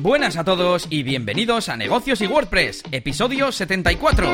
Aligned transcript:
Buenas 0.00 0.36
a 0.36 0.44
todos 0.44 0.86
y 0.90 1.02
bienvenidos 1.02 1.68
a 1.68 1.76
Negocios 1.76 2.20
y 2.20 2.28
WordPress, 2.28 2.84
episodio 2.92 3.50
74. 3.50 4.32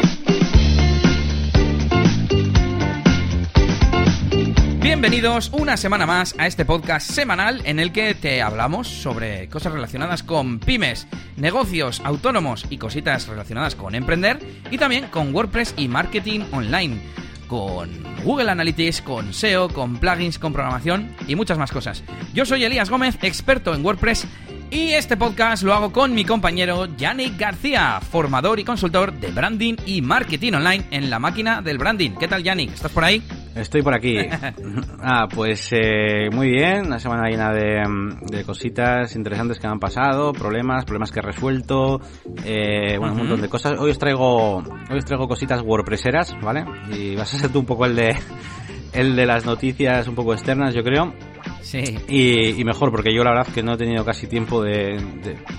Bienvenidos 4.83 5.49
una 5.55 5.79
semana 5.79 6.05
más 6.05 6.35
a 6.37 6.47
este 6.47 6.67
podcast 6.67 7.11
semanal 7.11 7.63
en 7.65 7.81
el 7.81 7.93
que 7.93 8.15
te 8.15 8.43
hablamos 8.43 8.89
sobre 8.89 9.49
cosas 9.49 9.73
relacionadas 9.73 10.23
con 10.23 10.59
pymes, 10.59 11.07
negocios, 11.39 12.03
autónomos 12.05 12.67
y 12.69 12.77
cositas 12.77 13.27
relacionadas 13.27 13.75
con 13.75 13.95
emprender 13.95 14.41
y 14.71 14.77
también 14.77 15.07
con 15.07 15.35
WordPress 15.35 15.73
y 15.79 15.89
marketing 15.89 16.41
online, 16.53 17.01
con 17.49 17.89
Google 18.23 18.51
Analytics, 18.51 19.01
con 19.01 19.33
SEO, 19.33 19.71
con 19.71 19.97
plugins, 19.97 20.39
con 20.39 20.53
programación 20.53 21.17
y 21.27 21.37
muchas 21.37 21.57
más 21.57 21.73
cosas. 21.73 22.05
Yo 22.35 22.45
soy 22.45 22.65
Elías 22.65 22.91
Gómez, 22.91 23.17
experto 23.23 23.75
en 23.75 23.83
WordPress 23.83 24.27
y 24.75 24.93
este 24.93 25.17
podcast 25.17 25.63
lo 25.63 25.73
hago 25.73 25.93
con 25.93 26.13
mi 26.15 26.25
compañero 26.25 26.87
Yannick 26.97 27.39
García, 27.39 28.01
formador 28.01 28.59
y 28.59 28.65
consultor 28.65 29.13
de 29.13 29.31
branding 29.31 29.77
y 29.87 30.03
marketing 30.03 30.55
online 30.55 30.87
en 30.91 31.11
la 31.11 31.21
máquina 31.21 31.63
del 31.63 31.79
branding. 31.79 32.11
¿Qué 32.19 32.27
tal, 32.27 32.43
Yannick? 32.43 32.73
¿Estás 32.73 32.91
por 32.91 33.05
ahí? 33.05 33.23
Estoy 33.55 33.83
por 33.83 33.95
aquí. 33.95 34.17
ah, 35.01 35.29
pues 35.33 35.69
eh, 35.71 36.29
muy 36.33 36.51
bien, 36.51 36.87
una 36.87 36.99
semana 36.99 37.29
llena 37.29 37.53
de, 37.53 38.45
cositas 38.45 39.15
interesantes 39.15 39.61
que 39.61 39.69
me 39.69 39.75
han 39.75 39.79
pasado, 39.79 40.33
problemas, 40.33 40.85
problemas 40.85 41.13
que 41.13 41.21
he 41.21 41.23
resuelto, 41.23 42.01
eh, 42.45 42.97
bueno, 42.99 43.13
un 43.13 43.19
montón 43.21 43.43
de 43.43 43.49
cosas. 43.49 43.79
Hoy 43.79 43.93
os 43.93 43.99
traigo, 43.99 44.57
hoy 44.57 44.99
os 44.99 45.05
traigo 45.05 45.29
cositas 45.29 45.63
wordpresseras, 45.63 46.35
¿vale? 46.43 46.65
Y 46.91 47.15
vas 47.15 47.33
a 47.33 47.39
ser 47.39 47.53
tú 47.53 47.61
un 47.61 47.67
poco 47.67 47.87
el 47.87 47.95
de, 47.95 48.17
el 48.93 49.15
de 49.15 49.25
las 49.25 49.47
noticias 49.47 50.09
un 50.09 50.17
poco 50.17 50.35
externas, 50.35 50.75
yo 50.75 50.83
creo. 50.83 51.15
Sí. 51.65 51.83
Y, 52.09 52.63
mejor, 52.65 52.91
porque 52.91 53.13
yo 53.13 53.25
la 53.25 53.31
verdad 53.31 53.53
que 53.53 53.63
no 53.63 53.73
he 53.73 53.77
tenido 53.77 54.05
casi 54.05 54.27
tiempo 54.27 54.63
de, 54.63 55.03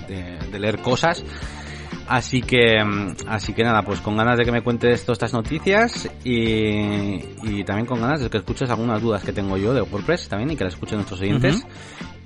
de, 0.08 0.60
leer 0.60 0.80
cosas. 0.80 1.26
Así 2.08 2.42
que, 2.42 2.78
así 3.28 3.54
que 3.54 3.64
nada, 3.64 3.82
pues 3.82 4.00
con 4.00 4.16
ganas 4.16 4.38
de 4.38 4.46
que 4.46 4.52
me 4.52 4.62
cuentes 4.62 5.04
todas 5.04 5.16
estas 5.16 5.34
noticias 5.34 6.08
y, 6.24 7.16
y 7.42 7.64
también 7.66 7.88
con 7.88 8.00
ganas 8.00 8.22
de 8.22 8.30
que 8.30 8.38
escuches 8.38 8.70
algunas 8.70 9.02
dudas 9.02 9.24
que 9.24 9.34
tengo 9.34 9.58
yo 9.58 9.74
de 9.74 9.82
WordPress 9.82 10.30
también 10.30 10.52
y 10.52 10.56
que 10.56 10.66
las 10.66 10.74
escuchen 10.76 10.98
nuestros 10.98 11.20
oyentes. 11.22 11.66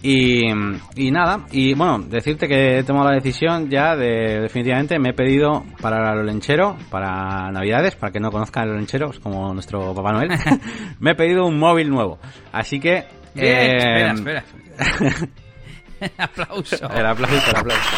Y, 0.01 0.47
y 0.95 1.11
nada, 1.11 1.45
y 1.51 1.73
bueno, 1.73 1.99
decirte 1.99 2.47
que 2.47 2.79
he 2.79 2.83
tomado 2.83 3.09
la 3.09 3.15
decisión 3.15 3.69
ya 3.69 3.97
de 3.97 4.39
definitivamente 4.39 4.97
me 4.97 5.09
he 5.09 5.13
pedido 5.13 5.65
para 5.81 6.13
el 6.13 6.25
lenchero, 6.25 6.77
para 6.89 7.51
Navidades, 7.51 7.97
para 7.97 8.13
que 8.13 8.21
no 8.21 8.31
conozcan 8.31 8.69
el 8.69 8.77
lenchero, 8.77 9.09
es 9.09 9.19
como 9.19 9.53
nuestro 9.53 9.93
Papá 9.93 10.13
Noel, 10.13 10.29
me 10.99 11.11
he 11.11 11.15
pedido 11.15 11.45
un 11.45 11.59
móvil 11.59 11.89
nuevo. 11.89 12.19
Así 12.51 12.79
que... 12.79 13.18
espera, 13.35 14.13
espera. 14.13 14.43
aplauso. 16.17 16.75
El 16.75 17.05
aplauso, 17.05 17.49
el 17.49 17.55
aplauso. 17.57 17.89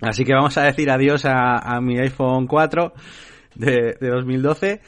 Así 0.00 0.24
que 0.24 0.34
vamos 0.34 0.56
a 0.58 0.62
decir 0.64 0.90
adiós 0.90 1.24
a, 1.24 1.58
a 1.58 1.80
mi 1.80 1.98
iPhone 1.98 2.46
4 2.46 2.92
de, 3.54 3.96
de 4.00 4.08
2012 4.08 4.80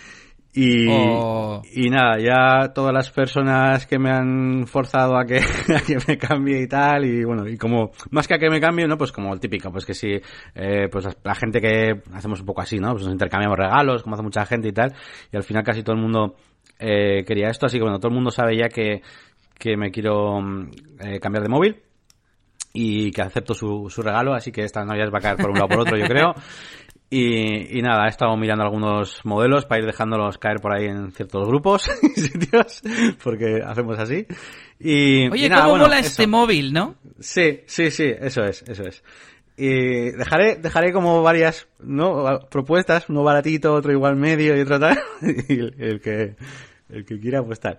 y, 0.57 0.89
y 0.89 1.91
nada, 1.91 2.17
ya 2.21 2.73
todas 2.73 2.93
las 2.95 3.11
personas 3.11 3.87
que 3.89 3.99
me 3.99 4.11
han 4.11 4.69
forzado 4.69 5.19
a 5.19 5.25
que, 5.25 5.41
que 5.87 5.99
me 6.07 6.17
cambie 6.17 6.63
y 6.63 6.69
tal, 6.69 7.05
y 7.05 7.25
bueno, 7.25 7.49
y 7.49 7.59
como, 7.59 7.91
más 8.11 8.29
que 8.29 8.35
a 8.35 8.39
que 8.39 8.49
me 8.49 8.61
cambie, 8.61 8.87
¿no? 8.87 8.97
Pues 8.97 9.11
como 9.11 9.35
el 9.35 9.41
típico, 9.41 9.73
pues 9.73 9.85
que 9.85 9.95
si, 9.95 10.13
eh, 10.55 10.89
pues 10.93 11.09
la 11.25 11.35
gente 11.35 11.61
que 11.61 12.01
hacemos 12.13 12.39
un 12.39 12.47
poco 12.47 12.61
así, 12.61 12.79
¿no? 12.79 12.93
Pues 12.93 13.03
nos 13.03 13.13
intercambiamos 13.13 13.59
regalos, 13.59 14.05
como 14.05 14.15
hace 14.15 14.23
mucha 14.23 14.47
gente 14.47 14.69
y 14.69 14.73
tal, 14.73 14.95
y 15.33 15.37
al 15.37 15.43
final 15.43 15.65
casi 15.65 15.83
todo 15.83 15.97
el 15.97 16.03
mundo 16.03 16.37
eh, 16.79 17.25
quería 17.27 17.49
esto, 17.49 17.67
así 17.67 17.79
que 17.79 17.83
bueno, 17.83 17.99
todo 17.99 18.09
el 18.09 18.15
mundo 18.15 18.31
sabe 18.31 18.57
ya 18.57 18.69
que, 18.69 19.03
que 19.59 19.77
me 19.77 19.91
quiero 19.91 20.39
eh, 21.01 21.21
cambiar 21.21 21.43
de 21.43 21.49
móvil 21.49 21.83
y 22.73 23.13
que 23.13 23.23
acepto 23.23 23.55
su, 23.55 23.89
su 23.89 24.03
regalo, 24.03 24.35
así 24.35 24.51
que 24.51 24.63
esta 24.63 24.85
Navidad 24.85 25.11
va 25.13 25.19
a 25.19 25.23
caer 25.23 25.37
por 25.37 25.51
un 25.51 25.57
lado 25.57 25.69
por 25.69 25.81
otro, 25.81 25.97
yo 25.97 26.07
creo. 26.07 26.35
Y, 27.17 27.81
nada, 27.81 28.07
he 28.07 28.09
estado 28.09 28.37
mirando 28.37 28.65
algunos 28.65 29.25
modelos 29.25 29.67
para 29.67 29.81
ir 29.81 29.87
dejándolos 29.87 30.37
caer 30.39 30.57
por 30.61 30.75
ahí 30.75 30.87
en 30.87 31.13
ciertos 31.13 31.47
grupos 31.47 31.89
y 32.03 32.21
sitios, 32.21 32.83
porque 33.23 33.63
hacemos 33.65 33.97
así. 34.01 34.27
Y, 34.81 35.29
Oye, 35.31 35.49
¿cómo 35.49 35.77
mola 35.77 36.01
este 36.01 36.27
móvil, 36.27 36.73
no? 36.73 36.97
Sí, 37.21 37.61
sí, 37.67 37.93
sí, 37.93 38.13
eso 38.19 38.43
es, 38.43 38.63
eso 38.63 38.83
es. 38.83 39.05
Y 39.57 40.11
dejaré, 40.11 40.57
dejaré 40.57 40.93
como 40.93 41.23
varias, 41.23 41.69
¿no? 41.79 42.41
Propuestas, 42.51 43.09
uno 43.09 43.23
baratito, 43.23 43.73
otro 43.73 43.93
igual 43.93 44.17
medio 44.17 44.57
y 44.57 44.61
otro 44.61 44.81
tal, 44.81 44.99
y 45.49 45.61
el, 45.61 46.01
que, 46.01 46.35
el 46.89 47.05
que 47.05 47.21
quiera 47.21 47.43
pues 47.43 47.61
tal. 47.61 47.79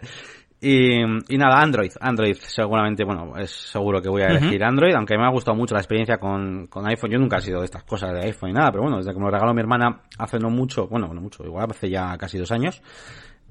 Y, 0.61 1.01
y, 1.01 1.37
nada, 1.37 1.61
Android. 1.61 1.91
Android, 1.99 2.37
seguramente, 2.39 3.03
bueno, 3.03 3.37
es 3.37 3.51
seguro 3.51 4.01
que 4.01 4.09
voy 4.09 4.21
a 4.21 4.27
elegir 4.27 4.63
Android, 4.63 4.95
aunque 4.95 5.17
me 5.17 5.25
ha 5.25 5.29
gustado 5.29 5.55
mucho 5.55 5.75
la 5.75 5.81
experiencia 5.81 6.17
con, 6.17 6.67
con 6.67 6.87
iPhone. 6.87 7.11
Yo 7.11 7.19
nunca 7.19 7.37
he 7.37 7.41
sido 7.41 7.59
de 7.59 7.65
estas 7.65 7.83
cosas 7.83 8.13
de 8.13 8.25
iPhone 8.27 8.51
y 8.51 8.53
nada, 8.53 8.71
pero 8.71 8.83
bueno, 8.83 8.97
desde 8.97 9.11
que 9.11 9.19
me 9.19 9.25
lo 9.25 9.31
regaló 9.31 9.53
mi 9.53 9.59
hermana 9.59 10.01
hace 10.17 10.39
no 10.39 10.49
mucho, 10.49 10.87
bueno, 10.87 11.13
no 11.13 11.21
mucho, 11.21 11.43
igual 11.43 11.67
hace 11.69 11.89
ya 11.89 12.17
casi 12.17 12.37
dos 12.37 12.51
años, 12.51 12.81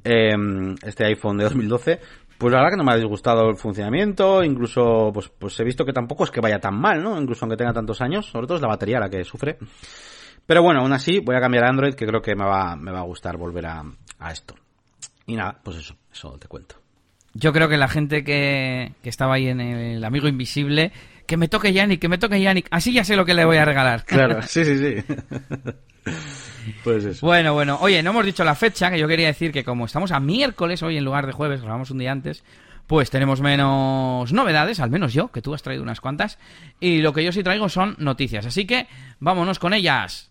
eh, 0.03 0.35
este 0.83 1.05
iPhone 1.07 1.37
de 1.37 1.45
2012, 1.45 2.01
pues 2.45 2.53
la 2.53 2.59
verdad 2.59 2.73
que 2.73 2.77
no 2.77 2.85
me 2.85 2.93
ha 2.93 2.97
disgustado 2.97 3.49
el 3.49 3.57
funcionamiento, 3.57 4.45
incluso, 4.45 5.11
pues, 5.15 5.31
pues 5.31 5.59
he 5.61 5.65
visto 5.65 5.83
que 5.83 5.95
tampoco 5.95 6.25
es 6.25 6.31
que 6.31 6.43
vaya 6.43 6.59
tan 6.59 6.79
mal, 6.79 7.03
¿no? 7.03 7.19
Incluso 7.19 7.47
aunque 7.47 7.57
tenga 7.57 7.73
tantos 7.73 8.03
años, 8.03 8.27
sobre 8.27 8.47
todo 8.47 8.57
es 8.57 8.61
la 8.61 8.69
batería 8.69 9.01
la 9.01 9.09
que 9.09 9.25
sufre. 9.25 9.57
Pero 10.45 10.63
bueno, 10.63 10.81
aún 10.81 10.93
así 10.93 11.21
voy 11.21 11.37
a 11.37 11.41
cambiar 11.41 11.65
a 11.65 11.71
Android, 11.71 11.95
que 11.95 12.05
creo 12.05 12.21
que 12.21 12.37
me 12.37 12.45
va, 12.45 12.77
me 12.77 12.93
va 12.93 12.99
a 12.99 13.05
gustar 13.05 13.39
volver 13.39 13.65
a, 13.65 13.83
a 14.19 14.31
esto. 14.31 14.55
Y 15.25 15.37
nada, 15.37 15.59
pues 15.65 15.79
eso, 15.79 15.97
eso 16.13 16.37
te 16.39 16.47
cuento. 16.47 16.75
Yo 17.33 17.51
creo 17.51 17.67
que 17.67 17.79
la 17.79 17.89
gente 17.89 18.25
que, 18.25 18.93
estaba 19.05 19.37
ahí 19.37 19.49
en 19.49 19.63
el 19.63 20.05
Amigo 20.05 20.29
Invisible, 20.29 20.93
que 21.27 21.39
me 21.39 21.49
toque 21.49 21.73
Yannick, 21.73 21.99
que 21.99 22.11
me 22.11 22.19
toque 22.19 22.43
Yannick, 22.43 22.67
así 22.71 22.93
ya 22.93 23.05
sé 23.05 23.17
lo 23.17 23.25
que 23.25 23.33
le 23.33 23.47
voy 23.47 23.57
a 23.57 23.65
regalar. 23.65 24.05
Claro, 24.05 24.43
sí, 24.43 24.67
sí, 24.67 24.77
sí. 24.77 25.03
pues 26.85 27.05
eso. 27.05 27.27
Bueno, 27.27 27.55
bueno, 27.55 27.79
oye, 27.81 28.03
no 28.03 28.11
hemos 28.11 28.25
dicho 28.25 28.45
la 28.45 28.55
fecha, 28.55 28.91
que 28.91 28.99
yo 28.99 29.09
quería 29.09 29.27
decir 29.29 29.53
que 29.53 29.65
como 29.65 29.87
estamos 29.87 30.13
a 30.13 30.21
miércoles 30.21 30.83
hoy 30.83 30.97
en 30.97 31.05
lugar 31.05 31.27
de 31.27 31.33
jueves, 31.33 31.63
grabamos 31.63 31.91
un 31.91 31.99
día 31.99 32.13
antes, 32.13 32.45
pues 32.87 33.11
tenemos 33.11 33.41
menos 33.41 34.33
novedades, 34.33 34.81
al 34.81 34.91
menos 34.91 35.13
yo, 35.13 35.29
que 35.29 35.43
tú 35.43 35.55
has 35.55 35.63
traído 35.63 35.83
unas 35.83 36.01
cuantas, 36.01 36.39
y 36.81 36.99
lo 36.99 37.13
que 37.13 37.25
yo 37.25 37.33
sí 37.33 37.43
traigo 37.43 37.69
son 37.69 37.97
noticias, 37.99 38.47
así 38.47 38.67
que 38.67 38.87
vámonos 39.21 39.59
con 39.59 39.75
ellas. 39.75 40.31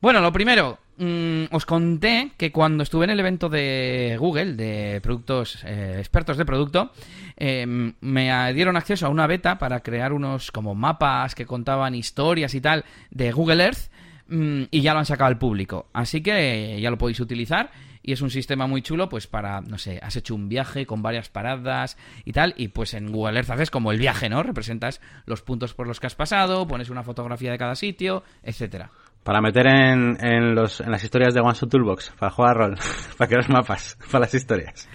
Bueno, 0.00 0.20
lo 0.20 0.32
primero, 0.32 0.78
Mm, 1.02 1.50
os 1.50 1.66
conté 1.66 2.30
que 2.38 2.52
cuando 2.52 2.84
estuve 2.84 3.06
en 3.06 3.10
el 3.10 3.18
evento 3.18 3.48
de 3.48 4.14
Google, 4.20 4.54
de 4.54 5.00
productos, 5.02 5.58
eh, 5.64 5.96
expertos 5.98 6.36
de 6.36 6.44
producto, 6.44 6.92
em, 7.36 7.94
me 8.00 8.52
dieron 8.54 8.76
acceso 8.76 9.06
a 9.06 9.08
una 9.08 9.26
beta 9.26 9.58
para 9.58 9.80
crear 9.80 10.12
unos 10.12 10.52
como 10.52 10.76
mapas 10.76 11.34
que 11.34 11.44
contaban 11.44 11.96
historias 11.96 12.54
y 12.54 12.60
tal 12.60 12.84
de 13.10 13.32
Google 13.32 13.64
Earth 13.64 13.90
mm, 14.28 14.62
y 14.70 14.80
ya 14.80 14.92
lo 14.92 15.00
han 15.00 15.06
sacado 15.06 15.26
al 15.26 15.38
público. 15.38 15.88
Así 15.92 16.22
que 16.22 16.78
ya 16.80 16.88
lo 16.88 16.98
podéis 16.98 17.18
utilizar 17.18 17.72
y 18.04 18.12
es 18.12 18.20
un 18.20 18.30
sistema 18.30 18.68
muy 18.68 18.82
chulo 18.82 19.08
pues 19.08 19.26
para, 19.26 19.60
no 19.60 19.78
sé, 19.78 19.98
has 20.02 20.14
hecho 20.14 20.36
un 20.36 20.48
viaje 20.48 20.86
con 20.86 21.02
varias 21.02 21.28
paradas 21.28 21.96
y 22.24 22.32
tal 22.32 22.54
y 22.56 22.68
pues 22.68 22.94
en 22.94 23.10
Google 23.10 23.38
Earth 23.38 23.50
haces 23.50 23.72
como 23.72 23.90
el 23.90 23.98
viaje, 23.98 24.28
¿no? 24.28 24.44
Representas 24.44 25.00
los 25.26 25.42
puntos 25.42 25.74
por 25.74 25.88
los 25.88 25.98
que 25.98 26.06
has 26.06 26.14
pasado, 26.14 26.68
pones 26.68 26.90
una 26.90 27.02
fotografía 27.02 27.50
de 27.50 27.58
cada 27.58 27.74
sitio, 27.74 28.22
etcétera. 28.44 28.92
Para 29.22 29.40
meter 29.40 29.66
en, 29.66 30.16
en, 30.20 30.54
los, 30.54 30.80
en 30.80 30.90
las 30.90 31.04
historias 31.04 31.32
de 31.32 31.40
One 31.40 31.56
Toolbox, 31.70 32.12
para 32.18 32.30
jugar 32.30 32.56
rol, 32.56 32.78
para 33.16 33.28
crear 33.28 33.48
mapas, 33.48 33.96
para 34.10 34.20
las 34.20 34.34
historias. 34.34 34.88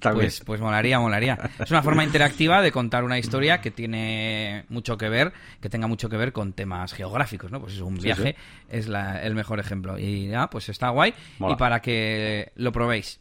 Pues, 0.00 0.42
pues 0.44 0.60
molaría, 0.60 0.98
molaría. 1.00 1.38
Es 1.58 1.70
una 1.70 1.82
forma 1.82 2.04
interactiva 2.04 2.62
de 2.62 2.70
contar 2.70 3.04
una 3.04 3.18
historia 3.18 3.60
que 3.60 3.70
tiene 3.70 4.64
mucho 4.68 4.96
que 4.96 5.08
ver, 5.08 5.32
que 5.60 5.68
tenga 5.68 5.86
mucho 5.86 6.08
que 6.08 6.16
ver 6.16 6.32
con 6.32 6.52
temas 6.52 6.92
geográficos, 6.92 7.50
¿no? 7.50 7.60
Pues 7.60 7.74
es 7.74 7.80
un 7.80 7.96
viaje, 7.96 8.36
es 8.68 8.88
la, 8.88 9.22
el 9.22 9.34
mejor 9.34 9.58
ejemplo. 9.58 9.98
Y 9.98 10.28
ya, 10.28 10.48
pues 10.48 10.68
está 10.68 10.90
guay. 10.90 11.14
Y 11.40 11.56
para 11.56 11.80
que 11.80 12.52
lo 12.56 12.70
probéis. 12.72 13.20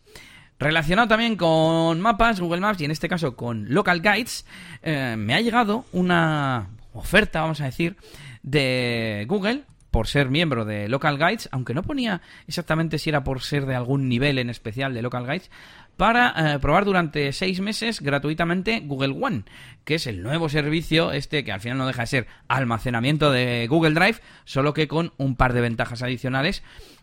Relacionado 0.59 1.07
también 1.07 1.35
con 1.35 2.01
mapas, 2.01 2.39
Google 2.39 2.61
Maps 2.61 2.81
y 2.81 2.85
en 2.85 2.91
este 2.91 3.07
caso 3.07 3.35
con 3.35 3.71
Local 3.71 4.01
Guides, 4.01 4.45
eh, 4.81 5.15
me 5.17 5.35
ha 5.35 5.41
llegado 5.41 5.85
una 5.91 6.69
oferta, 6.93 7.41
vamos 7.41 7.61
a 7.61 7.65
decir, 7.65 7.95
de 8.41 9.25
Google 9.27 9.63
por 9.97 10.05
ser 10.05 10.29
miembro 10.29 10.63
de 10.63 10.87
Local 10.87 11.17
Guides, 11.17 11.49
aunque 11.51 11.73
no 11.73 11.81
ponía 11.81 12.21
exactamente 12.47 12.99
si 12.99 13.09
era 13.09 13.23
por 13.23 13.41
ser 13.41 13.65
de 13.65 13.73
algún 13.73 14.07
nivel 14.07 14.37
en 14.37 14.51
especial 14.51 14.93
de 14.93 15.01
Local 15.01 15.25
Guides, 15.25 15.49
para 15.95 16.53
eh, 16.53 16.59
probar 16.59 16.85
durante 16.85 17.33
seis 17.33 17.61
meses 17.61 17.99
gratuitamente 17.99 18.81
Google 18.81 19.17
One, 19.19 19.45
que 19.85 19.95
es 19.95 20.05
el 20.05 20.21
nuevo 20.21 20.49
servicio 20.49 21.11
este 21.13 21.43
que 21.43 21.51
al 21.51 21.61
final 21.61 21.79
no 21.79 21.87
deja 21.87 22.03
de 22.03 22.07
ser 22.09 22.27
almacenamiento 22.47 23.31
de 23.31 23.65
Google 23.67 23.95
Drive, 23.95 24.19
solo 24.45 24.75
que 24.75 24.87
con 24.87 25.13
un 25.17 25.35
par 25.35 25.53
de 25.53 25.61
ventajas 25.61 26.03
adicionales 26.03 26.61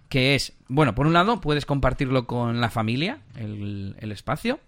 que 0.08 0.37
es, 0.37 0.52
bueno, 0.69 0.94
por 0.94 1.08
un 1.08 1.14
lado 1.14 1.41
puedes 1.41 1.67
compartirlo 1.67 2.29
con 2.29 2.61
la 2.61 2.70
familia, 2.70 3.19
el, 3.35 3.96
el 3.99 4.12
espacio, 4.12 4.61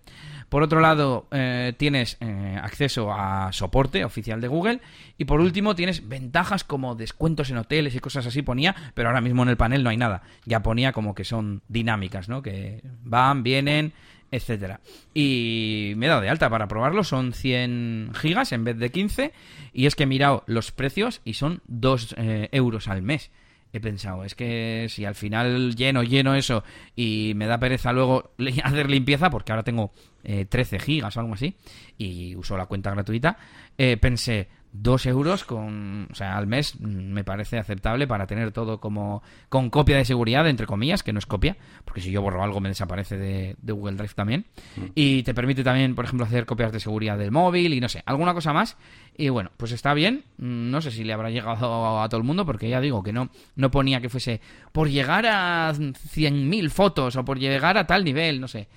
por 0.49 0.63
otro 0.63 0.81
lado, 0.81 1.27
eh, 1.31 1.73
tienes 1.77 2.17
eh, 2.21 2.59
acceso 2.63 3.13
a 3.13 3.53
soporte 3.53 4.05
oficial 4.05 4.41
de 4.41 4.49
Google. 4.49 4.81
Y 5.19 5.25
por 5.25 5.41
último, 5.41 5.75
tienes 5.75 6.09
ventajas 6.09 6.65
como 6.65 6.95
descuentos 6.95 7.51
en 7.51 7.59
hoteles 7.59 7.95
y 7.95 8.01
cosas 8.01 8.27
así 8.27 8.43
ponía, 8.43 8.75
pero 8.95 9.09
ahora 9.09 9.21
mismo 9.21 9.43
en 9.43 9.49
el 9.49 9.57
panel 9.57 9.83
no 9.83 9.91
hay 9.91 9.97
nada. 9.97 10.23
Ya 10.45 10.63
ponía 10.63 10.93
como 10.93 11.15
que 11.15 11.25
son 11.25 11.63
dinámicas, 11.69 12.29
¿no? 12.29 12.43
Que 12.43 12.83
van, 13.03 13.43
vienen 13.43 13.93
etcétera. 14.31 14.81
Y 15.15 15.93
me 15.97 16.07
he 16.07 16.09
dado 16.09 16.21
de 16.21 16.29
alta 16.29 16.51
para 16.51 16.69
probarlo, 16.69 17.05
son 17.05 17.33
100 17.33 18.11
gigas 18.15 18.53
en 18.53 18.65
vez 18.65 18.77
de 18.77 18.91
15, 18.91 19.33
y 19.73 19.87
es 19.87 19.95
que 19.95 20.03
he 20.03 20.07
mirado 20.07 20.43
los 20.47 20.73
precios 20.73 21.21
y 21.25 21.35
son 21.35 21.63
2 21.69 22.17
eh, 22.19 22.49
euros 22.53 22.89
al 22.89 23.03
mes 23.03 23.31
he 23.76 23.81
pensado, 23.81 24.25
es 24.25 24.34
que 24.34 24.87
si 24.88 25.05
al 25.05 25.14
final 25.14 25.75
lleno, 25.76 26.02
lleno 26.02 26.34
eso 26.34 26.64
y 26.94 27.32
me 27.37 27.46
da 27.46 27.58
pereza 27.58 27.93
luego 27.93 28.32
hacer 28.64 28.90
limpieza, 28.90 29.31
porque 29.31 29.52
ahora 29.52 29.62
tengo 29.62 29.93
13 30.23 30.81
gigas 30.81 31.17
o 31.17 31.20
algo 31.20 31.34
así, 31.34 31.55
y 31.99 32.34
uso 32.34 32.56
la 32.56 32.67
cuenta 32.67 32.90
gratuita, 32.90 33.38
eh, 33.78 33.96
pensé, 33.96 34.49
dos 34.82 35.06
euros 35.06 35.44
con, 35.44 36.08
o 36.11 36.14
sea, 36.14 36.37
al 36.37 36.46
mes 36.46 36.78
mm, 36.78 37.12
me 37.12 37.25
parece 37.25 37.58
aceptable 37.58 38.06
para 38.06 38.26
tener 38.26 38.52
todo 38.52 38.81
como 38.81 39.23
con 39.49 39.70
copia 39.70 39.96
de 39.96 40.05
seguridad, 40.05 40.49
entre 40.49 40.67
comillas, 40.67 41.02
que 41.02 41.12
no 41.12 41.19
es 41.19 41.26
copia, 41.26 41.56
porque 41.84 42.00
si 42.00 42.11
yo 42.11 42.23
borro 42.23 42.43
algo 42.43 42.61
me 42.61 42.69
desaparece 42.69 43.17
de, 43.17 43.56
Google 43.62 43.96
Drive 43.96 44.14
también. 44.14 44.46
Mm. 44.76 44.84
Y 44.94 45.23
te 45.23 45.34
permite 45.34 45.62
también, 45.62 45.94
por 45.94 46.05
ejemplo, 46.05 46.26
hacer 46.26 46.46
copias 46.46 46.73
de 46.73 46.81
seguridad 46.81 47.19
del 47.19 47.31
móvil 47.31 47.75
y 47.75 47.81
no 47.81 47.88
sé, 47.88 48.02
alguna 48.06 48.34
cosa 48.34 48.52
más. 48.52 48.76
Y 49.17 49.28
bueno, 49.28 49.50
pues 49.56 49.73
está 49.73 49.94
bien. 49.94 50.25
Mm, 50.38 50.70
no 50.70 50.81
sé 50.81 50.90
si 50.90 51.05
le 51.05 51.12
habrá 51.12 51.31
llegado 51.31 52.00
a 52.00 52.08
todo 52.08 52.19
el 52.19 52.26
mundo, 52.26 52.44
porque 52.44 52.69
ya 52.69 52.81
digo 52.81 53.02
que 53.02 53.12
no, 53.12 53.31
no 53.55 53.70
ponía 53.70 54.00
que 54.00 54.08
fuese 54.08 54.40
por 54.73 54.88
llegar 54.88 55.26
a 55.26 55.73
100.000 55.75 56.70
fotos 56.70 57.17
o 57.17 57.25
por 57.25 57.38
llegar 57.38 57.78
a 57.78 57.87
tal 57.87 58.05
nivel, 58.05 58.40
no 58.40 58.49
sé. 58.49 58.69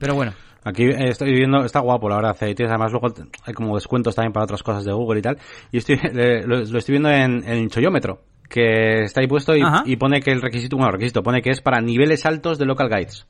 Pero 0.00 0.14
bueno, 0.14 0.32
Aquí 0.68 0.84
estoy 0.84 1.32
viendo, 1.32 1.64
está 1.64 1.80
guapo 1.80 2.10
la 2.10 2.16
verdad, 2.16 2.36
además 2.38 2.92
luego 2.92 3.08
hay 3.46 3.54
como 3.54 3.74
descuentos 3.74 4.14
también 4.14 4.34
para 4.34 4.44
otras 4.44 4.62
cosas 4.62 4.84
de 4.84 4.92
Google 4.92 5.20
y 5.20 5.22
tal, 5.22 5.38
y 5.72 5.78
estoy, 5.78 5.96
lo, 6.44 6.58
estoy 6.60 6.92
viendo 6.92 7.08
en, 7.08 7.42
el 7.42 7.70
Choyómetro, 7.70 8.20
que 8.50 9.04
está 9.04 9.22
ahí 9.22 9.26
puesto 9.26 9.54
y, 9.56 9.96
pone 9.96 10.20
que 10.20 10.30
el 10.30 10.42
requisito, 10.42 10.76
bueno, 10.76 10.92
requisito, 10.92 11.22
pone 11.22 11.40
que 11.40 11.50
es 11.50 11.62
para 11.62 11.80
niveles 11.80 12.26
altos 12.26 12.58
de 12.58 12.66
local 12.66 12.90
guides. 12.90 13.26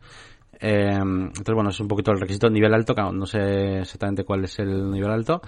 Eh, 0.60 0.98
entonces, 0.98 1.54
bueno, 1.54 1.70
es 1.70 1.78
un 1.78 1.86
poquito 1.86 2.10
el 2.10 2.18
requisito 2.18 2.50
nivel 2.50 2.74
alto, 2.74 2.92
no 3.12 3.24
sé 3.24 3.82
exactamente 3.82 4.24
cuál 4.24 4.42
es 4.42 4.58
el 4.58 4.90
nivel 4.90 5.12
alto, 5.12 5.40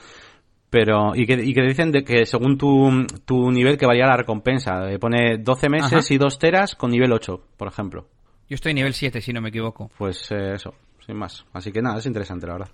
pero 0.71 1.17
y 1.17 1.27
que, 1.27 1.43
y 1.43 1.53
que 1.53 1.63
dicen 1.63 1.91
de 1.91 2.05
que 2.05 2.25
según 2.25 2.57
tu, 2.57 3.05
tu 3.25 3.51
nivel 3.51 3.77
que 3.77 3.87
varía 3.87 4.07
la 4.07 4.17
recompensa, 4.17 4.89
eh, 4.89 5.01
pone 5.01 5.39
12 5.39 5.69
meses 5.69 6.09
y 6.13 6.19
2 6.19 6.39
teras 6.39 6.77
con 6.77 6.93
nivel 6.93 7.13
8, 7.13 7.41
por 7.57 7.67
ejemplo. 7.67 8.07
Yo 8.49 8.55
estoy 8.55 8.71
en 8.71 8.77
nivel 8.77 8.95
7, 8.95 9.21
si 9.21 9.33
no 9.33 9.41
me 9.41 9.49
equivoco. 9.49 9.91
Pues 9.99 10.31
eh, 10.31 10.55
eso 10.55 10.73
sin 11.11 11.19
más. 11.19 11.45
Así 11.53 11.73
que 11.73 11.83
nada, 11.83 11.99
es 11.99 12.07
interesante, 12.07 12.47
la 12.47 12.53
verdad. 12.53 12.69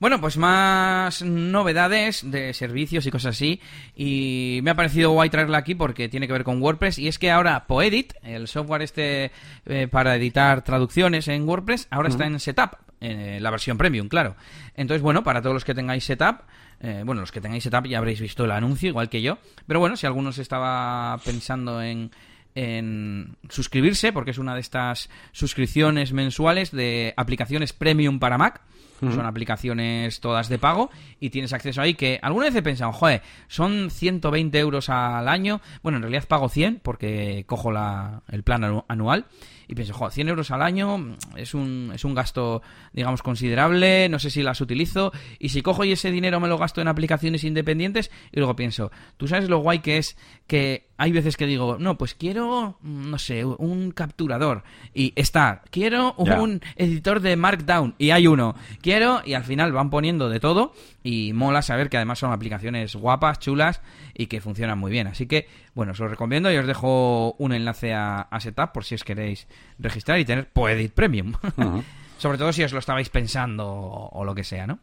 Bueno, 0.00 0.20
pues 0.20 0.36
más 0.36 1.22
novedades 1.22 2.28
de 2.28 2.54
servicios 2.54 3.06
y 3.06 3.10
cosas 3.10 3.36
así. 3.36 3.60
Y 3.94 4.60
me 4.62 4.70
ha 4.70 4.74
parecido 4.74 5.10
guay 5.10 5.28
traerla 5.28 5.58
aquí 5.58 5.74
porque 5.74 6.08
tiene 6.08 6.26
que 6.26 6.32
ver 6.32 6.42
con 6.42 6.60
WordPress. 6.60 6.98
Y 6.98 7.08
es 7.08 7.18
que 7.18 7.30
ahora 7.30 7.66
Poedit, 7.66 8.14
el 8.22 8.48
software 8.48 8.82
este 8.82 9.30
eh, 9.66 9.88
para 9.88 10.16
editar 10.16 10.62
traducciones 10.62 11.28
en 11.28 11.46
WordPress, 11.46 11.86
ahora 11.90 12.08
está 12.08 12.26
en 12.26 12.40
Setup, 12.40 12.78
en 13.00 13.42
la 13.42 13.50
versión 13.50 13.76
premium, 13.76 14.08
claro. 14.08 14.34
Entonces, 14.74 15.02
bueno, 15.02 15.22
para 15.22 15.42
todos 15.42 15.54
los 15.54 15.64
que 15.64 15.74
tengáis 15.74 16.04
Setup, 16.04 16.40
eh, 16.80 17.02
bueno, 17.04 17.20
los 17.20 17.30
que 17.30 17.40
tengáis 17.40 17.62
Setup 17.62 17.86
ya 17.86 17.98
habréis 17.98 18.20
visto 18.20 18.44
el 18.44 18.52
anuncio, 18.52 18.88
igual 18.88 19.08
que 19.10 19.20
yo. 19.20 19.38
Pero 19.66 19.80
bueno, 19.80 19.96
si 19.96 20.06
alguno 20.06 20.32
se 20.32 20.42
estaba 20.42 21.18
pensando 21.24 21.82
en 21.82 22.10
en 22.54 23.36
suscribirse, 23.48 24.12
porque 24.12 24.32
es 24.32 24.38
una 24.38 24.54
de 24.54 24.60
estas 24.60 25.08
suscripciones 25.32 26.12
mensuales 26.12 26.70
de 26.70 27.14
aplicaciones 27.16 27.72
premium 27.72 28.18
para 28.18 28.38
Mac. 28.38 28.62
Son 29.00 29.26
aplicaciones 29.26 30.20
todas 30.20 30.48
de 30.48 30.60
pago 30.60 30.88
y 31.18 31.30
tienes 31.30 31.52
acceso 31.52 31.80
ahí 31.80 31.94
que 31.94 32.20
alguna 32.22 32.46
vez 32.46 32.54
he 32.54 32.62
pensado, 32.62 32.92
joder, 32.92 33.20
son 33.48 33.90
120 33.90 34.56
euros 34.60 34.88
al 34.90 35.26
año. 35.26 35.60
Bueno, 35.82 35.96
en 35.96 36.02
realidad 36.02 36.28
pago 36.28 36.48
100 36.48 36.82
porque 36.84 37.42
cojo 37.48 37.72
la, 37.72 38.22
el 38.28 38.44
plan 38.44 38.84
anual 38.86 39.26
y 39.72 39.74
pienso, 39.74 39.94
joder, 39.94 40.12
100 40.12 40.28
euros 40.28 40.50
al 40.50 40.60
año 40.60 41.16
es 41.34 41.54
un, 41.54 41.92
es 41.94 42.04
un 42.04 42.14
gasto, 42.14 42.60
digamos, 42.92 43.22
considerable, 43.22 44.06
no 44.10 44.18
sé 44.18 44.28
si 44.28 44.42
las 44.42 44.60
utilizo 44.60 45.12
y 45.38 45.48
si 45.48 45.62
cojo 45.62 45.82
y 45.82 45.92
ese 45.92 46.10
dinero 46.10 46.40
me 46.40 46.48
lo 46.48 46.58
gasto 46.58 46.82
en 46.82 46.88
aplicaciones 46.88 47.42
independientes 47.42 48.10
y 48.32 48.36
luego 48.36 48.54
pienso, 48.54 48.92
tú 49.16 49.26
sabes 49.28 49.48
lo 49.48 49.60
guay 49.60 49.78
que 49.78 49.96
es 49.96 50.18
que 50.46 50.90
hay 50.98 51.10
veces 51.10 51.38
que 51.38 51.46
digo, 51.46 51.78
no, 51.80 51.96
pues 51.96 52.14
quiero, 52.14 52.76
no 52.82 53.18
sé, 53.18 53.44
un 53.44 53.90
capturador. 53.90 54.62
Y 54.94 55.12
está, 55.16 55.62
quiero 55.70 56.14
un 56.14 56.60
editor 56.76 57.20
de 57.20 57.34
Markdown. 57.34 57.96
Y 57.98 58.10
hay 58.10 58.28
uno. 58.28 58.54
Quiero, 58.80 59.20
y 59.24 59.34
al 59.34 59.42
final 59.42 59.72
van 59.72 59.90
poniendo 59.90 60.28
de 60.28 60.38
todo. 60.38 60.74
Y 61.02 61.32
mola 61.32 61.62
saber 61.62 61.88
que 61.88 61.96
además 61.96 62.18
son 62.18 62.32
aplicaciones 62.32 62.94
guapas, 62.94 63.38
chulas 63.38 63.80
y 64.14 64.26
que 64.26 64.40
funcionan 64.40 64.78
muy 64.78 64.90
bien. 64.90 65.06
Así 65.06 65.26
que, 65.26 65.48
bueno, 65.74 65.92
os 65.92 65.98
lo 65.98 66.08
recomiendo 66.08 66.52
y 66.52 66.56
os 66.56 66.66
dejo 66.66 67.34
un 67.38 67.52
enlace 67.52 67.94
a, 67.94 68.28
Setup 68.38 68.72
por 68.72 68.84
si 68.84 68.94
os 68.94 69.04
queréis 69.04 69.48
registrar 69.78 70.18
y 70.18 70.24
tener 70.24 70.48
Poedit 70.48 70.92
Premium. 70.92 71.34
Sobre 72.18 72.38
todo 72.38 72.52
si 72.52 72.62
os 72.62 72.72
lo 72.72 72.78
estabais 72.78 73.08
pensando 73.08 73.68
o 73.68 74.24
lo 74.24 74.34
que 74.34 74.44
sea, 74.44 74.66
¿no? 74.66 74.78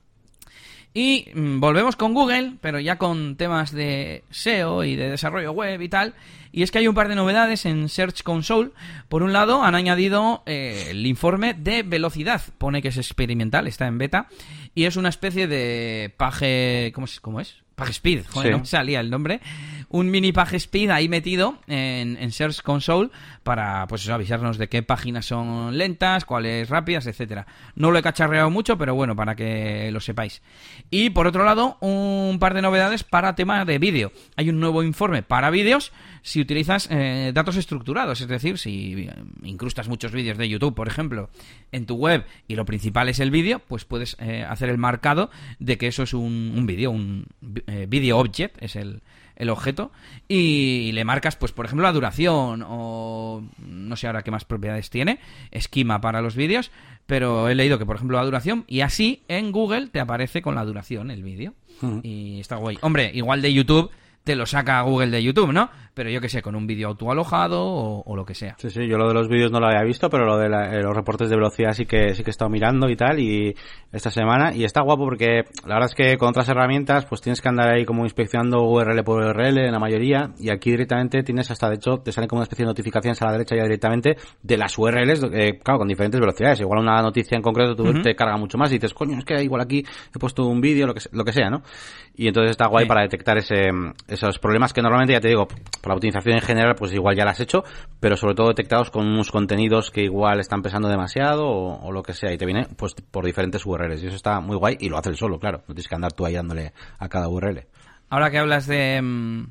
Y 0.94 1.28
mm, 1.34 1.60
volvemos 1.60 1.96
con 1.96 2.14
Google, 2.14 2.54
pero 2.62 2.80
ya 2.80 2.98
con 2.98 3.36
temas 3.36 3.72
de 3.72 4.24
SEO 4.32 4.84
y 4.84 4.96
de 4.96 5.10
desarrollo 5.10 5.52
web 5.52 5.82
y 5.82 5.90
tal. 5.90 6.16
Y 6.52 6.64
es 6.64 6.72
que 6.72 6.80
hay 6.80 6.88
un 6.88 6.96
par 6.96 7.10
de 7.10 7.16
novedades 7.16 7.66
en 7.66 7.90
Search 7.90 8.24
Console. 8.24 8.72
Por 9.08 9.22
un 9.22 9.34
lado, 9.34 9.64
han 9.64 9.76
añadido 9.76 10.42
eh, 10.46 10.88
el 10.90 11.06
informe 11.06 11.54
de 11.54 11.84
velocidad. 11.84 12.42
Pone 12.58 12.82
que 12.82 12.88
es 12.88 12.98
experimental, 12.98 13.68
está 13.68 13.86
en 13.88 14.00
beta. 14.00 14.28
Y 14.74 14.86
es 14.86 14.96
una 14.96 15.10
especie 15.10 15.48
de 15.48 16.14
paje... 16.18 16.92
¿Cómo 16.96 17.06
es? 17.06 17.20
¿Cómo 17.20 17.40
es? 17.40 17.58
PageSpeed, 17.80 18.26
joder, 18.28 18.58
no 18.58 18.66
salía 18.66 19.00
el 19.00 19.10
nombre. 19.10 19.40
Un 19.88 20.12
mini 20.12 20.34
PageSpeed 20.34 20.90
ahí 20.90 21.08
metido 21.08 21.60
en, 21.68 22.18
en, 22.20 22.32
Search 22.32 22.62
Console 22.62 23.10
para, 23.50 23.88
pues 23.88 24.08
avisarnos 24.08 24.60
de 24.60 24.70
qué 24.70 24.84
páginas 24.84 25.26
son 25.26 25.76
lentas, 25.76 26.24
cuáles 26.24 26.70
rápidas, 26.70 27.08
etcétera. 27.08 27.48
No 27.74 27.90
lo 27.90 27.98
he 27.98 28.04
cacharreado 28.04 28.52
mucho, 28.52 28.78
pero 28.78 28.94
bueno, 28.94 29.16
para 29.16 29.36
que 29.36 29.90
lo 29.92 30.00
sepáis. 30.02 30.44
Y 30.92 31.10
por 31.10 31.26
otro 31.26 31.44
lado, 31.44 31.76
un 31.80 32.38
par 32.40 32.54
de 32.54 32.62
novedades 32.62 33.04
para 33.04 33.34
tema 33.34 33.66
de 33.66 33.80
vídeo. 33.80 34.12
Hay 34.36 34.52
un 34.52 34.60
nuevo 34.60 34.84
informe 34.84 35.24
para 35.24 35.50
vídeos 35.50 35.92
si 36.22 36.42
utilizas 36.42 36.90
eh, 36.92 37.32
datos 37.34 37.56
estructurados, 37.56 38.22
es 38.22 38.28
decir, 38.28 38.60
si 38.60 39.08
eh, 39.10 39.16
incrustas 39.42 39.88
muchos 39.88 40.12
vídeos 40.12 40.38
de 40.38 40.48
YouTube, 40.48 40.76
por 40.76 40.88
ejemplo, 40.88 41.32
en 41.72 41.88
tu 41.88 41.96
web 41.96 42.26
y 42.48 42.56
lo 42.56 42.66
principal 42.66 43.10
es 43.10 43.20
el 43.20 43.32
vídeo, 43.32 43.64
pues 43.68 43.84
puedes 43.84 44.16
eh, 44.20 44.46
hacer 44.48 44.70
el 44.70 44.78
marcado 44.78 45.32
de 45.58 45.80
que 45.80 45.88
eso 45.88 46.04
es 46.04 46.14
un, 46.14 46.54
un 46.56 46.68
vídeo, 46.68 46.92
un 46.92 47.26
video 47.88 48.20
object, 48.20 48.62
es 48.62 48.76
el, 48.76 49.02
el 49.40 49.50
objeto 49.50 49.92
y 50.28 50.92
le 50.92 51.04
marcas, 51.06 51.36
pues 51.36 51.52
por 51.52 51.66
ejemplo, 51.66 51.84
la 51.84 51.94
duración 51.94 52.64
o 52.68 53.42
no 53.58 53.96
sé 53.96 54.06
ahora 54.06 54.22
qué 54.22 54.30
más 54.30 54.46
propiedades 54.46 54.92
tiene, 54.92 55.20
esquema 55.50 56.02
para 56.02 56.22
los 56.22 56.36
vídeos, 56.36 56.70
pero 57.08 57.50
he 57.50 57.56
leído 57.56 57.80
que 57.80 57.86
por 57.86 57.96
ejemplo 57.96 58.18
la 58.18 58.26
duración 58.26 58.66
y 58.68 58.82
así 58.82 59.24
en 59.28 59.52
Google 59.52 59.88
te 59.88 60.00
aparece 60.00 60.44
con 60.44 60.54
la 60.54 60.66
duración 60.66 61.10
el 61.10 61.24
vídeo 61.24 61.54
y 62.04 62.40
está 62.40 62.58
guay. 62.58 62.78
Hombre, 62.82 63.12
igual 63.14 63.42
de 63.42 63.54
YouTube 63.54 63.90
te 64.30 64.36
lo 64.36 64.46
saca 64.46 64.80
Google 64.82 65.10
de 65.10 65.24
YouTube, 65.24 65.52
¿no? 65.52 65.72
Pero 65.96 66.12
yo 66.12 66.22
que 66.22 66.30
sé, 66.30 66.44
con 66.44 66.56
un 66.56 66.68
vídeo 66.68 66.90
autoalojado 66.90 67.66
o, 67.66 68.04
o 68.06 68.16
lo 68.16 68.24
que 68.26 68.36
sea. 68.36 68.56
Sí, 68.60 68.70
sí, 68.70 68.88
yo 68.88 68.96
lo 68.96 69.08
de 69.08 69.16
los 69.16 69.28
vídeos 69.28 69.52
no 69.52 69.60
lo 69.60 69.66
había 69.66 69.82
visto, 69.82 70.08
pero 70.08 70.24
lo 70.24 70.38
de 70.38 70.46
eh, 70.46 70.84
los 70.84 70.96
reportes 70.96 71.32
de 71.32 71.36
velocidad 71.36 71.74
sí 71.74 71.88
que 71.88 72.14
sí 72.14 72.24
que 72.24 72.30
he 72.30 72.36
estado 72.38 72.52
mirando 72.52 72.88
y 72.90 72.96
tal, 72.96 73.20
y 73.20 73.56
esta 73.92 74.12
semana, 74.12 74.54
y 74.54 74.66
está 74.66 74.84
guapo 74.84 75.06
porque 75.06 75.46
la 75.66 75.74
verdad 75.74 75.90
es 75.90 75.96
que 75.96 76.16
con 76.20 76.30
otras 76.30 76.48
herramientas 76.48 77.08
pues 77.08 77.22
tienes 77.22 77.42
que 77.42 77.50
andar 77.50 77.74
ahí 77.74 77.86
como 77.86 78.04
inspeccionando 78.04 78.62
URL 78.62 79.04
por 79.04 79.26
URL 79.26 79.58
en 79.58 79.72
la 79.72 79.80
mayoría, 79.80 80.30
y 80.38 80.52
aquí 80.52 80.70
directamente 80.70 81.24
tienes 81.24 81.50
hasta, 81.50 81.68
de 81.68 81.78
hecho, 81.78 81.98
te 81.98 82.12
salen 82.12 82.28
como 82.28 82.42
una 82.42 82.44
especie 82.44 82.66
de 82.66 82.70
notificaciones 82.70 83.20
a 83.24 83.26
la 83.26 83.32
derecha 83.32 83.56
ya 83.56 83.64
directamente 83.64 84.16
de 84.44 84.58
las 84.58 84.78
URLs, 84.78 85.24
eh, 85.34 85.58
claro, 85.64 85.80
con 85.80 85.88
diferentes 85.88 86.20
velocidades. 86.20 86.60
Igual 86.60 86.82
una 86.82 87.02
noticia 87.02 87.36
en 87.36 87.42
concreto 87.42 87.76
tú 87.76 88.00
te 88.04 88.16
carga 88.16 88.38
mucho 88.38 88.60
más 88.60 88.70
y 88.72 88.76
dices, 88.76 88.94
coño, 88.94 89.18
es 89.18 89.26
que 89.26 89.42
igual 89.42 89.62
aquí 89.62 89.84
he 90.16 90.20
puesto 90.20 90.46
un 90.46 90.62
vídeo, 90.62 90.86
lo 90.86 90.94
que, 90.94 91.02
lo 91.14 91.26
que 91.26 91.34
sea, 91.34 91.50
¿no? 91.50 91.64
Y 92.16 92.28
entonces 92.28 92.52
está 92.52 92.68
guay 92.68 92.86
para 92.86 93.02
detectar 93.02 93.38
ese, 93.38 93.72
esos 94.24 94.40
problemas 94.40 94.74
que 94.74 94.82
normalmente, 94.82 95.14
ya 95.14 95.22
te 95.22 95.30
digo, 95.30 95.48
por 95.48 95.90
la 95.90 95.96
optimización 95.96 96.36
en 96.36 96.42
general, 96.42 96.76
pues 96.76 96.94
igual 96.94 97.16
ya 97.16 97.26
las 97.26 97.36
has 97.36 97.42
hecho, 97.42 97.64
pero 98.00 98.18
sobre 98.18 98.36
todo 98.36 98.48
detectados 98.50 98.90
con 98.90 99.08
unos 99.08 99.32
contenidos 99.32 99.92
que 99.92 100.04
igual 100.04 100.40
están 100.40 100.62
pesando 100.62 100.88
demasiado 100.90 101.48
o, 101.48 101.92
lo 101.92 102.04
que 102.04 102.14
sea, 102.14 102.34
y 102.34 102.38
te 102.38 102.46
viene 102.46 102.68
pues 102.78 102.96
por 102.96 103.26
diferentes 103.26 103.66
URLs. 103.66 104.04
Y 104.04 104.08
eso 104.08 104.16
está 104.16 104.40
muy 104.40 104.58
guay 104.58 104.78
y 104.80 104.90
lo 104.90 104.98
hace 104.98 105.10
el 105.10 105.18
solo, 105.18 105.40
claro. 105.40 105.60
No 105.68 105.74
tienes 105.74 105.88
que 105.88 105.96
andar 105.96 106.14
tú 106.14 106.26
ahí 106.26 106.34
dándole 106.34 106.74
a 106.98 107.10
cada 107.10 107.28
URL. 107.30 107.66
Ahora 108.10 108.32
que 108.32 108.40
hablas 108.40 108.66
de, 108.68 109.02
mm, 109.02 109.46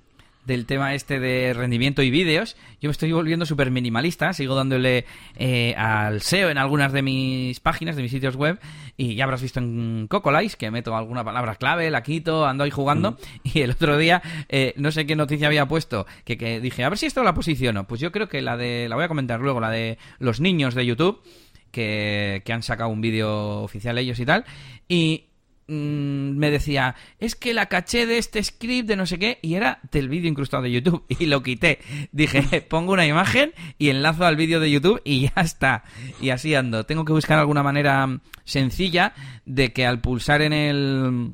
del 0.49 0.64
tema 0.64 0.95
este 0.95 1.21
de 1.21 1.52
rendimiento 1.52 2.02
y 2.02 2.11
vídeos, 2.11 2.57
yo 2.81 2.88
me 2.88 2.93
estoy 2.93 3.12
volviendo 3.12 3.45
súper 3.45 3.71
minimalista, 3.71 4.33
sigo 4.33 4.55
dándole 4.55 5.05
eh, 5.37 5.75
al 5.76 6.23
SEO 6.23 6.49
en 6.49 6.57
algunas 6.57 6.90
de 6.93 7.02
mis 7.02 7.61
páginas, 7.61 7.97
de 7.97 8.02
mis 8.02 8.11
sitios 8.11 8.35
web, 8.35 8.59
y 8.97 9.14
ya 9.14 9.25
habrás 9.25 9.43
visto 9.43 9.61
en 9.61 10.07
Cocolice 10.09 10.57
que 10.57 10.71
meto 10.71 10.97
alguna 10.97 11.23
palabra 11.23 11.57
clave, 11.57 11.90
la 11.90 12.02
quito, 12.02 12.47
ando 12.47 12.64
ahí 12.64 12.71
jugando, 12.71 13.19
y 13.45 13.61
el 13.61 13.73
otro 13.73 13.99
día, 13.99 14.23
eh, 14.49 14.73
no 14.76 14.90
sé 14.90 15.07
qué 15.07 15.14
noticia 15.14 15.49
había 15.49 15.69
puesto, 15.69 16.07
que, 16.25 16.38
que 16.38 16.61
dije, 16.61 16.83
a 16.83 16.88
ver 16.88 16.97
si 16.97 17.07
esto 17.07 17.23
la 17.23 17.35
posiciono. 17.35 17.87
Pues 17.87 18.00
yo 18.00 18.11
creo 18.11 18.28
que 18.28 18.40
la 18.40 18.57
de, 18.57 18.88
la 18.88 18.97
voy 18.97 19.05
a 19.05 19.09
comentar 19.09 19.40
luego, 19.40 19.61
la 19.61 19.71
de 19.71 19.99
los 20.19 20.40
niños 20.40 20.75
de 20.75 20.87
YouTube, 20.87 21.23
que, 21.71 22.40
que 22.47 22.52
han 22.55 22.62
sacado 22.62 22.88
un 22.88 23.02
vídeo 23.02 23.61
oficial 23.61 23.99
ellos 23.99 24.19
y 24.19 24.25
tal, 24.25 24.47
y 24.88 25.27
mm, 25.68 26.37
me 26.37 26.50
decía, 26.50 26.96
es 27.18 27.37
que 27.37 27.54
la 27.54 27.66
caché 27.66 28.06
de 28.06 28.18
este 28.18 28.42
script 28.42 28.88
de 28.88 28.96
no 28.96 29.06
sé 29.06 29.18
qué, 29.18 29.38
y 29.42 29.54
era 29.54 29.80
del 29.92 30.08
vídeo 30.08 30.28
incrustado 30.28 30.62
de 30.62 30.72
YouTube, 30.72 31.04
y 31.20 31.26
lo 31.26 31.42
quité. 31.42 31.78
Dije, 32.12 32.62
pongo 32.68 32.92
una 32.92 33.06
imagen 33.06 33.52
y 33.78 33.90
enlazo 33.90 34.26
al 34.26 34.37
vídeo 34.37 34.60
de 34.60 34.70
YouTube 34.70 35.00
y 35.04 35.28
ya 35.28 35.42
está. 35.42 35.84
Y 36.20 36.30
así 36.30 36.54
ando. 36.54 36.84
Tengo 36.84 37.04
que 37.04 37.12
buscar 37.12 37.38
alguna 37.38 37.62
manera 37.62 38.20
sencilla 38.44 39.12
de 39.44 39.72
que 39.72 39.87
al 39.87 40.00
pulsar 40.00 40.42
en 40.42 40.52
el 40.52 41.32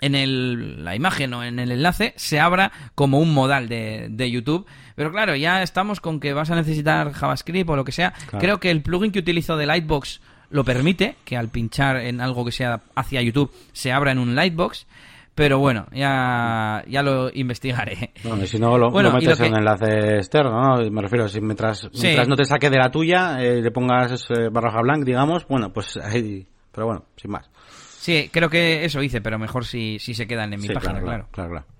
en 0.00 0.14
el, 0.14 0.84
la 0.84 0.94
imagen 0.94 1.32
o 1.32 1.44
en 1.44 1.58
el 1.58 1.72
enlace 1.72 2.12
se 2.16 2.38
abra 2.38 2.72
como 2.94 3.20
un 3.20 3.32
modal 3.32 3.68
de, 3.68 4.08
de, 4.10 4.30
YouTube. 4.30 4.66
Pero 4.96 5.10
claro, 5.10 5.34
ya 5.34 5.62
estamos 5.62 6.00
con 6.00 6.20
que 6.20 6.34
vas 6.34 6.50
a 6.50 6.56
necesitar 6.56 7.12
JavaScript 7.12 7.70
o 7.70 7.76
lo 7.76 7.84
que 7.84 7.92
sea. 7.92 8.12
Creo 8.38 8.60
que 8.60 8.70
el 8.70 8.82
plugin 8.82 9.12
que 9.12 9.20
utilizo 9.20 9.56
de 9.56 9.64
Lightbox 9.64 10.20
lo 10.50 10.64
permite, 10.64 11.16
que 11.24 11.36
al 11.36 11.48
pinchar 11.48 11.96
en 11.96 12.20
algo 12.20 12.44
que 12.44 12.52
sea 12.52 12.82
hacia 12.94 13.22
YouTube 13.22 13.50
se 13.72 13.92
abra 13.92 14.12
en 14.12 14.18
un 14.18 14.34
Lightbox. 14.34 14.86
Pero 15.34 15.58
bueno, 15.58 15.86
ya, 15.92 16.84
ya 16.86 17.02
lo 17.02 17.28
investigaré. 17.34 18.12
Bueno, 18.22 18.44
y 18.44 18.46
si 18.46 18.58
no, 18.58 18.78
lo, 18.78 18.90
metes 18.92 19.40
en 19.40 19.52
un 19.52 19.58
enlace 19.58 20.18
externo, 20.18 20.52
¿no? 20.52 20.90
Me 20.90 21.02
refiero, 21.02 21.28
si 21.28 21.40
mientras, 21.40 21.90
mientras 21.92 22.28
no 22.28 22.36
te 22.36 22.44
saque 22.44 22.70
de 22.70 22.78
la 22.78 22.88
tuya, 22.88 23.42
eh, 23.42 23.60
le 23.60 23.70
pongas 23.72 24.30
eh, 24.30 24.48
barra 24.52 24.80
blank, 24.80 25.04
digamos, 25.04 25.44
bueno, 25.48 25.72
pues 25.72 25.96
ahí... 25.96 26.46
Pero 26.70 26.86
bueno, 26.86 27.04
sin 27.16 27.32
más. 27.32 27.50
Sí, 27.98 28.30
creo 28.32 28.48
que 28.48 28.84
eso 28.84 29.02
hice, 29.02 29.20
pero 29.20 29.38
mejor 29.38 29.64
si, 29.64 29.98
si 29.98 30.14
se 30.14 30.26
quedan 30.26 30.52
en 30.52 30.60
mi 30.60 30.68
página, 30.68 31.00
claro. 31.00 31.28
claro. 31.32 31.50
claro. 31.50 31.73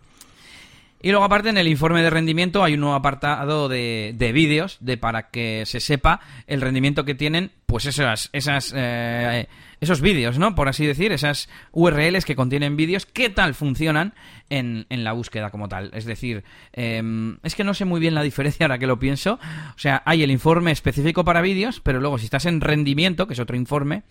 Y 1.04 1.10
luego 1.10 1.26
aparte 1.26 1.50
en 1.50 1.58
el 1.58 1.68
informe 1.68 2.02
de 2.02 2.08
rendimiento 2.08 2.64
hay 2.64 2.72
un 2.72 2.80
nuevo 2.80 2.94
apartado 2.94 3.68
de, 3.68 4.14
de 4.16 4.32
vídeos 4.32 4.78
de 4.80 4.96
para 4.96 5.28
que 5.28 5.64
se 5.66 5.78
sepa 5.78 6.20
el 6.46 6.62
rendimiento 6.62 7.04
que 7.04 7.14
tienen 7.14 7.50
pues 7.66 7.84
esas, 7.84 8.30
esas 8.32 8.72
eh, 8.74 9.46
esos 9.84 10.00
vídeos, 10.00 10.38
¿no? 10.38 10.54
Por 10.54 10.68
así 10.68 10.86
decir, 10.86 11.12
esas 11.12 11.48
URLs 11.72 12.24
que 12.24 12.36
contienen 12.36 12.76
vídeos, 12.76 13.06
¿qué 13.06 13.30
tal 13.30 13.54
funcionan 13.54 14.14
en, 14.50 14.86
en 14.90 15.04
la 15.04 15.12
búsqueda 15.12 15.50
como 15.50 15.68
tal? 15.68 15.90
Es 15.94 16.04
decir, 16.04 16.44
em, 16.72 17.38
es 17.42 17.54
que 17.54 17.64
no 17.64 17.74
sé 17.74 17.84
muy 17.84 18.00
bien 18.00 18.14
la 18.14 18.22
diferencia 18.22 18.66
ahora 18.66 18.78
que 18.78 18.86
lo 18.86 18.98
pienso. 18.98 19.38
O 19.74 19.78
sea, 19.78 20.02
hay 20.04 20.22
el 20.22 20.30
informe 20.30 20.72
específico 20.72 21.24
para 21.24 21.40
vídeos, 21.40 21.80
pero 21.80 22.00
luego 22.00 22.18
si 22.18 22.24
estás 22.24 22.46
en 22.46 22.60
rendimiento, 22.60 23.26
que 23.26 23.34
es 23.34 23.40
otro 23.40 23.56
informe, 23.56 24.02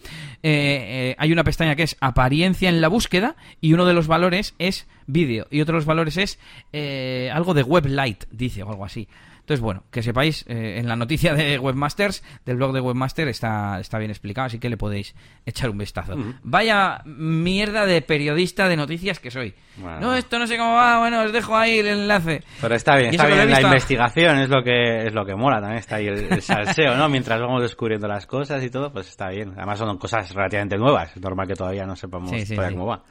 eh, 0.42 1.12
eh, 1.14 1.16
hay 1.18 1.32
una 1.32 1.44
pestaña 1.44 1.76
que 1.76 1.84
es 1.84 1.98
apariencia 2.00 2.70
en 2.70 2.82
la 2.82 2.88
búsqueda 2.88 3.36
y 3.60 3.74
uno 3.74 3.86
de 3.86 3.94
los 3.94 4.08
valores 4.08 4.56
es 4.60 4.88
vídeo 5.08 5.48
y 5.52 5.62
otro 5.62 5.74
de 5.74 5.80
los 5.80 5.86
valores 5.86 6.18
es 6.18 6.40
eh, 6.72 7.30
algo 7.34 7.54
de 7.54 7.64
web 7.64 7.86
light, 7.88 8.24
dice 8.32 8.64
o 8.64 8.70
algo 8.70 8.86
así. 8.86 9.08
Entonces, 9.44 9.60
bueno, 9.60 9.84
que 9.92 10.02
sepáis, 10.02 10.46
eh, 10.48 10.76
en 10.78 10.88
la 10.88 10.96
noticia 10.96 11.34
de 11.34 11.60
Webmasters, 11.60 12.24
del 12.46 12.56
blog 12.56 12.72
de 12.72 12.80
Webmaster, 12.80 13.28
está, 13.28 13.78
está 13.82 14.00
bien 14.00 14.10
explicado, 14.10 14.48
así 14.48 14.58
que 14.58 14.70
le 14.70 14.78
podéis 14.78 15.16
echar 15.46 15.70
un 15.70 15.78
vistazo. 15.78 16.16
Vaya 16.44 17.02
mierda 17.04 17.86
de 17.86 18.02
periodista 18.02 18.70
de 18.70 18.78
noticias 18.78 19.20
que 19.20 19.32
soy. 19.32 19.54
No, 20.00 20.16
esto 20.16 20.40
no 20.40 20.48
sé 20.48 20.58
cómo 20.58 20.76
va, 20.76 21.00
bueno, 21.00 21.24
os 21.24 21.34
dejo 21.34 21.58
ahí 21.58 21.80
el 21.80 21.88
enlace. 21.88 22.42
Pero 22.62 22.74
está 22.74 22.96
bien, 22.96 23.10
está 23.10 23.28
bien 23.28 23.52
la 23.52 23.62
investigación, 23.62 24.40
es 24.40 24.50
lo 24.50 24.64
que 24.64 25.08
es 25.08 25.14
lo 25.14 25.26
que 25.26 25.36
mola 25.36 25.60
también, 25.60 25.80
está 25.80 25.98
ahí 25.98 26.08
el, 26.08 26.42
salseo, 26.42 26.96
¿no? 26.96 27.10
Mientras 27.10 27.42
vamos 27.42 27.62
descubriendo 27.62 28.08
las 28.08 28.26
cosas 28.26 28.64
y 28.64 28.70
todo, 28.70 28.94
pues 28.94 29.10
está 29.10 29.28
bien. 29.28 29.52
Además 29.58 29.78
son 29.78 29.98
cosas 29.98 30.34
relativamente 30.34 30.78
nuevas, 30.78 31.12
es 31.18 31.22
normal 31.22 31.48
que 31.48 31.56
todavía 31.56 31.86
no 31.86 31.98
sepamos 31.98 32.32
cómo 32.32 32.86
va. 32.86 33.04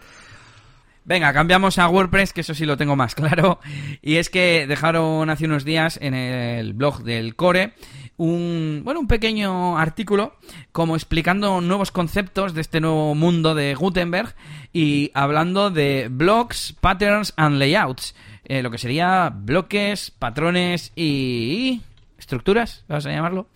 Venga, 1.05 1.33
cambiamos 1.33 1.79
a 1.79 1.89
WordPress, 1.89 2.33
que 2.33 2.43
eso 2.43 2.55
sí 2.55 2.65
lo 2.65 2.77
tengo 2.77 2.97
más 2.97 3.15
claro. 3.17 3.59
Y 4.01 4.17
es 4.17 4.31
que 4.31 4.67
dejaron 4.67 5.31
hace 5.31 5.47
unos 5.47 5.65
días 5.65 5.99
en 6.01 6.15
el 6.15 6.75
blog 6.75 7.03
del 7.03 7.35
Core 7.35 7.75
un, 8.17 8.83
bueno, 8.85 9.01
un 9.01 9.09
pequeño 9.09 9.79
artículo 9.79 10.37
como 10.71 10.95
explicando 10.95 11.61
nuevos 11.61 11.91
conceptos 11.91 12.55
de 12.55 12.61
este 12.61 12.81
nuevo 12.81 13.15
mundo 13.15 13.55
de 13.55 13.75
Gutenberg 13.75 14.35
y 14.73 15.11
hablando 15.15 15.71
de 15.71 16.09
blocks, 16.11 16.75
patterns 16.81 17.33
and 17.37 17.59
layouts. 17.59 18.15
Eh, 18.45 18.63
lo 18.63 18.71
que 18.71 18.79
sería 18.79 19.33
bloques, 19.35 20.11
patrones 20.11 20.93
y 20.95 21.81
estructuras, 22.19 22.85
vamos 22.89 23.07
a 23.07 23.11
llamarlo. 23.11 23.49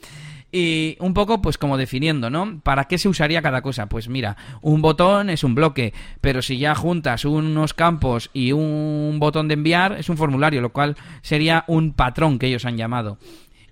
Y 0.53 0.97
un 1.01 1.13
poco, 1.13 1.43
pues 1.43 1.59
como 1.59 1.77
definiendo, 1.77 2.31
¿no? 2.31 2.61
¿Para 2.63 2.85
qué 2.85 2.99
se 2.99 3.09
usaría 3.09 3.43
cada 3.43 3.63
cosa? 3.63 3.89
Pues 3.89 4.09
mira, 4.09 4.37
un 4.63 4.81
botón 4.81 5.29
es 5.29 5.45
un 5.45 5.55
bloque, 5.55 5.93
pero 6.21 6.41
si 6.41 6.59
ya 6.59 6.75
juntas 6.75 7.25
unos 7.25 7.75
campos 7.75 8.31
y 8.33 8.53
un 8.53 9.19
botón 9.19 9.49
de 9.49 9.55
enviar, 9.55 9.97
es 9.99 10.09
un 10.09 10.17
formulario, 10.17 10.61
lo 10.61 10.73
cual 10.73 10.97
sería 11.23 11.65
un 11.67 11.93
patrón 11.93 12.39
que 12.39 12.47
ellos 12.47 12.65
han 12.65 12.77
llamado. 12.77 13.19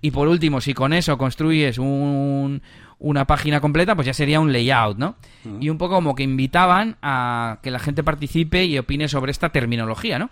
Y 0.01 0.11
por 0.11 0.27
último, 0.27 0.61
si 0.61 0.73
con 0.73 0.93
eso 0.93 1.17
construyes 1.17 1.79
un, 1.79 2.61
una 2.99 3.25
página 3.25 3.61
completa, 3.61 3.95
pues 3.95 4.05
ya 4.05 4.13
sería 4.13 4.39
un 4.39 4.51
layout, 4.53 4.97
¿no? 4.97 5.15
Y 5.59 5.69
un 5.69 5.77
poco 5.77 5.95
como 5.95 6.13
que 6.13 6.23
invitaban 6.23 6.97
a 7.01 7.59
que 7.63 7.71
la 7.71 7.79
gente 7.79 8.03
participe 8.03 8.65
y 8.65 8.77
opine 8.77 9.07
sobre 9.07 9.31
esta 9.31 9.49
terminología, 9.49 10.19
¿no? 10.19 10.29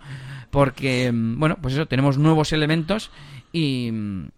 Porque, 0.50 1.10
mm, 1.12 1.38
bueno, 1.40 1.58
pues 1.60 1.74
eso, 1.74 1.86
tenemos 1.86 2.18
nuevos 2.18 2.52
elementos 2.52 3.10
y 3.52 3.90
mm, 3.92 4.28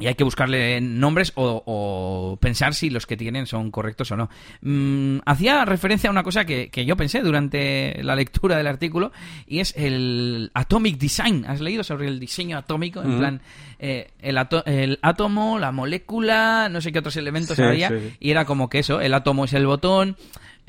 y 0.00 0.06
hay 0.06 0.14
que 0.14 0.24
buscarle 0.24 0.80
nombres 0.80 1.32
o, 1.36 2.38
pensar 2.40 2.74
si 2.74 2.90
los 2.90 3.06
que 3.06 3.16
tienen 3.16 3.46
son 3.46 3.70
correctos 3.70 4.10
o 4.10 4.16
no. 4.16 4.30
Mm, 4.62 5.18
hacía 5.26 5.64
referencia 5.64 6.08
a 6.08 6.10
una 6.10 6.22
cosa 6.22 6.44
que, 6.44 6.70
yo 6.84 6.96
pensé 6.96 7.20
durante 7.20 8.02
la 8.02 8.16
lectura 8.16 8.56
del 8.56 8.66
artículo 8.66 9.12
y 9.46 9.60
es 9.60 9.74
el 9.76 10.50
Atomic 10.54 10.98
Design. 10.98 11.44
¿Has 11.46 11.60
leído 11.60 11.84
sobre 11.84 12.08
el 12.08 12.18
diseño 12.18 12.56
atómico? 12.56 13.02
En 13.02 13.18
plan, 13.18 13.40
eh, 13.78 14.10
el, 14.20 14.38
el, 14.66 14.98
átomo, 15.02 15.58
la 15.58 15.70
molécula, 15.70 16.68
no 16.70 16.80
sé 16.80 16.90
qué 16.92 17.00
otros 17.00 17.16
elementos 17.16 17.58
había. 17.58 17.92
Y 18.18 18.30
era 18.30 18.46
como 18.46 18.70
que 18.70 18.78
eso, 18.78 19.00
el 19.00 19.12
átomo 19.12 19.44
es 19.44 19.52
el 19.52 19.66
botón. 19.66 20.16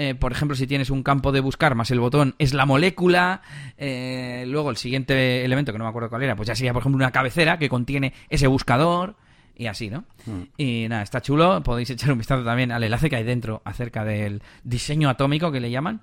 Eh, 0.04 0.16
por 0.16 0.32
ejemplo, 0.32 0.56
si 0.56 0.66
tienes 0.66 0.90
un 0.90 1.04
campo 1.04 1.32
de 1.32 1.42
buscar 1.42 1.76
más 1.76 1.92
el 1.92 2.00
botón 2.00 2.34
es 2.40 2.56
la 2.56 2.66
molécula. 2.66 3.44
Eh, 3.78 4.46
luego 4.48 4.72
el 4.72 4.78
siguiente 4.78 5.46
elemento, 5.46 5.72
que 5.72 5.78
no 5.78 5.84
me 5.84 5.90
acuerdo 5.92 6.10
cuál 6.10 6.24
era, 6.24 6.36
pues 6.36 6.48
ya 6.48 6.56
sería, 6.56 6.74
por 6.74 6.82
ejemplo, 6.82 6.98
una 6.98 7.12
cabecera 7.12 7.60
que 7.60 7.70
contiene 7.70 8.12
ese 8.28 8.48
buscador 8.48 9.16
y 9.56 9.68
así, 9.68 9.92
¿no? 9.92 10.06
Mm. 10.26 10.42
Y 10.58 10.88
nada, 10.90 11.04
está 11.04 11.22
chulo. 11.22 11.62
Podéis 11.62 11.92
echar 11.92 12.12
un 12.12 12.18
vistazo 12.18 12.44
también 12.44 12.72
al 12.72 12.84
enlace 12.84 13.12
que 13.12 13.18
hay 13.18 13.24
dentro 13.24 13.62
acerca 13.64 14.04
del 14.04 14.42
diseño 14.64 15.08
atómico 15.08 15.52
que 15.52 15.60
le 15.60 15.70
llaman. 15.70 16.02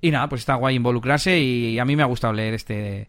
Y 0.00 0.12
nada, 0.12 0.28
pues 0.28 0.42
está 0.42 0.54
guay 0.54 0.76
involucrarse 0.76 1.40
y 1.40 1.76
a 1.80 1.84
mí 1.84 1.96
me 1.96 2.04
ha 2.04 2.06
gustado 2.06 2.32
leer 2.32 2.54
este, 2.54 3.08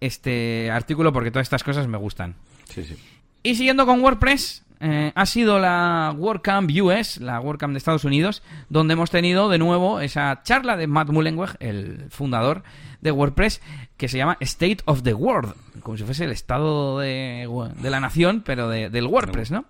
este 0.00 0.70
artículo 0.70 1.12
porque 1.12 1.30
todas 1.30 1.44
estas 1.44 1.62
cosas 1.62 1.88
me 1.88 1.98
gustan. 1.98 2.36
Sí, 2.70 2.84
sí. 2.84 2.96
Y 3.42 3.56
siguiendo 3.56 3.84
con 3.84 4.00
WordPress, 4.00 4.63
eh, 4.86 5.12
ha 5.14 5.24
sido 5.24 5.58
la 5.58 6.14
WordCamp 6.14 6.70
US, 6.82 7.18
la 7.18 7.40
WordCamp 7.40 7.72
de 7.72 7.78
Estados 7.78 8.04
Unidos, 8.04 8.42
donde 8.68 8.92
hemos 8.92 9.10
tenido 9.10 9.48
de 9.48 9.56
nuevo 9.56 10.00
esa 10.00 10.42
charla 10.42 10.76
de 10.76 10.86
Matt 10.86 11.08
Mullenweg, 11.08 11.56
el 11.60 12.04
fundador 12.10 12.64
de 13.00 13.10
WordPress, 13.10 13.62
que 13.96 14.08
se 14.08 14.18
llama 14.18 14.36
State 14.40 14.78
of 14.84 15.02
the 15.02 15.14
World, 15.14 15.54
como 15.80 15.96
si 15.96 16.04
fuese 16.04 16.24
el 16.24 16.32
estado 16.32 16.98
de, 16.98 17.48
la 17.82 17.98
nación, 17.98 18.42
pero 18.44 18.68
del 18.68 19.06
WordPress, 19.06 19.52
¿no? 19.52 19.64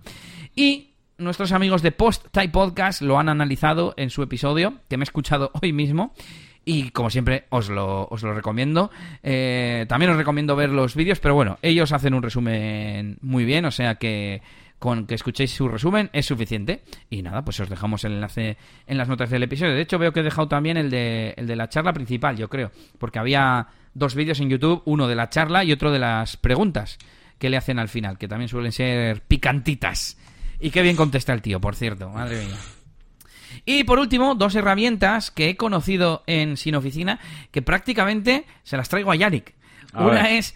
Y 0.57 0.91
nuestros 1.17 1.53
amigos 1.53 1.83
de 1.83 1.93
Post 1.93 2.27
Type 2.33 2.49
Podcast 2.49 3.01
lo 3.01 3.17
han 3.17 3.29
analizado 3.29 3.95
en 3.97 4.11
su 4.11 4.21
episodio, 4.21 4.81
que 4.89 4.97
me 4.97 5.03
he 5.03 5.07
escuchado 5.07 5.53
hoy 5.63 5.73
mismo. 5.73 6.13
Y 6.65 6.91
como 6.91 7.11
siempre, 7.11 7.45
os 7.51 7.69
lo, 7.69 8.09
os 8.09 8.23
lo 8.23 8.35
recomiendo. 8.35 8.91
Eh, 9.23 9.85
también 9.87 10.11
os 10.11 10.17
recomiendo 10.17 10.57
ver 10.57 10.71
los 10.71 10.97
vídeos, 10.97 11.21
pero 11.21 11.35
bueno, 11.35 11.59
ellos 11.63 11.93
hacen 11.93 12.15
un 12.15 12.23
resumen 12.23 13.19
muy 13.21 13.45
bien, 13.45 13.65
o 13.67 13.71
sea 13.71 13.97
que 13.97 14.41
con 14.79 15.07
que 15.07 15.15
escuchéis 15.15 15.53
su 15.53 15.69
resumen 15.69 16.11
es 16.13 16.27
suficiente. 16.27 16.83
Y 17.11 17.23
nada, 17.23 17.45
pues 17.45 17.61
os 17.61 17.69
dejamos 17.69 18.05
el 18.05 18.13
enlace 18.13 18.57
en 18.87 18.99
las 18.99 19.09
notas 19.09 19.31
del 19.31 19.43
episodio. 19.43 19.75
De 19.75 19.81
hecho, 19.81 19.99
veo 19.99 20.13
que 20.13 20.21
he 20.21 20.25
dejado 20.25 20.49
también 20.49 20.77
el 20.77 20.91
de, 20.91 21.35
el 21.37 21.47
de 21.47 21.57
la 21.57 21.69
charla 21.69 21.93
principal, 21.93 22.37
yo 22.37 22.49
creo. 22.49 22.71
Porque 22.99 23.19
había 23.19 23.69
dos 23.95 24.15
vídeos 24.15 24.41
en 24.41 24.51
YouTube, 24.51 24.83
uno 24.85 25.09
de 25.09 25.15
la 25.15 25.31
charla 25.31 25.65
y 25.65 25.73
otro 25.73 25.91
de 25.91 25.99
las 25.99 26.37
preguntas 26.37 26.99
que 27.39 27.51
le 27.51 27.57
hacen 27.57 27.79
al 27.79 27.89
final, 27.89 28.19
que 28.19 28.29
también 28.29 28.49
suelen 28.49 28.73
ser 28.73 29.23
picantitas. 29.23 30.19
Y 30.61 30.71
qué 30.71 30.83
bien 30.83 30.97
contesta 30.97 31.33
el 31.33 31.43
tío, 31.43 31.61
por 31.61 31.75
cierto, 31.77 32.09
madre 32.11 32.45
mía. 32.45 32.57
Y 33.65 33.85
por 33.85 33.99
último, 33.99 34.35
dos 34.35 34.55
herramientas 34.55 35.31
que 35.31 35.51
he 35.51 35.57
conocido 35.57 36.23
en 36.27 36.57
Sin 36.57 36.75
Oficina 36.75 37.21
que 37.51 37.63
prácticamente 37.63 38.45
se 38.63 38.77
las 38.77 38.89
traigo 38.89 39.11
a 39.11 39.17
Yannick. 39.17 39.55
Una 39.95 40.31
es 40.31 40.55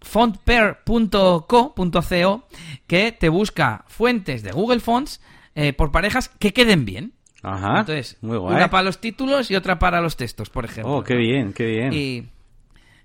fontpair.co.co 0.00 2.48
que 2.86 3.12
te 3.12 3.28
busca 3.28 3.84
fuentes 3.88 4.42
de 4.42 4.52
Google 4.52 4.80
Fonts 4.80 5.20
eh, 5.54 5.72
por 5.72 5.90
parejas 5.90 6.28
que 6.28 6.52
queden 6.52 6.84
bien. 6.84 7.14
Ajá. 7.42 7.80
Entonces, 7.80 8.16
una 8.22 8.70
para 8.70 8.84
los 8.84 9.00
títulos 9.00 9.50
y 9.50 9.56
otra 9.56 9.78
para 9.78 10.00
los 10.00 10.16
textos, 10.16 10.50
por 10.50 10.64
ejemplo. 10.64 10.96
Oh, 10.96 11.04
qué 11.04 11.14
bien, 11.14 11.52
qué 11.52 11.66
bien. 11.66 11.92
Y, 11.92 12.28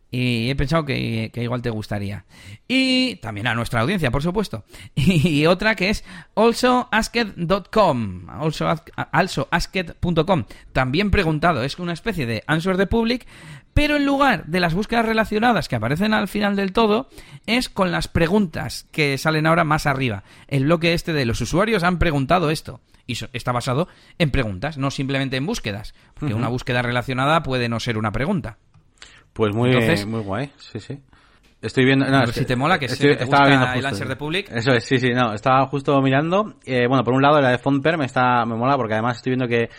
y 0.10 0.50
he 0.50 0.56
pensado 0.56 0.86
que, 0.86 1.32
igual 1.34 1.62
te 1.64 1.72
gustaría. 1.72 2.26
Y 2.68 3.16
también 3.16 3.48
a 3.48 3.56
nuestra 3.56 3.82
audiencia, 3.82 4.12
por 4.12 4.22
supuesto. 4.22 4.64
Y 4.96 5.48
otra 5.48 5.76
que 5.76 5.90
es 5.90 6.04
alsoasked.com, 6.36 8.28
alsoasked.com. 9.12 10.44
También 10.72 11.10
preguntado, 11.10 11.64
es 11.64 11.80
una 11.80 11.94
especie 11.94 12.28
de 12.28 12.44
Answer 12.46 12.78
the 12.78 12.86
Public, 12.86 13.26
pero 13.74 13.98
en 13.98 14.06
lugar 14.06 14.46
de 14.46 14.60
las 14.60 14.74
búsquedas 14.74 15.06
relacionadas 15.06 15.68
que 15.68 15.75
aparecen 15.75 16.13
al 16.13 16.27
final 16.27 16.56
del 16.56 16.74
todo, 16.74 17.10
es 17.46 17.70
con 17.70 17.92
las 17.92 18.08
preguntas 18.08 18.88
que 18.92 19.18
salen 19.18 19.48
ahora 19.48 19.63
más 19.63 19.86
arriba. 19.86 20.24
El 20.48 20.65
bloque 20.65 20.94
este 20.94 21.13
de 21.13 21.25
los 21.25 21.42
usuarios 21.42 21.84
han 21.84 22.00
preguntado 22.00 22.50
esto. 22.50 22.82
Y 23.06 23.18
está 23.34 23.51
basado 23.51 23.89
en 24.18 24.32
preguntas, 24.32 24.77
no 24.77 24.89
simplemente 24.89 25.36
en 25.36 25.46
búsquedas. 25.46 25.94
Porque 26.13 26.34
una 26.34 26.48
búsqueda 26.48 26.82
relacionada 26.82 27.44
puede 27.44 27.68
no 27.68 27.82
ser 27.82 27.98
una 27.98 28.12
pregunta. 28.12 28.58
Pues 29.34 29.53
muy, 29.53 29.75
muy 30.06 30.22
guay, 30.22 30.51
sí, 30.58 30.80
sí. 30.80 31.00
Estoy 31.63 31.86
viendo. 31.86 32.06
No, 32.06 32.27
si 32.27 32.46
te 32.46 32.56
mola 32.58 32.77
que 32.77 32.89
se 32.89 33.15
te 33.15 33.24
estaba 33.24 33.48
viendo 33.48 33.72
el 33.72 33.86
Answer 33.86 34.08
de 34.08 34.15
Public. 34.18 34.51
Eso 34.51 34.74
es, 34.74 34.84
sí, 34.84 35.00
sí, 35.00 35.12
no. 35.13 35.34
Estaba 35.34 35.65
justo 35.68 36.00
mirando. 36.01 36.56
Eh, 36.65 36.88
bueno, 36.88 37.06
por 37.06 37.13
un 37.13 37.22
lado, 37.22 37.39
la 37.39 37.51
de 37.51 37.58
Fontper 37.58 37.98
me, 37.98 38.06
está, 38.06 38.46
me 38.46 38.56
mola 38.56 38.75
porque 38.75 38.94
además 38.94 39.18
estoy 39.18 39.32
viendo 39.32 39.48
que 39.48 39.70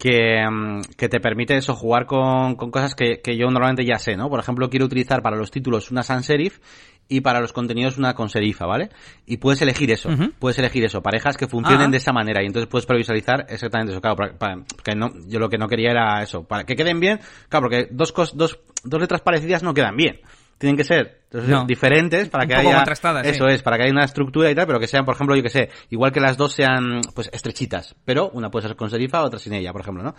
que, 0.00 0.42
mm, 0.50 0.80
que, 0.96 1.10
te 1.10 1.20
permite 1.20 1.56
eso, 1.56 1.76
jugar 1.76 2.06
con, 2.06 2.56
con 2.56 2.70
cosas 2.70 2.94
que, 2.94 3.20
que, 3.20 3.36
yo 3.36 3.50
normalmente 3.50 3.84
ya 3.84 3.98
sé, 3.98 4.16
¿no? 4.16 4.30
Por 4.30 4.40
ejemplo, 4.40 4.70
quiero 4.70 4.86
utilizar 4.86 5.20
para 5.20 5.36
los 5.36 5.50
títulos 5.50 5.90
una 5.90 6.02
sans 6.02 6.24
serif 6.24 6.58
y 7.06 7.20
para 7.20 7.40
los 7.40 7.52
contenidos 7.52 7.98
una 7.98 8.14
con 8.14 8.30
serifa, 8.30 8.64
¿vale? 8.64 8.88
Y 9.26 9.36
puedes 9.36 9.60
elegir 9.60 9.90
eso, 9.90 10.08
puedes 10.38 10.58
elegir 10.58 10.84
eso, 10.84 11.02
parejas 11.02 11.36
que 11.36 11.46
funcionen 11.48 11.88
ah. 11.88 11.90
de 11.90 11.98
esa 11.98 12.12
manera 12.12 12.42
y 12.42 12.46
entonces 12.46 12.66
puedes 12.66 12.86
previsualizar 12.86 13.44
exactamente 13.50 13.92
eso, 13.92 14.00
claro, 14.00 14.16
para, 14.38 14.56
no, 14.96 15.10
yo 15.26 15.38
lo 15.38 15.50
que 15.50 15.58
no 15.58 15.68
quería 15.68 15.90
era 15.90 16.22
eso, 16.22 16.44
para 16.44 16.64
que 16.64 16.76
queden 16.76 16.98
bien, 16.98 17.20
claro, 17.50 17.64
porque 17.64 17.88
dos, 17.90 18.12
cos, 18.12 18.34
dos, 18.34 18.58
dos 18.82 19.00
letras 19.00 19.20
parecidas 19.20 19.62
no 19.62 19.74
quedan 19.74 19.96
bien 19.96 20.20
tienen 20.60 20.76
que 20.76 20.84
ser 20.84 21.22
diferentes 21.66 22.28
para 22.28 22.46
que 22.46 22.54
haya 22.54 22.84
eso 23.24 23.46
es 23.46 23.62
para 23.62 23.78
que 23.78 23.84
haya 23.84 23.92
una 23.92 24.04
estructura 24.04 24.50
y 24.50 24.54
tal 24.54 24.66
pero 24.66 24.78
que 24.78 24.86
sean 24.86 25.06
por 25.06 25.14
ejemplo 25.14 25.34
yo 25.34 25.42
que 25.42 25.48
sé 25.48 25.70
igual 25.88 26.12
que 26.12 26.20
las 26.20 26.36
dos 26.36 26.52
sean 26.52 27.00
pues 27.14 27.30
estrechitas 27.32 27.96
pero 28.04 28.30
una 28.34 28.50
puede 28.50 28.68
ser 28.68 28.76
con 28.76 28.90
serifa 28.90 29.22
otra 29.22 29.38
sin 29.38 29.54
ella 29.54 29.72
por 29.72 29.80
ejemplo 29.80 30.02
no 30.02 30.14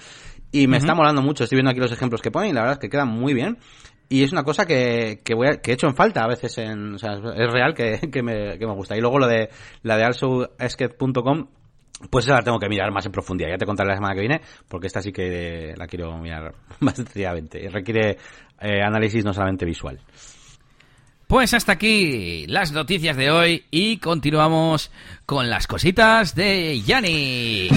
y 0.52 0.66
me 0.66 0.78
está 0.78 0.96
molando 0.96 1.22
mucho 1.22 1.44
estoy 1.44 1.58
viendo 1.58 1.70
aquí 1.70 1.80
los 1.80 1.92
ejemplos 1.92 2.22
que 2.22 2.32
ponen 2.32 2.50
y 2.50 2.54
la 2.54 2.62
verdad 2.62 2.74
es 2.74 2.80
que 2.80 2.90
quedan 2.90 3.10
muy 3.10 3.36
bien 3.36 3.60
y 4.10 4.24
es 4.24 4.34
una 4.34 4.44
cosa 4.44 4.66
que, 4.66 5.22
que, 5.24 5.34
voy 5.34 5.48
a, 5.48 5.62
que 5.62 5.72
he 5.72 5.74
hecho 5.76 5.88
en 5.88 5.96
falta 5.96 6.26
a 6.26 6.28
veces 6.28 6.58
en, 6.58 6.96
o 6.96 6.98
sea, 6.98 7.14
es 7.14 7.54
real 7.54 7.74
que, 7.74 7.98
que, 8.12 8.22
me, 8.22 8.60
que 8.60 8.68
me 8.68 8.74
gusta. 8.74 8.98
Y 8.98 9.00
luego 9.00 9.18
lo 9.18 9.26
de, 9.26 9.50
la 9.84 9.96
de 9.96 10.04
alsoesket.com, 10.04 11.48
pues 12.10 12.26
esa 12.26 12.36
la 12.36 12.42
tengo 12.42 12.60
que 12.60 12.68
mirar 12.68 12.92
más 12.92 13.06
en 13.06 13.14
profundidad. 13.14 13.52
Ya 13.52 13.58
te 13.58 13.66
contaré 13.66 13.88
la 13.88 13.96
semana 13.96 14.14
que 14.14 14.20
viene, 14.20 14.42
porque 14.68 14.88
esta 14.88 15.02
sí 15.02 15.14
que 15.14 15.74
la 15.78 15.88
quiero 15.88 16.18
mirar 16.18 16.54
más 16.82 16.98
detalladamente. 16.98 17.70
Requiere 17.70 18.18
eh, 18.60 18.82
análisis 18.84 19.24
no 19.24 19.34
solamente 19.34 19.66
visual. 19.66 19.98
Pues 21.32 21.54
hasta 21.54 21.72
aquí 21.72 22.46
las 22.48 22.74
noticias 22.74 23.16
de 23.16 23.32
hoy 23.32 23.64
y 23.72 24.00
continuamos 24.00 24.92
con 25.26 25.50
las 25.50 25.66
cositas 25.66 26.36
de 26.36 26.82
Yanni 26.82 27.70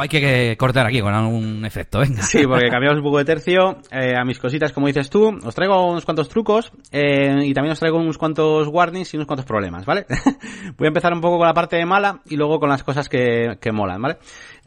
hay 0.00 0.08
que 0.08 0.56
cortar 0.58 0.86
aquí 0.86 1.00
con 1.00 1.14
algún 1.14 1.64
efecto, 1.64 2.00
venga. 2.00 2.22
Sí, 2.22 2.46
porque 2.46 2.68
cambiamos 2.68 2.98
un 2.98 3.04
poco 3.04 3.18
de 3.18 3.24
tercio. 3.24 3.78
Eh, 3.90 4.14
a 4.16 4.24
mis 4.24 4.38
cositas, 4.38 4.72
como 4.72 4.86
dices 4.86 5.10
tú, 5.10 5.38
os 5.44 5.54
traigo 5.54 5.90
unos 5.90 6.04
cuantos 6.04 6.28
trucos 6.28 6.72
eh, 6.92 7.44
y 7.44 7.54
también 7.54 7.72
os 7.72 7.78
traigo 7.78 7.98
unos 7.98 8.18
cuantos 8.18 8.68
warnings 8.68 9.12
y 9.14 9.16
unos 9.16 9.26
cuantos 9.26 9.46
problemas, 9.46 9.84
¿vale? 9.84 10.06
Voy 10.76 10.86
a 10.86 10.88
empezar 10.88 11.12
un 11.12 11.20
poco 11.20 11.38
con 11.38 11.46
la 11.46 11.54
parte 11.54 11.84
mala 11.86 12.20
y 12.26 12.36
luego 12.36 12.60
con 12.60 12.68
las 12.68 12.82
cosas 12.82 13.08
que, 13.08 13.58
que 13.60 13.72
molan, 13.72 14.00
¿vale? 14.02 14.18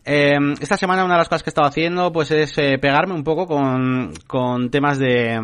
Eh, 0.06 0.38
esta 0.60 0.78
semana 0.78 1.04
una 1.04 1.16
de 1.16 1.20
las 1.20 1.30
cosas 1.30 1.44
que 1.44 1.50
he 1.50 1.52
estado 1.52 1.68
haciendo 1.68 2.12
pues 2.12 2.32
es 2.32 2.58
eh, 2.58 2.78
pegarme 2.80 3.14
un 3.14 3.24
poco 3.24 3.46
con, 3.46 4.14
con 4.28 4.70
temas 4.70 4.98
de 4.98 5.40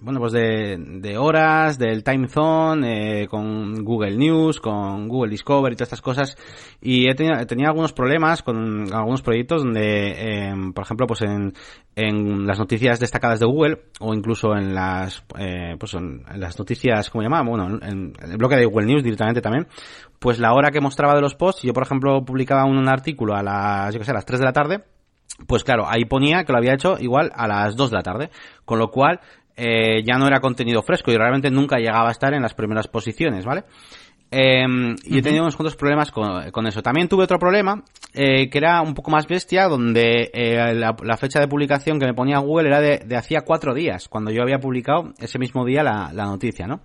bueno 0.00 0.18
pues 0.18 0.32
de, 0.32 0.76
de 0.78 1.18
horas, 1.18 1.78
del 1.78 2.02
time 2.02 2.28
zone, 2.28 3.22
eh, 3.22 3.28
con 3.28 3.84
Google 3.84 4.16
News, 4.16 4.60
con 4.60 5.08
Google 5.08 5.30
Discover 5.30 5.72
y 5.72 5.76
todas 5.76 5.88
estas 5.88 6.02
cosas. 6.02 6.36
Y 6.80 7.08
he 7.08 7.14
tenido, 7.14 7.44
tenía 7.46 7.68
algunos 7.68 7.92
problemas 7.92 8.42
con 8.42 8.92
algunos 8.92 9.22
proyectos 9.22 9.62
donde 9.62 10.46
em, 10.48 10.72
por 10.72 10.84
ejemplo 10.84 11.06
pues 11.06 11.22
en, 11.22 11.52
en 11.94 12.46
las 12.46 12.58
noticias 12.58 13.00
destacadas 13.00 13.40
de 13.40 13.46
Google 13.46 13.82
o 14.00 14.14
incluso 14.14 14.54
en 14.56 14.74
las 14.74 15.24
eh, 15.38 15.76
pues 15.78 15.94
en, 15.94 16.22
las 16.36 16.58
noticias 16.58 17.10
como 17.10 17.22
llamaba 17.22 17.48
bueno 17.48 17.78
en, 17.82 18.12
en 18.22 18.30
el 18.30 18.36
bloque 18.36 18.56
de 18.56 18.64
Google 18.64 18.86
News 18.86 19.02
directamente 19.02 19.40
también 19.40 19.66
pues 20.18 20.38
la 20.38 20.52
hora 20.52 20.70
que 20.70 20.80
mostraba 20.80 21.14
de 21.14 21.20
los 21.20 21.34
posts, 21.34 21.62
yo 21.62 21.72
por 21.72 21.82
ejemplo 21.82 22.24
publicaba 22.24 22.64
un, 22.64 22.88
artículo 22.88 23.34
a 23.34 23.42
las, 23.42 23.94
yo 23.94 24.00
que 24.00 24.04
sé, 24.04 24.10
a 24.10 24.14
las 24.14 24.26
3 24.26 24.40
de 24.40 24.46
la 24.46 24.52
tarde, 24.52 24.84
pues 25.46 25.64
claro, 25.64 25.84
ahí 25.88 26.04
ponía 26.04 26.44
que 26.44 26.52
lo 26.52 26.58
había 26.58 26.74
hecho 26.74 26.96
igual 26.98 27.30
a 27.34 27.46
las 27.46 27.76
2 27.76 27.90
de 27.90 27.96
la 27.96 28.02
tarde, 28.02 28.30
con 28.64 28.78
lo 28.78 28.90
cual 28.90 29.20
eh, 29.56 30.02
ya 30.04 30.18
no 30.18 30.26
era 30.26 30.40
contenido 30.40 30.82
fresco 30.82 31.10
y 31.12 31.16
realmente 31.16 31.50
nunca 31.50 31.78
llegaba 31.78 32.08
a 32.08 32.12
estar 32.12 32.34
en 32.34 32.42
las 32.42 32.54
primeras 32.54 32.88
posiciones, 32.88 33.44
¿vale? 33.44 33.64
Eh, 34.30 34.66
y 35.04 35.18
he 35.18 35.22
tenido 35.22 35.42
unos 35.42 35.56
cuantos 35.56 35.76
problemas 35.76 36.10
con, 36.10 36.66
eso. 36.66 36.82
También 36.82 37.08
tuve 37.08 37.24
otro 37.24 37.38
problema, 37.38 37.82
eh, 38.12 38.50
que 38.50 38.58
era 38.58 38.82
un 38.82 38.94
poco 38.94 39.10
más 39.10 39.26
bestia, 39.26 39.68
donde 39.68 40.30
eh, 40.34 40.74
la, 40.74 41.16
fecha 41.16 41.40
de 41.40 41.48
publicación 41.48 41.98
que 41.98 42.06
me 42.06 42.14
ponía 42.14 42.38
Google 42.38 42.68
era 42.68 42.80
de, 42.80 42.98
de 42.98 43.16
hacía 43.16 43.42
cuatro 43.42 43.74
días, 43.74 44.08
cuando 44.08 44.30
yo 44.30 44.42
había 44.42 44.58
publicado 44.58 45.14
ese 45.18 45.38
mismo 45.38 45.64
día 45.64 45.82
la, 45.82 46.10
la 46.12 46.26
noticia, 46.26 46.66
¿no? 46.66 46.82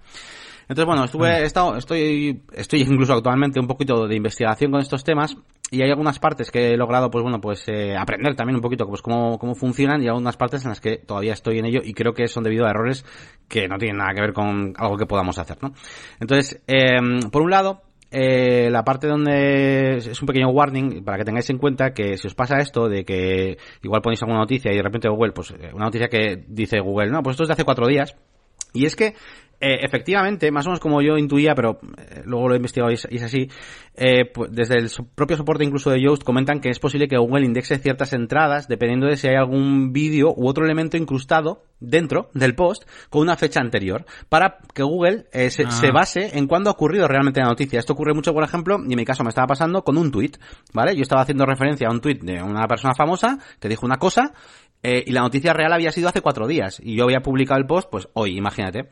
Entonces, 0.63 0.85
bueno, 0.85 1.03
estuve, 1.05 1.39
he 1.39 1.43
estado, 1.43 1.75
estoy, 1.75 2.43
estoy 2.53 2.81
incluso 2.81 3.13
actualmente 3.13 3.59
un 3.59 3.67
poquito 3.67 4.07
de 4.07 4.15
investigación 4.15 4.71
con 4.71 4.81
estos 4.81 5.03
temas 5.03 5.37
y 5.71 5.81
hay 5.81 5.89
algunas 5.89 6.19
partes 6.19 6.51
que 6.51 6.73
he 6.73 6.77
logrado, 6.77 7.09
pues 7.09 7.23
bueno, 7.23 7.41
pues 7.41 7.67
eh, 7.67 7.95
aprender 7.97 8.35
también 8.35 8.57
un 8.57 8.61
poquito 8.61 8.85
pues 8.85 9.01
cómo, 9.01 9.39
cómo 9.39 9.55
funcionan 9.55 10.03
y 10.03 10.07
algunas 10.07 10.37
partes 10.37 10.63
en 10.63 10.69
las 10.69 10.79
que 10.79 10.97
todavía 10.97 11.33
estoy 11.33 11.59
en 11.59 11.65
ello 11.65 11.81
y 11.83 11.93
creo 11.93 12.13
que 12.13 12.27
son 12.27 12.43
debido 12.43 12.65
a 12.65 12.69
errores 12.69 13.05
que 13.47 13.67
no 13.67 13.77
tienen 13.77 13.97
nada 13.97 14.13
que 14.13 14.21
ver 14.21 14.33
con 14.33 14.73
algo 14.77 14.97
que 14.97 15.05
podamos 15.05 15.37
hacer, 15.39 15.57
¿no? 15.61 15.73
Entonces, 16.19 16.61
eh, 16.67 16.99
por 17.31 17.41
un 17.41 17.49
lado, 17.49 17.81
eh, 18.15 18.69
la 18.69 18.83
parte 18.83 19.07
donde 19.07 19.97
es 19.97 20.21
un 20.21 20.27
pequeño 20.27 20.49
warning 20.49 21.03
para 21.03 21.17
que 21.17 21.25
tengáis 21.25 21.49
en 21.49 21.57
cuenta 21.57 21.95
que 21.95 22.15
si 22.15 22.27
os 22.27 22.35
pasa 22.35 22.57
esto 22.57 22.87
de 22.87 23.03
que 23.03 23.57
igual 23.81 24.03
ponéis 24.03 24.21
alguna 24.21 24.41
noticia 24.41 24.71
y 24.71 24.75
de 24.75 24.83
repente 24.83 25.09
Google, 25.09 25.31
pues 25.31 25.49
eh, 25.49 25.71
una 25.73 25.85
noticia 25.85 26.09
que 26.09 26.43
dice 26.47 26.79
Google, 26.79 27.09
no, 27.09 27.23
pues 27.23 27.33
esto 27.33 27.43
es 27.45 27.47
de 27.47 27.53
hace 27.53 27.63
cuatro 27.63 27.87
días, 27.87 28.15
y 28.71 28.85
es 28.85 28.95
que 28.95 29.15
eh, 29.65 29.79
efectivamente, 29.81 30.51
más 30.51 30.65
o 30.65 30.71
menos 30.71 30.81
como 30.81 31.01
yo 31.01 31.17
intuía, 31.17 31.55
pero 31.55 31.79
eh, 31.97 32.21
luego 32.25 32.49
lo 32.49 32.53
he 32.53 32.57
investigado 32.57 32.91
y 32.91 32.95
es, 32.95 33.23
así, 33.23 33.47
eh, 33.95 34.25
pues 34.25 34.51
desde 34.51 34.77
el 34.77 34.89
propio 35.15 35.37
soporte 35.37 35.63
incluso 35.63 35.89
de 35.89 36.01
Yoast 36.01 36.21
comentan 36.21 36.59
que 36.59 36.67
es 36.67 36.79
posible 36.79 37.07
que 37.07 37.17
Google 37.17 37.45
indexe 37.45 37.77
ciertas 37.77 38.11
entradas 38.11 38.67
dependiendo 38.67 39.07
de 39.07 39.15
si 39.15 39.29
hay 39.29 39.35
algún 39.35 39.93
vídeo 39.93 40.33
u 40.35 40.49
otro 40.49 40.65
elemento 40.65 40.97
incrustado 40.97 41.63
dentro 41.79 42.29
del 42.33 42.55
post 42.55 42.83
con 43.09 43.21
una 43.21 43.37
fecha 43.37 43.61
anterior 43.61 44.05
para 44.27 44.57
que 44.73 44.83
Google 44.83 45.27
se, 45.31 45.49
se, 45.49 45.87
ah. 45.87 45.91
base 45.93 46.37
en 46.37 46.45
cuándo 46.47 46.69
ha 46.69 46.73
ocurrido 46.73 47.07
realmente 47.07 47.39
la 47.39 47.47
noticia. 47.47 47.79
Esto 47.79 47.93
ocurre 47.93 48.13
mucho, 48.13 48.33
por 48.33 48.43
ejemplo, 48.43 48.79
y 48.85 48.91
en 48.91 48.97
mi 48.97 49.05
caso 49.05 49.23
me 49.23 49.29
estaba 49.29 49.47
pasando 49.47 49.85
con 49.85 49.97
un 49.97 50.11
tweet, 50.11 50.31
¿vale? 50.73 50.93
Yo 50.93 51.03
estaba 51.03 51.21
haciendo 51.21 51.45
referencia 51.45 51.87
a 51.87 51.91
un 51.91 52.01
tweet 52.01 52.19
de 52.21 52.43
una 52.43 52.67
persona 52.67 52.95
famosa 52.95 53.39
que 53.61 53.69
dijo 53.69 53.85
una 53.85 53.95
cosa 53.95 54.33
y 54.85 55.13
la 55.13 55.21
noticia 55.21 55.53
real 55.53 55.71
había 55.71 55.93
sido 55.93 56.09
hace 56.09 56.19
cuatro 56.19 56.45
días 56.47 56.81
y 56.83 56.97
yo 56.97 57.05
había 57.05 57.21
publicado 57.21 57.61
el 57.61 57.65
post 57.65 57.87
pues 57.89 58.09
hoy, 58.11 58.37
imagínate. 58.37 58.89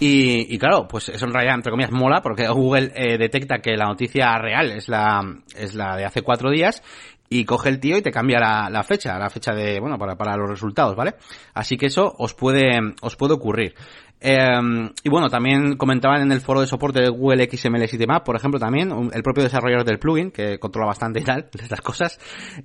Y, 0.00 0.54
y, 0.54 0.58
claro, 0.58 0.86
pues 0.86 1.08
eso 1.08 1.26
en 1.26 1.32
realidad, 1.32 1.56
entre 1.56 1.70
comillas, 1.72 1.90
mola 1.90 2.20
porque 2.22 2.46
Google 2.48 2.92
eh, 2.94 3.18
detecta 3.18 3.58
que 3.58 3.76
la 3.76 3.86
noticia 3.86 4.38
real 4.38 4.70
es 4.70 4.88
la, 4.88 5.20
es 5.56 5.74
la 5.74 5.96
de 5.96 6.04
hace 6.04 6.22
cuatro 6.22 6.50
días 6.50 6.82
y 7.28 7.44
coge 7.44 7.68
el 7.68 7.80
tío 7.80 7.96
y 7.96 8.02
te 8.02 8.10
cambia 8.10 8.38
la, 8.38 8.70
la 8.70 8.82
fecha, 8.82 9.18
la 9.18 9.28
fecha 9.28 9.52
de, 9.52 9.80
bueno, 9.80 9.98
para, 9.98 10.16
para 10.16 10.36
los 10.36 10.48
resultados, 10.48 10.96
¿vale? 10.96 11.14
Así 11.54 11.76
que 11.76 11.86
eso 11.86 12.14
os 12.18 12.34
puede, 12.34 12.78
os 13.02 13.16
puede 13.16 13.34
ocurrir. 13.34 13.74
Eh, 14.20 14.90
y 15.02 15.08
bueno, 15.08 15.28
también 15.28 15.76
comentaban 15.76 16.22
en 16.22 16.32
el 16.32 16.40
foro 16.40 16.60
de 16.60 16.66
soporte 16.66 17.00
de 17.00 17.08
Google 17.08 17.48
XML 17.50 17.86
Sitemap, 17.86 18.24
por 18.24 18.36
ejemplo, 18.36 18.58
también, 18.58 18.90
el 19.12 19.22
propio 19.22 19.44
desarrollador 19.44 19.84
del 19.84 19.98
plugin, 19.98 20.30
que 20.30 20.58
controla 20.58 20.88
bastante 20.88 21.20
y 21.20 21.24
tal, 21.24 21.48
de 21.52 21.62
estas 21.62 21.80
cosas, 21.80 22.18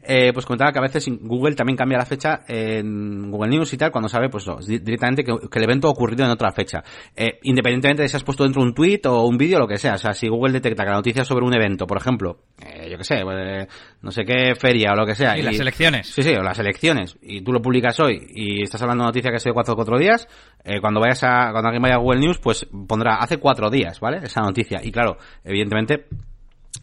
eh, 0.04 0.32
pues 0.34 0.46
comentaba 0.46 0.72
que 0.72 0.80
a 0.80 0.82
veces 0.82 1.08
Google 1.22 1.56
también 1.56 1.78
cambia 1.78 1.98
la 1.98 2.06
fecha 2.06 2.42
en 2.48 3.30
Google 3.30 3.52
News 3.52 3.74
y 3.74 3.78
tal, 3.78 3.92
cuando 3.92 4.10
sabe, 4.10 4.30
pues 4.30 4.46
directamente 4.66 5.24
que, 5.24 5.32
el 5.32 5.64
evento 5.64 5.88
ha 5.88 5.92
ocurrido 5.92 6.26
en 6.26 6.32
otra 6.32 6.52
fecha. 6.52 6.84
Eh, 7.16 7.40
independientemente 7.44 8.04
de 8.04 8.10
si 8.10 8.18
has 8.18 8.24
puesto 8.24 8.44
dentro 8.44 8.62
un 8.62 8.74
tweet 8.74 9.02
o 9.06 9.26
un 9.26 9.38
vídeo, 9.38 9.60
lo 9.60 9.68
que 9.68 9.78
sea. 9.78 9.94
O 9.94 9.98
sea, 9.98 10.14
si 10.14 10.28
Google 10.28 10.54
detecta 10.54 10.84
que 10.84 10.90
la 10.90 10.96
noticia 10.96 11.22
es 11.22 11.28
sobre 11.28 11.46
un 11.46 11.54
evento, 11.54 11.86
por 11.86 11.98
ejemplo, 11.98 12.40
eh, 12.60 12.90
yo 12.90 12.98
que 12.98 13.04
sé, 13.04 13.22
pues, 13.24 13.68
no 14.02 14.12
sé 14.12 14.26
qué 14.26 14.56
feria 14.56 14.92
o 14.94 14.96
lo 14.96 15.06
que 15.06 15.16
sea. 15.16 15.38
Y, 15.38 15.42
las 15.42 15.60
elecciones. 15.60 16.08
Sí, 16.08 16.24
sí, 16.24 16.34
o 16.36 16.42
las 16.42 16.58
elecciones. 16.60 17.18
Y 17.22 17.42
tú 17.42 17.52
lo 17.52 17.62
publicas 17.62 18.00
hoy 18.00 18.28
y 18.34 18.64
estás 18.64 18.82
hablando 18.82 19.04
de 19.04 19.10
noticia 19.10 19.32
que 19.32 19.38
es 19.38 19.44
de 19.44 19.54
cuatro 19.54 19.74
o 19.74 19.76
cuatro 19.76 19.98
días, 19.98 20.28
eh, 20.64 20.80
cuando 20.82 21.00
vayas 21.00 21.24
a, 21.24 21.43
cuando 21.52 21.68
alguien 21.70 21.82
vaya 21.82 21.96
a 21.96 22.00
Google 22.00 22.20
News, 22.20 22.40
pues 22.40 22.68
pondrá 22.88 23.16
hace 23.16 23.38
cuatro 23.38 23.70
días, 23.70 24.00
¿vale? 24.00 24.20
Esa 24.24 24.42
noticia. 24.42 24.80
Y 24.84 24.92
claro, 24.92 25.18
evidentemente, 25.44 26.08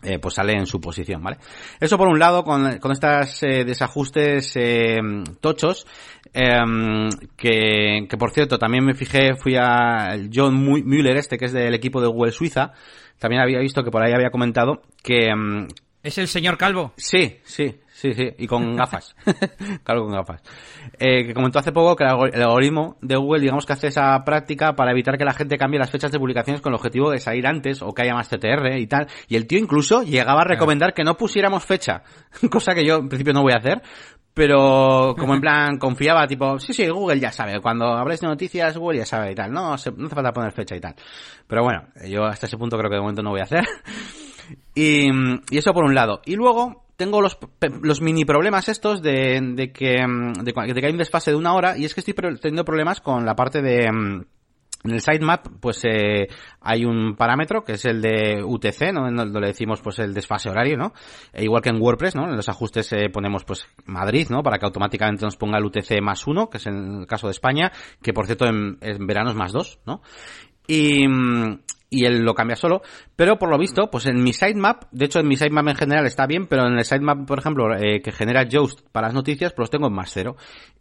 eh, 0.02 0.18
pues 0.18 0.34
sale 0.34 0.54
en 0.54 0.66
su 0.66 0.80
posición, 0.80 1.22
¿vale? 1.22 1.38
Eso 1.78 1.98
por 1.98 2.08
un 2.08 2.18
lado, 2.18 2.44
con, 2.44 2.78
con 2.78 2.92
estos 2.92 3.42
eh, 3.42 3.64
desajustes 3.64 4.52
eh, 4.56 4.98
tochos, 5.40 5.86
em, 6.32 7.10
que, 7.36 8.06
que 8.08 8.16
por 8.16 8.30
cierto, 8.32 8.58
también 8.58 8.84
me 8.84 8.94
fijé, 8.94 9.34
fui 9.34 9.56
a 9.56 10.16
John 10.32 10.58
Müller, 10.62 11.16
este 11.16 11.36
que 11.36 11.46
es 11.46 11.52
del 11.52 11.74
equipo 11.74 12.00
de 12.00 12.08
Google 12.08 12.32
Suiza, 12.32 12.72
también 13.18 13.42
había 13.42 13.58
visto 13.58 13.82
que 13.84 13.90
por 13.90 14.02
ahí 14.02 14.12
había 14.12 14.30
comentado 14.30 14.82
que, 15.02 15.26
em, 15.26 15.68
¿Es 16.02 16.16
el 16.16 16.28
señor 16.28 16.56
Calvo? 16.56 16.94
Sí, 16.96 17.40
sí, 17.44 17.74
sí, 18.00 18.14
sí, 18.14 18.30
y 18.38 18.46
con 18.46 18.76
gafas. 18.76 19.14
Calvo 19.84 20.04
con 20.04 20.14
gafas. 20.14 20.42
Eh, 20.98 21.26
que 21.26 21.34
comentó 21.34 21.58
hace 21.58 21.72
poco 21.72 21.94
que 21.96 22.04
el 22.04 22.42
algoritmo 22.42 22.96
de 23.02 23.16
Google, 23.16 23.40
digamos 23.40 23.66
que 23.66 23.74
hace 23.74 23.88
esa 23.88 24.24
práctica 24.24 24.74
para 24.74 24.92
evitar 24.92 25.18
que 25.18 25.24
la 25.24 25.34
gente 25.34 25.58
cambie 25.58 25.78
las 25.78 25.90
fechas 25.90 26.10
de 26.10 26.18
publicaciones 26.18 26.62
con 26.62 26.72
el 26.72 26.76
objetivo 26.76 27.10
de 27.10 27.18
salir 27.18 27.46
antes 27.46 27.82
o 27.82 27.92
que 27.92 28.02
haya 28.02 28.14
más 28.14 28.28
CTR 28.28 28.78
y 28.78 28.86
tal. 28.86 29.06
Y 29.28 29.36
el 29.36 29.46
tío 29.46 29.58
incluso 29.58 30.02
llegaba 30.02 30.42
a 30.42 30.44
recomendar 30.44 30.94
que 30.94 31.04
no 31.04 31.16
pusiéramos 31.16 31.64
fecha, 31.64 32.02
cosa 32.50 32.74
que 32.74 32.84
yo 32.84 32.96
en 32.96 33.08
principio 33.08 33.34
no 33.34 33.42
voy 33.42 33.52
a 33.52 33.58
hacer, 33.58 33.82
pero 34.32 35.14
como 35.18 35.34
en 35.34 35.40
plan 35.40 35.78
confiaba, 35.78 36.26
tipo, 36.26 36.58
sí, 36.58 36.72
sí, 36.72 36.88
Google 36.88 37.20
ya 37.20 37.32
sabe, 37.32 37.60
cuando 37.60 37.86
habléis 37.86 38.20
de 38.20 38.28
noticias, 38.28 38.76
Google 38.78 38.98
ya 38.98 39.06
sabe 39.06 39.32
y 39.32 39.34
tal, 39.34 39.52
no, 39.52 39.68
no 39.68 39.74
hace 39.74 39.92
falta 39.92 40.32
poner 40.32 40.52
fecha 40.52 40.74
y 40.74 40.80
tal. 40.80 40.94
Pero 41.46 41.64
bueno, 41.64 41.88
yo 42.06 42.24
hasta 42.24 42.46
ese 42.46 42.56
punto 42.56 42.78
creo 42.78 42.88
que 42.88 42.96
de 42.96 43.02
momento 43.02 43.22
no 43.22 43.30
voy 43.30 43.40
a 43.40 43.44
hacer. 43.44 43.64
Y, 44.74 45.08
y 45.50 45.58
eso 45.58 45.72
por 45.72 45.84
un 45.84 45.94
lado. 45.94 46.22
Y 46.24 46.34
luego 46.34 46.84
tengo 47.00 47.22
los, 47.22 48.02
mini 48.02 48.26
problemas 48.26 48.68
estos 48.68 49.00
de, 49.00 49.40
de, 49.54 49.72
que, 49.72 49.96
de, 50.44 50.52
que 50.52 50.86
hay 50.86 50.92
un 50.92 50.98
desfase 50.98 51.30
de 51.30 51.36
una 51.38 51.54
hora 51.54 51.78
y 51.78 51.86
es 51.86 51.94
que 51.94 52.00
estoy 52.00 52.12
teniendo 52.12 52.62
problemas 52.62 53.00
con 53.00 53.24
la 53.24 53.34
parte 53.34 53.62
de... 53.62 53.86
En 54.82 54.92
el 54.92 55.00
sitemap, 55.00 55.46
pues 55.60 55.82
eh, 55.84 56.26
hay 56.60 56.86
un 56.86 57.14
parámetro 57.14 57.64
que 57.64 57.72
es 57.72 57.84
el 57.84 58.00
de 58.00 58.42
UTC, 58.42 58.92
¿no? 58.94 59.10
Donde 59.10 59.40
le 59.40 59.48
decimos 59.48 59.82
pues 59.82 59.98
el 59.98 60.14
desfase 60.14 60.48
horario, 60.48 60.78
¿no? 60.78 60.94
E 61.34 61.44
igual 61.44 61.60
que 61.60 61.68
en 61.68 61.80
WordPress, 61.80 62.16
¿no? 62.16 62.24
En 62.24 62.36
los 62.36 62.48
ajustes 62.48 62.90
eh, 62.94 63.10
ponemos 63.12 63.44
pues 63.44 63.66
Madrid, 63.84 64.28
¿no? 64.30 64.42
Para 64.42 64.58
que 64.58 64.64
automáticamente 64.64 65.24
nos 65.24 65.36
ponga 65.36 65.58
el 65.58 65.66
UTC 65.66 66.00
más 66.00 66.26
uno, 66.26 66.48
que 66.48 66.56
es 66.56 66.66
en 66.66 67.00
el 67.00 67.06
caso 67.06 67.26
de 67.26 67.32
España, 67.32 67.72
que 68.02 68.14
por 68.14 68.24
cierto 68.24 68.46
en, 68.46 68.78
en 68.80 69.06
verano 69.06 69.30
es 69.30 69.36
más 69.36 69.52
dos, 69.52 69.80
¿no? 69.84 70.00
Y, 70.66 71.06
y 71.90 72.06
él 72.06 72.20
lo 72.22 72.34
cambia 72.34 72.56
solo. 72.56 72.82
Pero 73.16 73.38
por 73.38 73.50
lo 73.50 73.58
visto, 73.58 73.90
pues 73.90 74.06
en 74.06 74.22
mi 74.22 74.32
sitemap, 74.32 74.84
de 74.92 75.04
hecho 75.04 75.20
en 75.20 75.28
mi 75.28 75.36
sitemap 75.36 75.68
en 75.68 75.76
general 75.76 76.06
está 76.06 76.26
bien, 76.26 76.46
pero 76.46 76.66
en 76.66 76.78
el 76.78 76.84
sitemap, 76.84 77.26
por 77.26 77.38
ejemplo, 77.38 77.76
eh, 77.76 78.00
que 78.00 78.12
genera 78.12 78.44
Yoast 78.44 78.80
para 78.92 79.08
las 79.08 79.14
noticias, 79.14 79.52
pues 79.52 79.64
los 79.64 79.70
tengo 79.70 79.88
en 79.88 79.94
más 79.94 80.10
cero. 80.12 80.36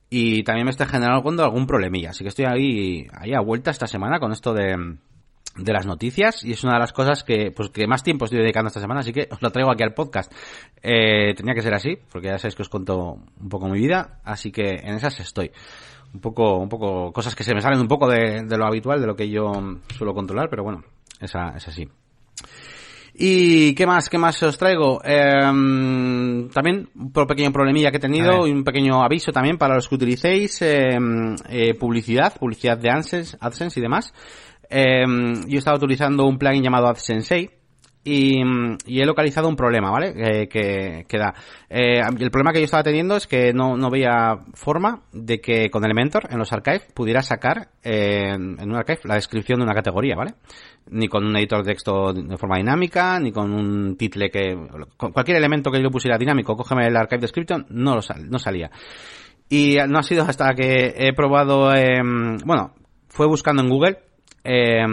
Y 0.10 0.43
también 0.43 0.65
me 0.65 0.72
está 0.72 0.86
generando 0.86 1.43
algún 1.43 1.67
problemilla. 1.67 2.12
Así 2.12 2.24
que 2.24 2.30
estoy 2.30 2.45
ahí, 2.45 3.08
ahí 3.13 3.34
a 3.34 3.41
vuelta 3.41 3.72
esta 3.72 3.86
semana 3.86 4.19
con 4.19 4.32
esto 4.32 4.54
de, 4.54 4.98
de 5.63 5.74
las 5.74 5.86
noticias 5.86 6.43
y 6.43 6.52
es 6.52 6.63
una 6.63 6.74
de 6.74 6.80
las 6.80 6.93
cosas 6.93 7.24
que 7.24 7.52
pues 7.52 7.69
que 7.69 7.88
más 7.88 8.04
tiempo 8.04 8.26
estoy 8.26 8.39
dedicando 8.39 8.67
esta 8.67 8.80
semana 8.80 9.02
así 9.02 9.12
que 9.12 9.28
os 9.32 9.41
lo 9.41 9.52
traigo 9.52 9.72
aquí 9.72 9.84
al 9.84 9.93
podcast 9.93 10.32
eh, 10.82 11.34
tenía 11.36 11.54
que 11.54 11.62
ser 11.62 11.74
así 11.74 11.98
porque 12.12 12.28
ya 12.28 12.38
sabéis 12.38 12.56
que 12.56 12.62
os 12.62 12.69
cuento 12.69 13.17
un 13.39 13.50
poco 13.50 13.67
mi 13.67 13.80
vida 13.80 14.19
así 14.24 14.52
que 14.52 14.76
en 14.76 14.95
esas 14.95 15.19
estoy 15.19 15.52
un 16.13 16.22
poco 16.22 16.58
un 16.58 16.69
poco 16.69 17.12
cosas 17.12 17.36
que 17.36 17.43
se 17.43 17.54
me 17.54 17.62
salen 17.62 17.80
un 17.80 17.88
poco 17.88 18.08
de, 18.08 18.43
de 18.43 18.58
lo 18.58 18.65
habitual 18.65 19.02
de 19.02 19.08
lo 19.08 19.15
que 19.15 19.30
yo 19.30 19.52
suelo 19.98 20.13
controlar 20.13 20.50
pero 20.50 20.63
bueno 20.63 20.84
esa, 21.20 21.50
es 21.56 21.68
así. 21.68 21.88
¿Y 23.22 23.76
qué 23.76 23.86
más? 23.86 24.10
¿Qué 24.10 24.18
más 24.18 24.42
os 24.44 24.58
traigo? 24.58 25.02
Em, 25.04 26.50
también 26.50 26.90
un 26.96 27.12
pequeño 27.12 27.52
problemilla 27.52 27.92
que 27.92 27.98
he 27.98 28.00
tenido 28.00 28.48
y 28.48 28.52
un 28.52 28.64
pequeño 28.64 29.04
aviso 29.04 29.34
también 29.34 29.58
para 29.58 29.76
los 29.76 29.90
que 29.90 29.96
utilicéis 29.96 30.62
em, 30.62 31.36
eh, 31.50 31.74
publicidad, 31.74 32.38
publicidad 32.38 32.78
de 32.78 32.90
AdSense, 32.90 33.38
AdSense 33.42 33.80
y 33.80 33.84
demás. 33.84 34.14
Em, 34.70 35.46
yo 35.48 35.56
he 35.56 35.58
estado 35.58 35.78
utilizando 35.78 36.26
un 36.28 36.38
plugin 36.38 36.64
llamado 36.64 36.88
AdSense 36.88 37.59
y, 38.04 38.42
he 38.42 39.06
localizado 39.06 39.50
un 39.50 39.56
problema, 39.56 39.92
¿vale? 39.92 40.14
Eh, 40.16 40.48
que, 40.48 41.06
que, 41.08 41.18
da. 41.18 41.34
Eh, 41.70 42.00
el 42.00 42.32
problema 42.32 42.54
que 42.54 42.60
yo 42.60 42.66
estaba 42.66 42.84
teniendo 42.84 43.18
es 43.18 43.28
que 43.28 43.54
no, 43.54 43.76
no 43.76 43.90
veía 43.90 44.38
forma 44.54 45.02
de 45.12 45.42
que 45.42 45.70
con 45.70 45.84
Elementor 45.84 46.28
en 46.32 46.40
los 46.40 46.52
archives 46.54 46.88
pudiera 46.94 47.22
sacar 47.22 47.70
eh, 47.84 48.32
en 48.34 48.70
un 48.70 48.76
archive 48.76 49.02
la 49.04 49.16
descripción 49.16 49.60
de 49.60 49.66
una 49.66 49.74
categoría, 49.74 50.16
¿vale? 50.16 50.36
Ni 50.92 51.08
con 51.08 51.26
un 51.26 51.36
editor 51.36 51.64
de 51.64 51.74
texto 51.74 52.14
de 52.14 52.38
forma 52.38 52.58
dinámica, 52.58 53.20
ni 53.20 53.32
con 53.32 53.54
un 53.54 53.98
title 53.98 54.32
que... 54.32 54.58
Con 54.96 55.12
cualquier 55.12 55.38
elemento 55.38 55.70
que 55.70 55.84
yo 55.84 55.92
pusiera 55.92 56.18
dinámico, 56.18 56.56
cógeme 56.56 56.88
el 56.88 56.96
archive 56.96 57.22
description, 57.22 57.66
no, 57.70 57.96
lo 57.96 58.02
sal, 58.02 58.30
no 58.30 58.40
salía. 58.40 58.72
Y 59.50 59.78
no 59.88 60.00
ha 60.00 60.04
sido 60.04 60.24
hasta 60.24 60.54
que 60.54 60.94
he 60.96 61.14
probado, 61.14 61.74
eh, 61.76 62.02
bueno, 62.46 62.74
fue 63.10 63.28
buscando 63.28 63.62
en 63.62 63.70
Google, 63.70 64.00
eh, 64.44 64.86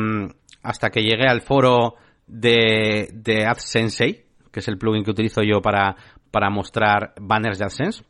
hasta 0.62 0.90
que 0.90 1.02
llegué 1.02 1.28
al 1.28 1.42
foro 1.42 1.94
de, 2.26 3.08
de 3.12 3.46
AdSense, 3.46 4.26
que 4.50 4.60
es 4.60 4.68
el 4.68 4.78
plugin 4.78 5.04
que 5.04 5.10
utilizo 5.10 5.42
yo 5.42 5.60
para, 5.60 5.96
para 6.30 6.50
mostrar 6.50 7.14
banners 7.20 7.58
de 7.58 7.64
AdSense. 7.64 8.04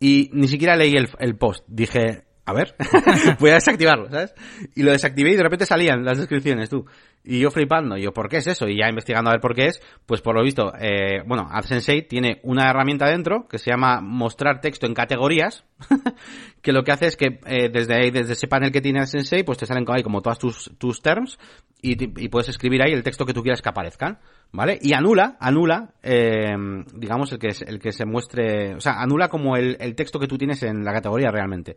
Y 0.00 0.30
ni 0.32 0.48
siquiera 0.48 0.76
leí 0.76 0.94
el, 0.94 1.08
el 1.18 1.36
post. 1.36 1.64
Dije, 1.68 2.24
a 2.46 2.52
ver, 2.52 2.74
voy 3.40 3.50
a 3.50 3.54
desactivarlo, 3.54 4.10
¿sabes? 4.10 4.34
Y 4.74 4.82
lo 4.82 4.92
desactivé 4.92 5.32
y 5.32 5.36
de 5.36 5.42
repente 5.42 5.64
salían 5.64 6.04
las 6.04 6.18
descripciones, 6.18 6.68
tú. 6.68 6.84
Y 7.24 7.40
yo 7.40 7.50
flipando, 7.50 7.96
yo, 7.96 8.12
¿por 8.12 8.28
qué 8.28 8.36
es 8.36 8.46
eso? 8.46 8.68
Y 8.68 8.78
ya 8.78 8.88
investigando 8.88 9.30
a 9.30 9.32
ver 9.32 9.40
por 9.40 9.54
qué 9.54 9.66
es, 9.66 9.80
pues 10.04 10.20
por 10.20 10.34
lo 10.36 10.42
visto, 10.42 10.72
eh, 10.78 11.22
bueno, 11.26 11.48
AdSense 11.50 12.02
tiene 12.02 12.40
una 12.42 12.68
herramienta 12.68 13.08
dentro 13.08 13.48
que 13.48 13.58
se 13.58 13.70
llama 13.70 14.02
mostrar 14.02 14.60
texto 14.60 14.86
en 14.86 14.92
categorías, 14.92 15.64
que 16.60 16.72
lo 16.72 16.84
que 16.84 16.92
hace 16.92 17.06
es 17.06 17.16
que 17.16 17.40
eh, 17.46 17.70
desde 17.72 17.94
ahí, 17.94 18.10
desde 18.10 18.34
ese 18.34 18.46
panel 18.46 18.70
que 18.70 18.82
tiene 18.82 19.00
AdSense, 19.00 19.42
pues 19.42 19.56
te 19.56 19.64
salen 19.64 19.86
ahí 19.88 20.02
como 20.02 20.20
todas 20.20 20.38
tus, 20.38 20.70
tus 20.76 21.00
terms 21.00 21.38
y, 21.80 21.92
y, 22.22 22.28
puedes 22.28 22.50
escribir 22.50 22.82
ahí 22.82 22.92
el 22.92 23.02
texto 23.02 23.24
que 23.24 23.32
tú 23.32 23.42
quieras 23.42 23.62
que 23.62 23.68
aparezcan, 23.70 24.18
¿vale? 24.52 24.78
Y 24.82 24.94
anula, 24.94 25.36
anula, 25.40 25.94
eh, 26.02 26.54
digamos, 26.94 27.32
el 27.32 27.38
que, 27.38 27.48
es, 27.48 27.62
el 27.62 27.78
que 27.78 27.92
se 27.92 28.04
muestre, 28.04 28.74
o 28.74 28.80
sea, 28.80 29.00
anula 29.00 29.28
como 29.28 29.56
el, 29.56 29.76
el 29.80 29.94
texto 29.94 30.18
que 30.18 30.26
tú 30.26 30.36
tienes 30.38 30.62
en 30.62 30.84
la 30.84 30.92
categoría 30.92 31.30
realmente. 31.30 31.76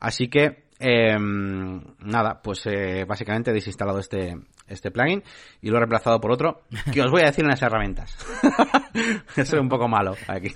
Así 0.00 0.28
que, 0.28 0.64
eh, 0.78 1.16
nada, 1.18 2.40
pues 2.42 2.66
eh, 2.66 3.04
básicamente 3.06 3.50
he 3.50 3.54
desinstalado 3.54 3.98
este, 3.98 4.36
este 4.66 4.90
plugin 4.90 5.22
y 5.60 5.68
lo 5.68 5.76
he 5.76 5.80
reemplazado 5.80 6.20
por 6.20 6.32
otro 6.32 6.62
que 6.92 7.02
os 7.02 7.10
voy 7.10 7.22
a 7.22 7.26
decir 7.26 7.44
en 7.44 7.50
las 7.50 7.62
herramientas. 7.62 8.16
Soy 9.44 9.58
un 9.58 9.68
poco 9.68 9.88
malo 9.88 10.16
aquí. 10.26 10.54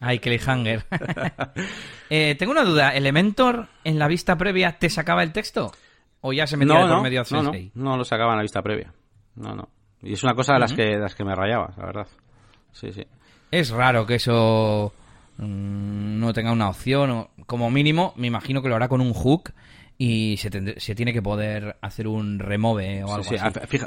Ay, 0.00 0.18
cliffhanger. 0.18 0.84
eh, 2.10 2.34
tengo 2.38 2.52
una 2.52 2.64
duda. 2.64 2.90
¿Elementor 2.90 3.68
en 3.84 3.98
la 3.98 4.08
vista 4.08 4.36
previa 4.36 4.78
te 4.78 4.90
sacaba 4.90 5.22
el 5.22 5.32
texto? 5.32 5.72
¿O 6.20 6.32
ya 6.32 6.46
se 6.46 6.56
metía 6.56 6.80
por 6.80 7.02
medio 7.02 7.22
de 7.22 7.30
no, 7.30 7.42
no, 7.42 7.52
no, 7.74 7.96
lo 7.96 8.04
sacaba 8.04 8.32
en 8.32 8.38
la 8.38 8.42
vista 8.42 8.62
previa. 8.62 8.92
No, 9.36 9.54
no. 9.54 9.68
Y 10.02 10.14
es 10.14 10.22
una 10.24 10.34
cosa 10.34 10.54
de 10.54 10.60
las, 10.60 10.72
que, 10.72 10.82
de 10.82 10.98
las 10.98 11.14
que 11.14 11.24
me 11.24 11.34
rayaba, 11.34 11.72
la 11.76 11.86
verdad. 11.86 12.06
Sí, 12.72 12.92
sí. 12.92 13.06
Es 13.50 13.70
raro 13.70 14.04
que 14.04 14.16
eso 14.16 14.92
Mm, 15.38 16.18
no 16.18 16.32
tenga 16.32 16.52
una 16.52 16.68
opción 16.68 17.10
o 17.10 17.30
como 17.44 17.70
mínimo 17.70 18.14
me 18.16 18.26
imagino 18.26 18.62
que 18.62 18.68
lo 18.68 18.76
hará 18.76 18.88
con 18.88 19.02
un 19.02 19.12
hook 19.12 19.52
y 19.98 20.36
se, 20.36 20.50
se 20.78 20.94
tiene 20.94 21.12
que 21.12 21.22
poder 21.22 21.76
hacer 21.80 22.06
un 22.06 22.38
remove 22.38 23.02
o 23.02 23.14
algo 23.14 23.34
así. 23.34 23.36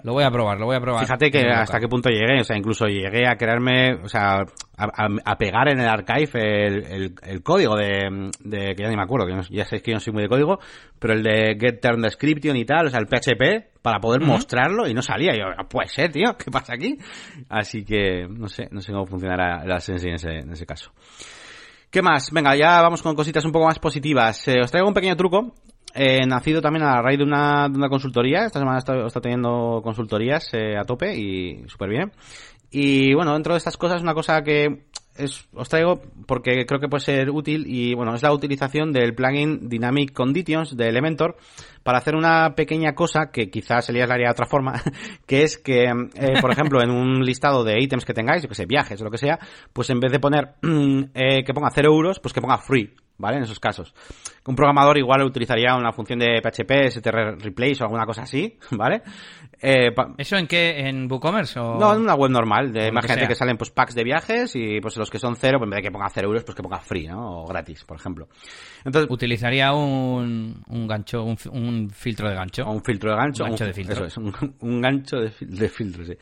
lo 0.03 0.13
voy 0.13 0.23
a 0.23 0.31
probar, 0.31 0.59
lo 0.59 0.65
voy 0.65 0.75
a 0.75 0.79
probar. 0.79 1.03
Fíjate 1.03 1.29
que 1.29 1.47
hasta 1.47 1.79
qué 1.79 1.88
punto 1.88 2.09
llegué, 2.09 2.41
o 2.41 2.43
sea, 2.43 2.57
incluso 2.57 2.88
llegué 2.88 3.27
a 3.27 3.35
crearme, 3.35 3.93
o 3.93 4.09
sea, 4.09 4.43
a, 4.75 5.38
pegar 5.38 5.69
en 5.69 5.79
el 5.79 5.88
archive 5.88 6.65
el, 6.65 7.13
el, 7.21 7.43
código 7.43 7.75
de, 7.75 8.31
de, 8.39 8.75
que 8.75 8.83
ya 8.83 8.89
ni 8.89 8.95
me 8.95 9.03
acuerdo, 9.03 9.27
que 9.27 9.55
ya 9.55 9.65
sabéis 9.65 9.83
que 9.83 9.91
yo 9.91 9.95
no 9.95 9.99
soy 9.99 10.13
muy 10.13 10.23
de 10.23 10.29
código, 10.29 10.59
pero 10.97 11.13
el 11.13 11.21
de 11.21 11.57
get 11.59 11.79
turn 11.79 12.01
description 12.01 12.57
y 12.57 12.65
tal, 12.65 12.88
o 12.88 12.89
sea, 12.89 12.99
el 12.99 13.07
PHP, 13.07 13.79
para 13.83 13.99
poder 13.99 14.21
mostrarlo 14.21 14.88
y 14.88 14.95
no 14.95 15.03
salía. 15.03 15.33
Yo, 15.35 15.45
puede 15.67 15.89
ser, 15.89 16.12
tío, 16.12 16.35
¿qué 16.38 16.49
pasa 16.49 16.73
aquí? 16.73 16.97
Así 17.49 17.85
que, 17.85 18.27
no 18.27 18.47
sé, 18.47 18.67
no 18.71 18.81
sé 18.81 18.91
cómo 18.91 19.05
funcionará 19.05 19.63
la 19.63 19.79
Sensi 19.79 20.07
en 20.07 20.15
ese, 20.15 20.39
en 20.39 20.51
ese 20.51 20.65
caso. 20.65 20.91
¿Qué 21.91 22.04
más? 22.04 22.30
Venga, 22.32 22.56
ya 22.56 22.82
vamos 22.84 23.02
con 23.02 23.15
cositas 23.15 23.43
un 23.45 23.52
poco 23.52 23.65
más 23.65 23.80
positivas. 23.80 24.47
Eh, 24.47 24.62
os 24.62 24.69
traigo 24.69 24.88
un 24.88 24.93
pequeño 24.93 25.15
truco. 25.15 25.56
Eh, 25.95 26.23
nacido 26.28 26.62
también 26.62 26.86
a 26.86 27.02
raíz 27.02 27.17
de 27.17 27.23
una, 27.23 27.67
consultoría. 27.89 28.45
Esta 28.45 28.60
semana 28.60 28.78
está, 28.78 29.08
está 29.08 29.19
teniendo 29.19 29.82
consultorías 29.84 30.54
eh, 30.54 30.78
a 30.78 30.84
tope 30.84 31.17
y 31.17 31.67
súper 31.67 31.89
bien. 31.89 32.12
Y 32.69 33.15
bueno, 33.15 33.34
dentro 33.34 33.54
de 33.54 33.58
estas 33.58 33.75
cosas, 33.75 34.04
una 34.04 34.13
cosa 34.13 34.43
que 34.43 34.86
os 35.25 35.69
traigo 35.69 36.01
porque 36.25 36.65
creo 36.65 36.79
que 36.79 36.88
puede 36.88 37.03
ser 37.03 37.29
útil 37.29 37.65
y 37.67 37.93
bueno, 37.93 38.13
es 38.13 38.23
la 38.23 38.34
utilización 38.34 38.91
del 38.91 39.13
plugin 39.13 39.67
Dynamic 39.69 40.13
Conditions 40.13 40.75
de 40.75 40.88
Elementor 40.88 41.38
para 41.84 41.97
hacer 41.97 42.15
una 42.15 42.55
pequeña 42.55 42.93
cosa 42.93 43.32
que 43.32 43.49
quizás 43.49 43.89
Elías 43.89 44.08
la 44.08 44.15
haría 44.15 44.27
de 44.27 44.34
otra 44.34 44.45
forma, 44.45 44.82
que 45.25 45.43
es 45.43 45.58
que, 45.58 45.86
eh, 45.86 46.41
por 46.41 46.51
ejemplo, 46.51 46.82
en 46.82 46.91
un 46.91 47.23
listado 47.23 47.63
de 47.63 47.82
ítems 47.82 48.05
que 48.05 48.13
tengáis, 48.13 48.43
yo 48.43 48.49
que 48.49 48.55
sé, 48.55 48.65
viajes 48.65 49.01
o 49.01 49.05
lo 49.05 49.12
que 49.12 49.17
sea, 49.17 49.39
pues 49.73 49.89
en 49.89 49.99
vez 49.99 50.12
de 50.12 50.19
poner 50.19 50.55
eh, 51.13 51.43
que 51.43 51.53
ponga 51.53 51.69
0 51.73 51.91
euros, 51.91 52.19
pues 52.19 52.34
que 52.34 52.41
ponga 52.41 52.58
free, 52.58 52.93
¿vale? 53.19 53.38
En 53.38 53.43
esos 53.43 53.60
casos. 53.60 53.93
Un 54.45 54.55
programador 54.55 54.97
igual 54.97 55.21
utilizaría 55.21 55.75
una 55.75 55.91
función 55.91 56.17
de 56.17 56.41
PHP, 56.41 56.89
STR 56.89 57.38
replace 57.39 57.84
o 57.84 57.84
alguna 57.84 58.05
cosa 58.05 58.23
así, 58.23 58.58
¿vale? 58.71 59.03
Eh, 59.62 59.93
¿Eso 60.17 60.38
en 60.38 60.47
qué? 60.47 60.88
¿En 60.88 61.12
WooCommerce 61.12 61.60
o...? 61.60 61.77
No, 61.77 61.93
en 61.93 62.01
una 62.01 62.15
web 62.15 62.32
normal. 62.32 62.71
De, 62.71 62.88
imagínate 62.88 63.27
que, 63.27 63.36
salen 63.36 63.58
pues 63.58 63.69
packs 63.69 63.93
de 63.93 64.03
viajes 64.03 64.55
y 64.55 64.79
pues 64.82 64.97
los 64.97 65.10
que 65.10 65.19
son 65.19 65.36
cero, 65.36 65.60
pues 65.60 65.67
en 65.67 65.71
vez 65.71 65.77
de 65.77 65.84
que 65.84 65.91
ponga 65.91 66.10
cero 66.10 66.29
euros, 66.29 66.43
pues 66.43 66.55
que 66.55 66.63
ponga 66.63 66.79
free, 66.79 67.08
¿no? 67.08 67.43
O 67.43 67.45
gratis, 67.45 67.84
por 67.84 67.97
ejemplo. 67.97 68.27
Entonces, 68.84 69.12
Utilizaría 69.12 69.73
un, 69.73 70.63
un 70.67 70.88
gancho, 70.88 71.23
un, 71.23 71.89
filtro 71.89 72.29
de 72.29 72.36
gancho. 72.36 72.63
O 72.63 72.71
un 72.71 72.82
filtro 72.82 73.12
de 73.12 73.17
gancho. 73.17 73.43
Un 73.43 73.49
gancho 73.49 73.65
de 73.65 73.73
filtro. 73.73 74.05
Eso 74.05 74.05
es, 74.05 74.17
un, 74.62 74.82
gancho 74.82 75.17
de, 75.17 75.34
de 75.41 75.69
filtro, 75.69 76.05
sí. 76.05 76.13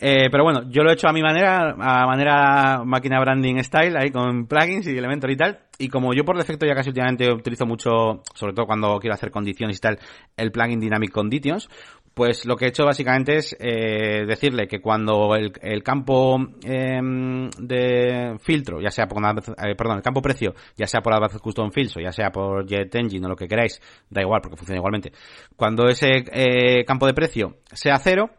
Eh, 0.00 0.28
pero 0.30 0.44
bueno, 0.44 0.70
yo 0.70 0.84
lo 0.84 0.90
he 0.90 0.92
hecho 0.94 1.08
a 1.08 1.12
mi 1.12 1.22
manera, 1.22 1.70
a 1.70 2.06
manera 2.06 2.84
máquina 2.84 3.18
branding 3.18 3.60
style, 3.64 3.96
ahí 3.96 4.10
con 4.10 4.46
plugins 4.46 4.86
y 4.86 4.96
elementos 4.96 5.30
y 5.30 5.36
tal. 5.36 5.58
Y 5.80 5.88
como 5.88 6.12
yo 6.12 6.24
por 6.24 6.36
defecto 6.36 6.66
ya 6.66 6.74
casi 6.74 6.90
últimamente 6.90 7.32
utilizo 7.32 7.64
mucho, 7.64 8.22
sobre 8.34 8.52
todo 8.52 8.66
cuando 8.66 8.98
quiero 8.98 9.14
hacer 9.14 9.30
condiciones 9.30 9.76
y 9.76 9.80
tal, 9.80 9.98
el 10.36 10.50
plugin 10.50 10.80
Dynamic 10.80 11.12
Conditions, 11.12 11.68
Pues 12.14 12.46
lo 12.46 12.56
que 12.56 12.64
he 12.64 12.68
hecho 12.68 12.84
básicamente 12.84 13.36
es 13.36 13.56
eh, 13.60 14.24
decirle 14.26 14.66
que 14.66 14.80
cuando 14.80 15.36
el, 15.36 15.82
campo 15.84 16.36
em, 16.64 17.48
de 17.60 18.36
filtro, 18.40 18.80
ya 18.80 18.90
sea 18.90 19.06
por, 19.06 19.22
eh, 19.24 19.76
perdón, 19.76 19.98
el 19.98 20.02
campo 20.02 20.20
precio, 20.20 20.52
ya 20.76 20.88
sea 20.88 21.00
por 21.00 21.14
Advanced 21.14 21.38
Custom 21.38 21.70
Fields 21.70 21.96
o 21.96 22.00
ya 22.00 22.10
sea 22.10 22.30
por 22.32 22.66
Jet 22.66 22.92
Engine 22.96 23.24
o 23.24 23.28
lo 23.28 23.36
que 23.36 23.46
queráis, 23.46 23.80
da 24.10 24.20
igual 24.20 24.40
porque 24.42 24.56
funciona 24.56 24.78
igualmente. 24.78 25.12
Cuando 25.54 25.86
ese 25.86 26.24
eh, 26.32 26.84
campo 26.84 27.06
de 27.06 27.14
precio 27.14 27.58
sea 27.72 27.96
cero, 28.00 28.30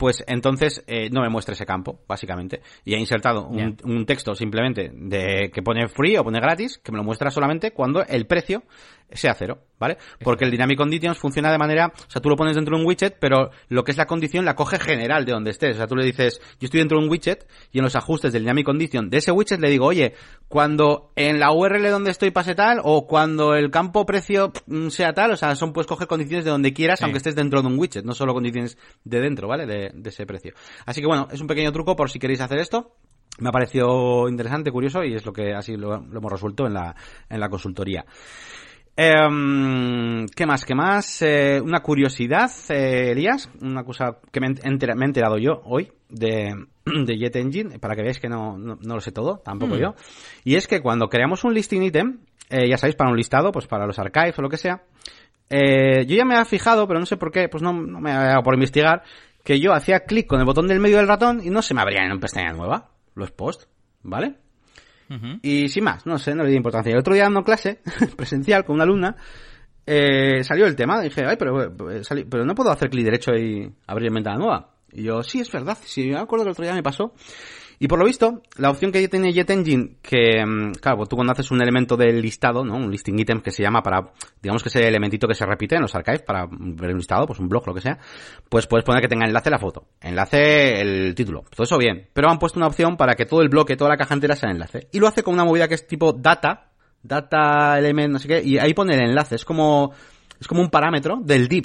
pues 0.00 0.24
entonces 0.26 0.82
eh, 0.86 1.10
no 1.10 1.20
me 1.20 1.28
muestra 1.28 1.52
ese 1.52 1.66
campo, 1.66 2.00
básicamente. 2.08 2.62
Y 2.86 2.94
he 2.94 2.98
insertado 2.98 3.46
un, 3.46 4.06
texto 4.06 4.34
simplemente 4.34 4.90
de 4.94 5.50
que 5.52 5.60
pone 5.60 5.88
free 5.88 6.16
o 6.16 6.24
pone 6.24 6.40
gratis, 6.40 6.78
que 6.78 6.90
me 6.90 6.96
lo 6.96 7.04
muestra 7.04 7.30
solamente 7.30 7.72
cuando 7.72 8.02
el 8.06 8.26
precio 8.26 8.62
sea 9.12 9.34
cero, 9.34 9.58
¿vale? 9.78 9.98
Porque 10.22 10.44
el 10.44 10.50
Dynamic 10.50 10.78
Conditions 10.78 11.18
funciona 11.18 11.50
de 11.50 11.58
manera, 11.58 11.92
o 11.94 12.10
sea, 12.10 12.20
tú 12.20 12.28
lo 12.28 12.36
pones 12.36 12.54
dentro 12.54 12.76
de 12.76 12.82
un 12.82 12.86
widget, 12.86 13.16
pero 13.18 13.50
lo 13.68 13.84
que 13.84 13.92
es 13.92 13.96
la 13.96 14.06
condición 14.06 14.44
la 14.44 14.54
coge 14.54 14.78
general 14.78 15.24
de 15.24 15.32
donde 15.32 15.50
estés. 15.50 15.74
O 15.74 15.78
sea, 15.78 15.86
tú 15.86 15.96
le 15.96 16.04
dices, 16.04 16.40
yo 16.60 16.66
estoy 16.66 16.80
dentro 16.80 16.98
de 16.98 17.04
un 17.04 17.10
widget 17.10 17.46
y 17.72 17.78
en 17.78 17.84
los 17.84 17.96
ajustes 17.96 18.32
del 18.32 18.42
Dynamic 18.42 18.66
Condition 18.66 19.10
de 19.10 19.18
ese 19.18 19.32
widget 19.32 19.60
le 19.60 19.70
digo, 19.70 19.86
oye, 19.86 20.14
cuando 20.48 21.12
en 21.16 21.40
la 21.40 21.52
URL 21.52 21.90
donde 21.90 22.10
estoy 22.10 22.30
pase 22.30 22.54
tal 22.54 22.80
o 22.82 23.06
cuando 23.06 23.54
el 23.54 23.70
campo 23.70 24.06
precio 24.06 24.52
mm, 24.66 24.88
sea 24.88 25.12
tal, 25.12 25.32
o 25.32 25.36
sea, 25.36 25.54
son 25.56 25.72
pues 25.72 25.86
coger 25.86 26.06
condiciones 26.08 26.44
de 26.44 26.50
donde 26.50 26.72
quieras, 26.72 27.02
aunque 27.02 27.18
estés 27.18 27.34
dentro 27.34 27.62
de 27.62 27.68
un 27.68 27.78
widget, 27.78 28.04
no 28.04 28.14
solo 28.14 28.34
condiciones 28.34 28.78
de 29.04 29.20
dentro, 29.20 29.48
¿vale? 29.48 29.66
De, 29.66 29.90
de 29.94 30.10
ese 30.10 30.26
precio. 30.26 30.54
Así 30.86 31.00
que 31.00 31.06
bueno, 31.06 31.28
es 31.30 31.40
un 31.40 31.46
pequeño 31.46 31.72
truco 31.72 31.96
por 31.96 32.10
si 32.10 32.18
queréis 32.18 32.40
hacer 32.40 32.58
esto 32.58 32.94
me 33.40 33.48
ha 33.48 33.52
parecido 33.52 34.28
interesante, 34.28 34.70
curioso 34.70 35.02
y 35.02 35.14
es 35.14 35.24
lo 35.24 35.32
que 35.32 35.54
así 35.54 35.76
lo, 35.76 35.94
hemos 35.94 36.32
resuelto 36.32 36.66
en 36.66 36.74
la, 36.74 36.94
en 37.28 37.40
la 37.40 37.48
consultoría. 37.48 38.04
Eh, 38.96 40.26
¿Qué 40.34 40.46
más? 40.46 40.64
¿Qué 40.64 40.74
más? 40.74 41.22
Eh, 41.22 41.60
una 41.62 41.80
curiosidad, 41.80 42.50
eh, 42.68 43.12
Elías, 43.12 43.48
una 43.60 43.84
cosa 43.84 44.18
que 44.30 44.40
me, 44.40 44.48
he 44.48 45.04
enterado 45.04 45.38
yo 45.38 45.62
hoy 45.64 45.90
de, 46.08 46.54
de 46.84 47.18
Jet 47.18 47.36
Engine, 47.36 47.78
para 47.78 47.94
que 47.94 48.02
veáis 48.02 48.20
que 48.20 48.28
no, 48.28 48.58
no, 48.58 48.76
lo 48.82 49.00
sé 49.00 49.12
todo, 49.12 49.38
tampoco 49.38 49.74
mm. 49.74 49.78
yo. 49.78 49.94
Y 50.44 50.56
es 50.56 50.66
que 50.66 50.80
cuando 50.80 51.08
creamos 51.08 51.44
un 51.44 51.54
listing 51.54 51.82
item, 51.82 52.20
eh, 52.50 52.68
ya 52.68 52.76
sabéis, 52.76 52.96
para 52.96 53.10
un 53.10 53.16
listado, 53.16 53.52
pues 53.52 53.66
para 53.66 53.86
los 53.86 53.98
archives 53.98 54.38
o 54.38 54.42
lo 54.42 54.48
que 54.48 54.56
sea, 54.56 54.82
eh, 55.48 56.04
yo 56.06 56.16
ya 56.16 56.24
me 56.24 56.34
había 56.34 56.44
fijado, 56.44 56.86
pero 56.86 57.00
no 57.00 57.06
sé 57.06 57.16
por 57.16 57.32
qué, 57.32 57.48
pues 57.48 57.62
no, 57.62 57.72
no 57.72 58.00
me 58.00 58.12
había 58.12 58.28
dado 58.28 58.42
por 58.42 58.54
investigar, 58.54 59.02
que 59.44 59.60
yo 59.60 59.72
hacía 59.72 60.00
clic 60.00 60.26
con 60.26 60.40
el 60.40 60.46
botón 60.46 60.68
del 60.68 60.80
medio 60.80 60.98
del 60.98 61.08
ratón 61.08 61.40
y 61.42 61.50
no 61.50 61.62
se 61.62 61.74
me 61.74 61.80
abrían 61.80 62.04
en 62.04 62.12
una 62.12 62.20
pestaña 62.20 62.52
nueva 62.52 62.90
los 63.14 63.30
posts, 63.30 63.68
¿vale? 64.02 64.36
Y 65.42 65.68
sin 65.68 65.84
más, 65.84 66.06
no 66.06 66.18
sé, 66.18 66.34
no 66.34 66.44
le 66.44 66.50
di 66.50 66.56
importancia. 66.56 66.92
El 66.92 66.98
otro 66.98 67.14
día 67.14 67.24
dando 67.24 67.42
clase 67.42 67.80
presencial 68.16 68.64
con 68.64 68.74
una 68.74 68.84
alumna, 68.84 69.16
eh, 69.84 70.44
salió 70.44 70.66
el 70.66 70.76
tema. 70.76 71.00
Dije, 71.00 71.24
ay, 71.26 71.36
pero, 71.36 71.64
eh, 71.64 72.26
pero 72.28 72.44
no 72.44 72.54
puedo 72.54 72.70
hacer 72.70 72.90
clic 72.90 73.04
derecho 73.04 73.32
y 73.34 73.72
abrir 73.86 74.12
ventana 74.12 74.36
nueva. 74.36 74.70
Y 74.92 75.04
yo, 75.04 75.22
sí, 75.22 75.40
es 75.40 75.50
verdad. 75.50 75.76
Sí, 75.82 76.08
me 76.08 76.18
acuerdo 76.18 76.44
que 76.44 76.50
el 76.50 76.52
otro 76.52 76.64
día 76.64 76.74
me 76.74 76.82
pasó. 76.82 77.12
Y 77.82 77.88
por 77.88 77.98
lo 77.98 78.04
visto, 78.04 78.42
la 78.58 78.68
opción 78.68 78.92
que 78.92 79.08
tiene 79.08 79.32
Jet 79.32 79.48
Engine, 79.48 79.96
que, 80.02 80.44
mm, 80.44 80.72
claro, 80.82 80.98
pues 80.98 81.08
tú 81.08 81.16
cuando 81.16 81.32
haces 81.32 81.50
un 81.50 81.62
elemento 81.62 81.96
del 81.96 82.20
listado, 82.20 82.62
¿no? 82.62 82.76
Un 82.76 82.90
listing 82.90 83.18
item 83.18 83.40
que 83.40 83.50
se 83.50 83.62
llama 83.62 83.80
para, 83.82 84.12
digamos 84.42 84.62
que 84.62 84.68
ese 84.68 84.86
elementito 84.86 85.26
que 85.26 85.34
se 85.34 85.46
repite 85.46 85.76
en 85.76 85.80
los 85.80 85.94
archives 85.94 86.20
para 86.20 86.46
ver 86.46 86.90
un 86.90 86.98
listado, 86.98 87.24
pues 87.26 87.38
un 87.38 87.48
blog, 87.48 87.66
lo 87.66 87.72
que 87.72 87.80
sea, 87.80 87.96
pues 88.50 88.66
puedes 88.66 88.84
poner 88.84 89.00
que 89.00 89.08
tenga 89.08 89.24
enlace 89.24 89.48
la 89.48 89.58
foto, 89.58 89.86
enlace 90.02 90.78
el 90.78 91.14
título, 91.14 91.42
todo 91.48 91.64
eso 91.64 91.78
bien. 91.78 92.06
Pero 92.12 92.28
han 92.28 92.38
puesto 92.38 92.58
una 92.58 92.66
opción 92.66 92.98
para 92.98 93.14
que 93.14 93.24
todo 93.24 93.40
el 93.40 93.48
bloque, 93.48 93.78
toda 93.78 93.88
la 93.88 93.96
caja 93.96 94.12
entera 94.12 94.36
sea 94.36 94.50
enlace. 94.50 94.88
Y 94.92 94.98
lo 94.98 95.08
hace 95.08 95.22
con 95.22 95.32
una 95.32 95.46
movida 95.46 95.66
que 95.66 95.76
es 95.76 95.86
tipo 95.86 96.12
data, 96.12 96.72
data 97.02 97.78
element, 97.78 98.12
no 98.12 98.18
sé 98.18 98.28
qué, 98.28 98.42
y 98.44 98.58
ahí 98.58 98.74
pone 98.74 98.94
el 98.94 99.08
enlace. 99.08 99.36
Es 99.36 99.46
como, 99.46 99.94
es 100.38 100.46
como 100.46 100.60
un 100.60 100.68
parámetro 100.68 101.22
del 101.24 101.48
div, 101.48 101.64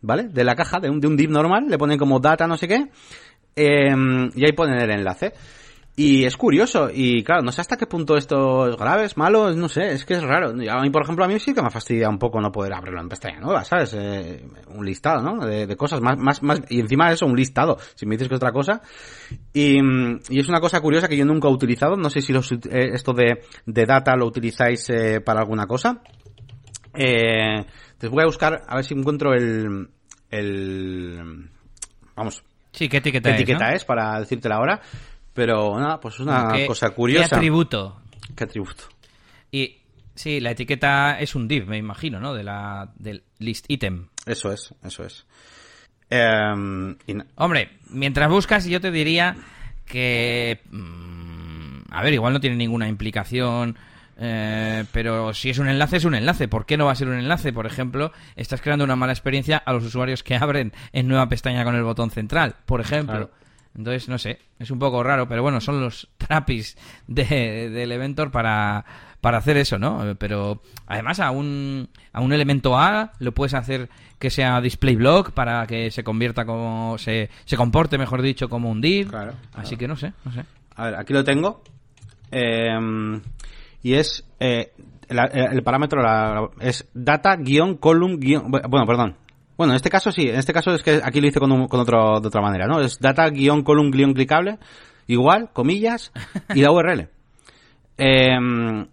¿vale? 0.00 0.24
De 0.24 0.42
la 0.42 0.56
caja, 0.56 0.80
de 0.80 0.90
un, 0.90 0.98
de 0.98 1.06
un 1.06 1.16
div 1.16 1.30
normal, 1.30 1.66
le 1.68 1.78
ponen 1.78 1.96
como 1.96 2.18
data, 2.18 2.48
no 2.48 2.56
sé 2.56 2.66
qué, 2.66 2.88
Em, 3.56 4.30
y 4.34 4.44
ahí 4.44 4.52
ponen 4.52 4.80
el 4.80 4.90
enlace. 4.90 5.32
Y 5.96 6.24
es 6.24 6.36
curioso, 6.36 6.90
y 6.92 7.22
claro, 7.22 7.42
no 7.42 7.52
sé 7.52 7.60
hasta 7.60 7.76
qué 7.76 7.86
punto 7.86 8.16
esto 8.16 8.66
es 8.66 8.76
grave, 8.76 9.04
es 9.04 9.16
malo, 9.16 9.54
no 9.54 9.68
sé, 9.68 9.92
es 9.92 10.04
que 10.04 10.14
es 10.14 10.24
raro. 10.24 10.50
A 10.50 10.82
mí, 10.82 10.90
por 10.90 11.04
ejemplo, 11.04 11.24
a 11.24 11.28
mí 11.28 11.38
sí 11.38 11.54
que 11.54 11.62
me 11.62 11.70
fastidia 11.70 12.08
un 12.08 12.18
poco 12.18 12.40
no 12.40 12.50
poder 12.50 12.74
abrirlo 12.74 13.00
en 13.00 13.08
pestaña 13.08 13.38
nueva, 13.38 13.62
¿sabes? 13.62 13.94
Eh, 13.96 14.44
un 14.74 14.84
listado, 14.84 15.22
¿no? 15.22 15.46
De, 15.46 15.76
cosas 15.76 16.00
más, 16.00 16.18
más, 16.18 16.42
más, 16.42 16.62
y 16.68 16.80
encima 16.80 17.06
de 17.06 17.14
eso, 17.14 17.26
un 17.26 17.36
listado, 17.36 17.78
si 17.94 18.06
me 18.06 18.16
dices 18.16 18.28
que 18.28 18.34
otra 18.34 18.50
cosa. 18.50 18.82
Y, 19.52 19.78
y 20.30 20.40
es 20.40 20.48
una 20.48 20.58
cosa 20.58 20.80
curiosa 20.80 21.06
que 21.06 21.16
yo 21.16 21.24
nunca 21.24 21.46
he 21.46 21.52
utilizado, 21.52 21.94
no 21.96 22.10
sé 22.10 22.22
si 22.22 22.32
los, 22.32 22.50
eh, 22.50 22.58
esto 22.72 23.12
de, 23.12 23.42
de 23.64 23.86
data 23.86 24.16
lo 24.16 24.26
utilizáis 24.26 24.90
eh, 24.90 25.20
para 25.20 25.42
alguna 25.42 25.68
cosa. 25.68 26.02
Eh, 26.92 27.64
te 27.98 28.08
voy 28.08 28.22
a 28.24 28.26
buscar, 28.26 28.62
a 28.66 28.74
ver 28.74 28.84
si 28.84 28.94
encuentro 28.94 29.32
el, 29.32 29.90
el, 30.28 31.50
vamos, 32.16 32.42
Sí, 32.74 32.88
¿qué 32.88 32.98
etiqueta, 32.98 33.30
¿Qué 33.30 33.36
etiqueta 33.36 33.72
es? 33.72 33.84
Para 33.84 34.18
decirte 34.18 34.48
la 34.48 34.58
hora. 34.60 34.80
Pero 35.32 35.78
nada, 35.78 36.00
pues 36.00 36.14
es 36.14 36.20
una 36.20 36.66
cosa 36.66 36.90
curiosa. 36.90 37.28
¿Qué 37.28 37.34
atributo? 37.36 38.00
¿Qué 38.36 38.44
atributo? 38.44 38.84
Y 39.50 39.78
sí, 40.14 40.40
la 40.40 40.50
etiqueta 40.52 41.18
es 41.18 41.34
un 41.34 41.48
div, 41.48 41.66
me 41.66 41.76
imagino, 41.78 42.20
¿no? 42.20 42.34
De 42.34 42.42
la, 42.42 42.92
del 42.96 43.24
list 43.38 43.66
item. 43.68 44.08
Eso 44.26 44.52
es, 44.52 44.74
eso 44.84 45.04
es. 45.04 45.26
Em, 46.10 46.96
Hombre, 47.36 47.78
mientras 47.90 48.28
buscas, 48.28 48.66
yo 48.66 48.80
te 48.80 48.90
diría 48.90 49.36
que... 49.86 50.60
Mm, 50.70 51.82
a 51.90 52.02
ver, 52.02 52.14
igual 52.14 52.32
no 52.32 52.40
tiene 52.40 52.56
ninguna 52.56 52.88
implicación 52.88 53.76
eh, 54.18 54.84
pero 54.92 55.34
si 55.34 55.50
es 55.50 55.58
un 55.58 55.68
enlace, 55.68 55.96
es 55.96 56.04
un 56.04 56.14
enlace. 56.14 56.48
¿Por 56.48 56.66
qué 56.66 56.76
no 56.76 56.86
va 56.86 56.92
a 56.92 56.96
ser 56.96 57.08
un 57.08 57.18
enlace? 57.18 57.52
Por 57.52 57.66
ejemplo, 57.66 58.12
estás 58.36 58.60
creando 58.60 58.84
una 58.84 58.96
mala 58.96 59.12
experiencia 59.12 59.56
a 59.58 59.72
los 59.72 59.84
usuarios 59.84 60.22
que 60.22 60.36
abren 60.36 60.72
en 60.92 61.08
nueva 61.08 61.28
pestaña 61.28 61.64
con 61.64 61.74
el 61.74 61.82
botón 61.82 62.10
central, 62.10 62.56
por 62.66 62.80
ejemplo. 62.80 63.30
Entonces, 63.76 64.08
no 64.08 64.18
sé, 64.18 64.38
es 64.60 64.70
un 64.70 64.78
poco 64.78 65.02
raro, 65.02 65.26
pero 65.28 65.42
bueno, 65.42 65.60
son 65.60 65.80
los 65.80 66.08
trapis 66.16 66.76
de, 67.08 67.24
del 67.70 67.90
Elementor 67.90 68.30
para, 68.30 68.84
para 69.20 69.38
hacer 69.38 69.56
eso, 69.56 69.78
¿no? 69.80 70.14
Pero 70.16 70.62
además 70.86 71.18
a 71.18 71.32
un, 71.32 71.88
a 72.12 72.20
un 72.20 72.32
elemento 72.32 72.78
A 72.78 73.12
lo 73.18 73.32
puedes 73.32 73.54
hacer 73.54 73.88
que 74.20 74.30
sea 74.30 74.60
display 74.60 74.94
block 74.94 75.32
para 75.32 75.66
que 75.66 75.90
se 75.90 76.04
convierta 76.04 76.46
como, 76.46 76.98
se, 76.98 77.30
se 77.44 77.56
comporte, 77.56 77.98
mejor 77.98 78.22
dicho, 78.22 78.48
como 78.48 78.70
un 78.70 78.80
div. 78.80 79.12
Así 79.54 79.76
que 79.76 79.88
no 79.88 79.96
sé, 79.96 80.12
no 80.24 80.32
sé. 80.32 80.44
A 80.76 80.84
ver, 80.84 80.94
aquí 80.94 81.12
lo 81.12 81.24
tengo. 81.24 81.62
Eh, 82.30 83.20
y 83.84 83.94
es 83.94 84.24
eh, 84.40 84.72
eh, 85.08 85.46
el 85.52 85.62
parámetro 85.62 86.50
es 86.58 86.88
data-column 86.94 88.18
bueno 88.18 88.86
perdón 88.86 89.16
bueno 89.56 89.74
en 89.74 89.76
este 89.76 89.90
caso 89.90 90.10
sí 90.10 90.22
en 90.22 90.36
este 90.36 90.52
caso 90.52 90.74
es 90.74 90.82
que 90.82 91.00
aquí 91.04 91.20
lo 91.20 91.28
hice 91.28 91.38
con, 91.38 91.68
con 91.68 91.80
otro 91.80 92.18
de 92.20 92.26
otra 92.26 92.40
manera 92.40 92.66
no 92.66 92.80
es 92.80 92.98
data-column 92.98 93.92
clicable 94.14 94.58
igual 95.06 95.50
comillas 95.52 96.12
y 96.54 96.62
la 96.62 96.72
URL 96.72 97.08
em, 97.98 98.86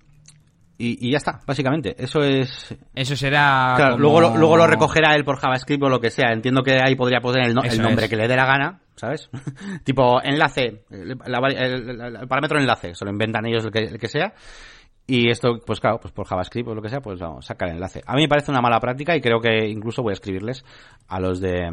y, 0.77 1.08
y, 1.08 1.12
ya 1.12 1.17
está, 1.17 1.41
básicamente. 1.45 1.95
Eso 1.95 2.23
es. 2.23 2.75
Eso 2.95 3.15
será. 3.15 3.73
Claro, 3.75 3.99
luego, 3.99 4.19
lo, 4.19 4.36
luego 4.36 4.58
lo 4.58 4.65
recogerá 4.65 5.13
él 5.13 5.23
por 5.23 5.38
JavaScript 5.38 5.84
o 5.84 5.89
lo 5.89 5.99
que 5.99 6.10
sea. 6.10 6.32
Entiendo 6.32 6.63
que 6.63 6.80
ahí 6.84 6.95
podría 6.95 7.19
poner 7.19 7.45
el, 7.45 7.54
nombre 7.54 8.10
que 8.10 8.15
le 8.15 8.27
dé 8.27 8.36
la 8.36 8.47
gana, 8.47 8.80
¿sabes? 8.95 9.30
tipo 9.84 10.19
enlace, 10.23 10.86
el, 10.89 11.17
parámetro 12.27 12.60
enlace, 12.60 12.95
se 12.95 13.06
lo 13.06 13.12
inventan 13.12 13.45
ellos 13.45 13.63
el 13.65 13.71
que, 13.71 13.80
el 13.80 13.99
que 13.99 14.08
sea. 14.08 14.34
Y 15.12 15.30
esto, 15.30 15.60
pues 15.65 15.82
claro, 15.82 16.00
pues 16.00 16.13
por 16.13 16.26
JavaScript 16.26 16.69
o 16.69 16.74
lo 16.74 16.82
que 16.82 16.88
sea, 16.88 17.02
pues 17.02 17.19
vamos, 17.19 17.45
saca 17.45 17.65
el 17.65 17.74
enlace. 17.74 18.02
A 18.06 18.15
mí 18.15 18.21
me 18.21 18.30
parece 18.30 18.50
una 18.50 18.62
mala 18.62 18.80
práctica 18.80 19.13
y 19.13 19.19
creo 19.19 19.41
que 19.41 19.67
incluso 19.67 20.02
voy 20.02 20.12
a 20.12 20.13
escribirles 20.13 20.63
a 21.10 21.19
los 21.19 21.41
de 21.41 21.69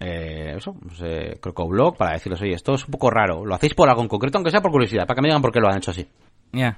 eh, 0.00 0.54
eso, 0.56 0.74
pues, 0.74 1.00
eh, 1.04 1.38
Crocoblog 1.40 1.96
para 1.96 2.14
decirles, 2.14 2.42
oye, 2.42 2.54
esto 2.54 2.74
es 2.74 2.84
un 2.84 2.90
poco 2.90 3.08
raro, 3.08 3.46
lo 3.46 3.54
hacéis 3.54 3.74
por 3.74 3.88
algo 3.88 4.02
en 4.02 4.08
concreto, 4.08 4.36
aunque 4.36 4.50
sea 4.50 4.60
por 4.60 4.72
curiosidad, 4.72 5.06
para 5.06 5.14
que 5.14 5.22
me 5.22 5.28
digan 5.28 5.42
por 5.42 5.52
qué 5.52 5.60
lo 5.60 5.68
han 5.68 5.78
hecho 5.78 5.92
así. 5.92 6.08
Ya. 6.50 6.76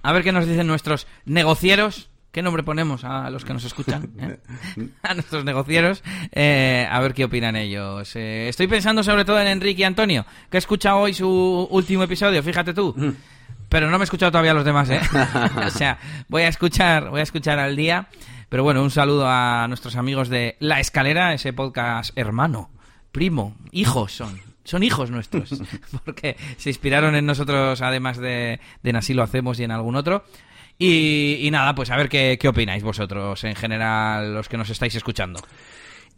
A 0.00 0.12
ver 0.14 0.22
qué 0.22 0.32
nos 0.32 0.46
dicen 0.46 0.66
nuestros 0.66 1.06
negocieros. 1.26 2.08
¿Qué 2.32 2.40
nombre 2.40 2.62
ponemos 2.62 3.04
a 3.04 3.28
los 3.28 3.44
que 3.44 3.52
nos 3.52 3.64
escuchan? 3.64 4.10
¿Eh? 4.18 4.38
a 5.02 5.12
nuestros 5.12 5.44
negocieros. 5.44 6.02
Eh, 6.32 6.86
a 6.90 7.00
ver 7.00 7.12
qué 7.12 7.24
opinan 7.24 7.54
ellos. 7.54 8.16
Eh, 8.16 8.48
estoy 8.48 8.66
pensando 8.66 9.02
sobre 9.02 9.26
todo 9.26 9.38
en 9.40 9.48
Enrique 9.48 9.82
y 9.82 9.84
Antonio, 9.84 10.24
que 10.50 10.56
he 10.56 10.58
escuchado 10.58 11.00
hoy 11.00 11.12
su 11.12 11.68
último 11.70 12.04
episodio, 12.04 12.42
fíjate 12.42 12.72
tú. 12.72 12.94
Mm. 12.96 13.37
Pero 13.68 13.90
no 13.90 13.98
me 13.98 14.02
he 14.02 14.04
escuchado 14.04 14.32
todavía 14.32 14.54
los 14.54 14.64
demás, 14.64 14.88
¿eh? 14.90 15.00
o 15.66 15.70
sea, 15.70 15.98
voy 16.28 16.42
a 16.42 16.48
escuchar, 16.48 17.10
voy 17.10 17.20
a 17.20 17.24
escuchar 17.24 17.58
al 17.58 17.76
día. 17.76 18.08
Pero 18.48 18.62
bueno, 18.62 18.82
un 18.82 18.90
saludo 18.90 19.26
a 19.28 19.66
nuestros 19.68 19.96
amigos 19.96 20.30
de 20.30 20.56
La 20.58 20.80
Escalera, 20.80 21.34
ese 21.34 21.52
podcast 21.52 22.16
hermano, 22.16 22.70
primo, 23.12 23.56
hijos 23.72 24.12
son. 24.12 24.40
Son 24.64 24.82
hijos 24.82 25.10
nuestros, 25.10 25.62
porque 26.04 26.36
se 26.56 26.70
inspiraron 26.70 27.14
en 27.14 27.24
nosotros, 27.26 27.80
además 27.80 28.18
de, 28.18 28.60
de 28.82 28.90
en 28.90 28.96
Así 28.96 29.14
lo 29.14 29.22
hacemos 29.22 29.58
y 29.60 29.64
en 29.64 29.70
algún 29.70 29.96
otro. 29.96 30.24
Y, 30.78 31.48
nada, 31.50 31.74
pues 31.74 31.90
a 31.90 31.96
ver 31.96 32.08
qué, 32.08 32.38
qué 32.40 32.48
opináis 32.48 32.84
vosotros, 32.84 33.42
en 33.44 33.56
general, 33.56 34.34
los 34.34 34.48
que 34.48 34.56
nos 34.56 34.70
estáis 34.70 34.94
escuchando. 34.94 35.40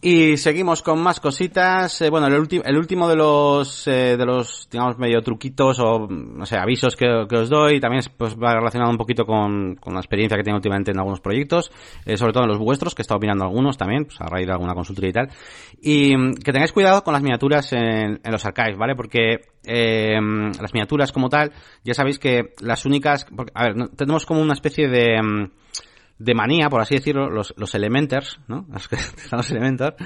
Y 0.03 0.39
seguimos 0.39 0.83
con 0.83 0.99
más 1.03 1.21
cositas. 1.21 2.01
Eh, 2.01 2.09
bueno, 2.09 2.27
el, 2.27 2.35
el 2.65 2.79
último 2.79 3.07
de 3.07 3.17
los, 3.17 3.87
eh, 3.87 4.17
de 4.17 4.25
los, 4.25 4.67
digamos, 4.71 4.97
medio 4.99 5.21
truquitos 5.21 5.79
o, 5.79 6.07
no 6.09 6.47
sé, 6.47 6.57
avisos 6.57 6.97
que, 6.97 7.07
os 7.07 7.51
doy, 7.51 7.81
también 7.81 8.03
pues, 8.17 8.35
va 8.35 8.55
relacionado 8.55 8.91
un 8.91 8.97
poquito 8.97 9.27
con, 9.27 9.75
con 9.75 9.93
la 9.93 10.01
experiencia 10.01 10.39
que 10.39 10.43
tengo 10.43 10.57
últimamente 10.57 10.91
en 10.91 10.99
algunos 10.99 11.21
proyectos, 11.21 11.71
eh, 12.07 12.17
sobre 12.17 12.33
todo 12.33 12.45
en 12.45 12.49
los 12.49 12.59
vuestros, 12.59 12.95
que 12.95 13.03
he 13.03 13.05
estado 13.05 13.21
mirando 13.21 13.45
algunos 13.45 13.77
también, 13.77 14.07
pues 14.07 14.19
a 14.23 14.27
raíz 14.27 14.47
de 14.47 14.53
alguna 14.53 14.73
consultoría 14.73 15.11
y 15.11 15.13
tal. 15.13 15.29
Y 15.83 16.17
mm, 16.17 16.35
que 16.37 16.53
tengáis 16.53 16.73
cuidado 16.73 17.05
con 17.05 17.13
las 17.13 17.23
miniaturas 17.23 17.71
en, 17.75 18.21
en 18.25 18.33
los 18.33 18.47
archives, 18.47 18.79
¿vale? 18.79 18.95
Porque 18.95 19.41
las 19.63 20.73
miniaturas 20.73 21.13
como 21.13 21.29
tal, 21.29 21.53
ya 21.85 21.93
sabéis 21.93 22.19
que 22.19 22.55
las 22.61 22.87
únicas, 22.87 23.27
a 23.53 23.65
ver, 23.65 23.89
tenemos 23.91 24.25
como 24.25 24.41
una 24.41 24.55
especie 24.55 24.89
de 24.89 25.21
mm, 25.23 25.51
de 26.21 26.35
manía, 26.35 26.69
por 26.69 26.83
así 26.83 26.95
decirlo, 26.97 27.31
los, 27.31 27.55
los 27.57 27.75
elementers, 27.75 28.39
¿no? 28.47 28.67
Los 28.73 28.89
que 28.89 28.99
los 29.33 29.51
elementors, 29.51 29.97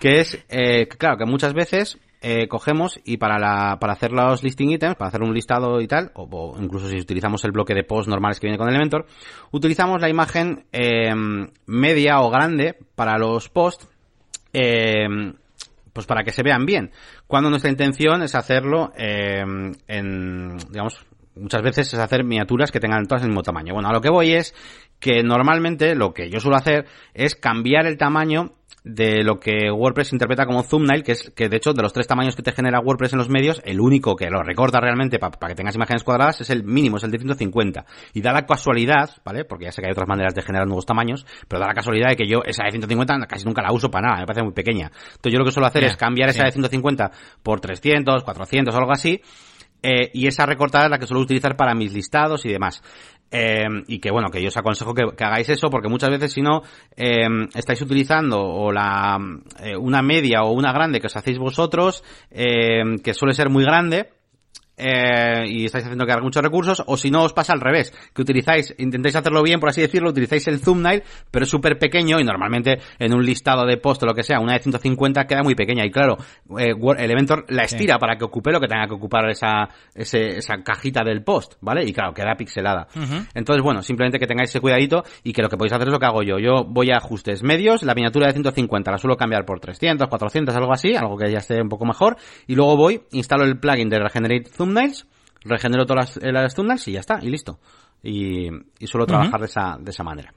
que 0.00 0.20
es, 0.20 0.44
eh, 0.48 0.88
claro, 0.88 1.18
que 1.18 1.26
muchas 1.26 1.52
veces 1.52 1.98
eh, 2.22 2.48
cogemos 2.48 2.98
y 3.04 3.18
para, 3.18 3.38
la, 3.38 3.78
para 3.78 3.92
hacer 3.92 4.10
los 4.10 4.42
listing 4.42 4.70
items, 4.70 4.96
para 4.96 5.08
hacer 5.08 5.22
un 5.22 5.34
listado 5.34 5.82
y 5.82 5.86
tal, 5.86 6.10
o, 6.14 6.56
incluso 6.58 6.88
si 6.88 6.96
utilizamos 6.96 7.44
el 7.44 7.52
bloque 7.52 7.74
de 7.74 7.84
post 7.84 8.08
normales 8.08 8.40
que 8.40 8.46
viene 8.46 8.56
con 8.56 8.68
Elementor, 8.70 9.06
utilizamos 9.50 10.00
la 10.00 10.08
imagen 10.08 10.64
eh, 10.72 11.12
media 11.66 12.20
o 12.20 12.30
grande 12.30 12.78
para 12.94 13.18
los 13.18 13.50
posts, 13.50 13.86
eh, 14.54 15.06
pues 15.92 16.06
para 16.06 16.24
que 16.24 16.32
se 16.32 16.42
vean 16.42 16.64
bien. 16.64 16.90
Cuando 17.26 17.50
nuestra 17.50 17.70
intención 17.70 18.22
es 18.22 18.34
hacerlo 18.34 18.92
eh, 18.96 19.44
en, 19.88 20.56
digamos, 20.70 21.04
muchas 21.36 21.62
veces 21.62 21.92
es 21.92 21.98
hacer 21.98 22.24
miniaturas 22.24 22.70
que 22.70 22.80
tengan 22.80 23.06
todas 23.06 23.22
el 23.22 23.28
mismo 23.28 23.42
tamaño. 23.42 23.74
Bueno, 23.74 23.88
a 23.88 23.92
lo 23.92 24.00
que 24.00 24.10
voy 24.10 24.32
es 24.32 24.54
que 25.00 25.22
normalmente 25.22 25.94
lo 25.94 26.12
que 26.14 26.30
yo 26.30 26.40
suelo 26.40 26.56
hacer 26.56 26.86
es 27.12 27.34
cambiar 27.34 27.86
el 27.86 27.96
tamaño 27.96 28.54
de 28.84 29.24
lo 29.24 29.40
que 29.40 29.70
WordPress 29.70 30.12
interpreta 30.12 30.44
como 30.44 30.62
thumbnail, 30.62 31.02
que 31.02 31.12
es 31.12 31.32
que 31.34 31.48
de 31.48 31.56
hecho 31.56 31.72
de 31.72 31.82
los 31.82 31.94
tres 31.94 32.06
tamaños 32.06 32.36
que 32.36 32.42
te 32.42 32.52
genera 32.52 32.80
WordPress 32.80 33.14
en 33.14 33.18
los 33.18 33.30
medios, 33.30 33.62
el 33.64 33.80
único 33.80 34.14
que 34.14 34.28
lo 34.28 34.42
recorta 34.42 34.78
realmente 34.78 35.18
para 35.18 35.48
que 35.48 35.54
tengas 35.54 35.74
imágenes 35.74 36.04
cuadradas 36.04 36.42
es 36.42 36.50
el 36.50 36.64
mínimo, 36.64 36.98
es 36.98 37.04
el 37.04 37.10
de 37.10 37.18
150. 37.18 37.86
Y 38.12 38.20
da 38.20 38.32
la 38.32 38.44
casualidad, 38.44 39.10
¿vale? 39.24 39.46
Porque 39.46 39.64
ya 39.64 39.72
sé 39.72 39.80
que 39.80 39.88
hay 39.88 39.92
otras 39.92 40.08
maneras 40.08 40.34
de 40.34 40.42
generar 40.42 40.66
nuevos 40.66 40.84
tamaños, 40.84 41.26
pero 41.48 41.60
da 41.60 41.66
la 41.66 41.74
casualidad 41.74 42.10
de 42.10 42.16
que 42.16 42.26
yo 42.28 42.42
esa 42.44 42.64
de 42.64 42.72
150 42.72 43.26
casi 43.26 43.46
nunca 43.46 43.62
la 43.62 43.72
uso 43.72 43.90
para 43.90 44.08
nada, 44.08 44.20
me 44.20 44.26
parece 44.26 44.44
muy 44.44 44.52
pequeña. 44.52 44.90
Entonces 45.06 45.32
yo 45.32 45.38
lo 45.38 45.46
que 45.46 45.52
suelo 45.52 45.66
hacer 45.66 45.84
es 45.84 45.96
cambiar 45.96 46.28
esa 46.28 46.44
de 46.44 46.52
150 46.52 47.10
por 47.42 47.60
300, 47.60 48.22
400 48.22 48.74
o 48.74 48.78
algo 48.78 48.92
así, 48.92 49.22
eh, 49.86 50.10
y 50.14 50.26
esa 50.26 50.46
recortada 50.46 50.86
es 50.86 50.90
la 50.90 50.98
que 50.98 51.06
suelo 51.06 51.22
utilizar 51.22 51.56
para 51.56 51.74
mis 51.74 51.92
listados 51.92 52.46
y 52.46 52.48
demás. 52.48 52.82
Eh, 53.30 53.66
y 53.86 53.98
que 53.98 54.10
bueno, 54.10 54.30
que 54.30 54.40
yo 54.40 54.48
os 54.48 54.56
aconsejo 54.56 54.94
que, 54.94 55.02
hagáis 55.22 55.50
eso 55.50 55.68
porque 55.68 55.90
muchas 55.90 56.08
veces 56.08 56.32
si 56.32 56.40
no 56.40 56.62
eh, 56.96 57.26
estáis 57.54 57.82
utilizando 57.82 58.40
o 58.40 58.72
la 58.72 59.18
una 59.78 60.02
media 60.02 60.42
o 60.42 60.52
una 60.52 60.72
grande 60.72 61.00
que 61.00 61.08
os 61.08 61.16
hacéis 61.16 61.38
vosotros, 61.38 62.02
que 62.30 63.12
suele 63.12 63.34
ser 63.34 63.50
muy 63.50 63.64
grande, 63.64 64.13
eh, 64.76 65.44
y 65.48 65.64
estáis 65.66 65.84
haciendo 65.84 66.06
cargar 66.06 66.22
muchos 66.22 66.42
recursos, 66.42 66.82
o 66.86 66.96
si 66.96 67.10
no 67.10 67.22
os 67.22 67.32
pasa 67.32 67.52
al 67.52 67.60
revés, 67.60 67.92
que 68.14 68.22
utilizáis, 68.22 68.74
intentáis 68.78 69.16
hacerlo 69.16 69.42
bien, 69.42 69.60
por 69.60 69.68
así 69.68 69.80
decirlo, 69.80 70.10
utilizáis 70.10 70.46
el 70.48 70.60
thumbnail, 70.60 71.02
pero 71.30 71.44
es 71.44 71.50
súper 71.50 71.78
pequeño 71.78 72.18
y 72.20 72.24
normalmente 72.24 72.78
en 72.98 73.14
un 73.14 73.24
listado 73.24 73.66
de 73.66 73.76
post 73.76 74.02
o 74.02 74.06
lo 74.06 74.14
que 74.14 74.22
sea, 74.22 74.40
una 74.40 74.54
de 74.54 74.60
150 74.60 75.26
queda 75.26 75.42
muy 75.42 75.54
pequeña 75.54 75.84
y 75.84 75.90
claro, 75.90 76.16
eh, 76.58 76.74
Elementor 76.98 77.46
la 77.48 77.64
estira 77.64 77.98
para 77.98 78.16
que 78.16 78.24
ocupe 78.24 78.50
lo 78.50 78.60
que 78.60 78.68
tenga 78.68 78.86
que 78.86 78.94
ocupar 78.94 79.28
esa, 79.30 79.68
esa 79.94 80.62
cajita 80.62 81.02
del 81.04 81.22
post, 81.22 81.54
¿vale? 81.60 81.84
Y 81.84 81.92
claro, 81.92 82.12
queda 82.12 82.34
pixelada. 82.36 82.86
Entonces, 83.34 83.62
bueno, 83.62 83.82
simplemente 83.82 84.18
que 84.18 84.26
tengáis 84.26 84.50
ese 84.50 84.60
cuidadito 84.60 85.04
y 85.22 85.32
que 85.32 85.42
lo 85.42 85.48
que 85.48 85.56
podéis 85.56 85.72
hacer 85.72 85.88
es 85.88 85.92
lo 85.92 85.98
que 85.98 86.06
hago 86.06 86.22
yo. 86.22 86.38
Yo 86.38 86.64
voy 86.64 86.90
a 86.90 86.96
ajustes 86.96 87.42
medios, 87.42 87.82
la 87.82 87.94
miniatura 87.94 88.26
de 88.26 88.32
150 88.32 88.90
la 88.90 88.98
suelo 88.98 89.16
cambiar 89.16 89.44
por 89.44 89.60
300, 89.60 90.08
400, 90.08 90.54
algo 90.54 90.72
así, 90.72 90.94
algo 90.94 91.16
que 91.16 91.30
ya 91.30 91.38
esté 91.38 91.60
un 91.60 91.68
poco 91.68 91.84
mejor, 91.84 92.16
y 92.46 92.54
luego 92.54 92.76
voy, 92.76 93.02
instalo 93.12 93.44
el 93.44 93.58
plugin 93.58 93.88
de 93.88 93.98
Regenerate 93.98 94.50
thumbnails, 94.64 95.06
regenero 95.44 95.84
todas 95.84 96.16
las, 96.16 96.32
las 96.32 96.54
thumbnails 96.54 96.88
y 96.88 96.92
ya 96.92 97.00
está, 97.00 97.18
y 97.22 97.28
listo. 97.28 97.58
Y, 98.02 98.48
suelo 98.86 99.06
trabajar 99.06 99.40
de, 99.40 99.46
esa, 99.46 99.76
de 99.78 99.90
esa 99.90 100.02
manera. 100.02 100.32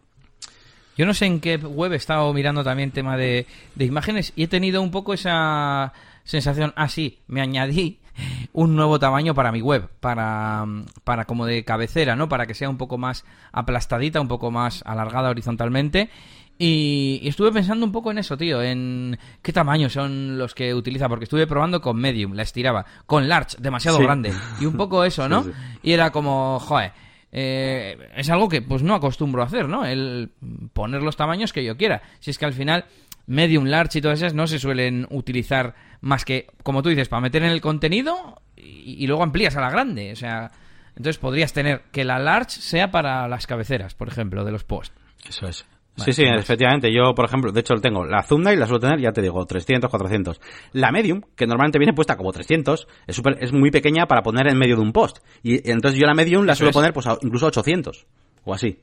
Yo 0.98 1.06
no 1.06 1.14
sé 1.14 1.26
en 1.26 1.40
qué 1.40 1.58
web 1.58 1.94
he 1.94 1.98
estado 1.98 2.34
mirando 2.34 2.64
también 2.64 2.92
tema 2.92 3.18
de, 3.18 3.46
de 3.76 3.86
imágenes 3.86 4.34
y 4.36 4.44
he 4.44 4.48
tenido 4.48 4.82
un 4.82 4.90
poco 4.90 5.14
esa 5.14 5.94
sensación, 6.24 6.74
ah 6.76 6.90
sí, 6.90 7.20
me 7.28 7.42
añadí 7.42 8.00
un 8.54 8.76
nuevo 8.76 9.00
tamaño 9.00 9.34
para 9.34 9.52
mi 9.52 9.62
web, 9.62 9.90
para, 10.00 10.66
para 11.04 11.26
como 11.26 11.46
de 11.46 11.64
cabecera, 11.64 12.16
¿no? 12.16 12.30
Para 12.30 12.46
que 12.48 12.54
sea 12.54 12.70
un 12.70 12.78
poco 12.78 12.98
más 12.98 13.26
aplastadita, 13.52 14.22
un 14.22 14.28
poco 14.28 14.50
más 14.50 14.82
alargada 14.86 15.30
horizontalmente 15.30 16.10
y, 16.58 17.22
estuve 17.24 17.52
pensando 17.52 17.86
un 17.86 17.92
poco 17.92 18.12
en 18.12 18.18
eso, 18.18 18.38
tío, 18.38 18.62
en 18.62 19.18
qué 19.42 19.54
tamaño 19.54 19.90
son 19.90 20.38
los 20.38 20.56
que 20.56 20.74
utiliza, 20.74 21.08
porque 21.08 21.26
estuve 21.26 21.46
probando 21.46 21.82
con 21.82 21.98
medium, 21.98 22.34
la 22.34 22.44
estiraba, 22.44 22.86
con 23.06 23.28
large, 23.28 23.58
demasiado 23.60 24.00
grande, 24.00 24.34
y 24.60 24.66
un 24.66 24.76
poco 24.76 25.04
eso, 25.04 25.30
¿no? 25.30 25.46
Y 25.84 25.92
era 25.92 26.12
como, 26.12 26.60
joder, 26.60 26.94
eh, 27.32 27.98
es 28.16 28.30
algo 28.30 28.50
que 28.50 28.62
pues 28.62 28.82
no 28.82 28.96
acostumbro 28.96 29.44
a 29.44 29.46
hacer, 29.46 29.70
¿no? 29.70 29.86
El 29.86 30.32
poner 30.74 31.04
los 31.04 31.16
tamaños 31.16 31.54
que 31.54 31.64
yo 31.64 31.78
quiera. 31.78 32.02
Si 32.20 32.32
es 32.32 32.40
que 32.40 32.46
al 32.46 32.54
final 32.54 32.86
medium, 33.28 33.66
large 33.66 34.00
y 34.00 34.02
todas 34.02 34.20
esas 34.20 34.34
no 34.34 34.48
se 34.48 34.58
suelen 34.58 35.06
utilizar 35.12 35.76
más 36.02 36.26
que, 36.26 36.48
como 36.64 36.82
tú 36.82 36.90
dices, 36.90 37.10
para 37.10 37.22
meter 37.22 37.44
en 37.44 37.52
el 37.52 37.62
contenido 37.62 38.42
y, 38.56 39.04
y 39.04 39.08
luego 39.08 39.24
amplías 39.24 39.56
a 39.58 39.62
la 39.62 39.70
grande, 39.70 40.14
o 40.14 40.16
sea, 40.16 40.52
entonces 40.96 41.20
podrías 41.20 41.54
tener 41.54 41.84
que 41.92 42.06
la 42.06 42.18
large 42.18 42.62
sea 42.62 42.90
para 42.90 43.28
las 43.28 43.46
cabeceras, 43.46 43.94
por 43.94 44.08
ejemplo, 44.08 44.44
de 44.44 44.52
los 44.52 44.64
posts. 44.64 44.96
Eso 45.28 45.48
es 45.48 45.66
sí, 45.98 46.14
sí, 46.14 46.24
efectivamente. 46.24 46.92
Yo, 46.94 47.14
por 47.14 47.26
ejemplo, 47.26 47.52
de 47.52 47.60
hecho 47.60 47.76
tengo. 47.76 48.06
La 48.06 48.24
thumbnail 48.24 48.60
la 48.60 48.66
suelo 48.66 48.80
tener, 48.80 49.00
ya 49.00 49.12
te 49.12 49.22
digo, 49.22 49.46
300, 49.46 49.90
400. 49.90 50.40
La 50.74 50.92
medium, 50.92 51.22
que 51.36 51.48
normalmente 51.48 51.80
viene 51.80 51.94
puesta 51.94 52.16
como 52.16 52.32
300, 52.32 52.88
es, 53.08 53.16
super, 53.16 53.38
es 53.40 53.52
muy 53.54 53.72
pequeña 53.72 54.06
para 54.06 54.22
poner 54.22 54.48
en 54.48 54.58
medio 54.58 54.76
de 54.76 54.82
un 54.82 54.92
post. 54.92 55.20
Y 55.44 55.70
entonces 55.70 56.00
yo 56.00 56.06
la 56.06 56.14
medium 56.14 56.46
la 56.46 56.56
suelo 56.56 56.72
poner 56.72 56.94
pues 56.94 57.08
incluso 57.22 57.48
800 57.48 58.06
o 58.46 58.54
así. 58.54 58.80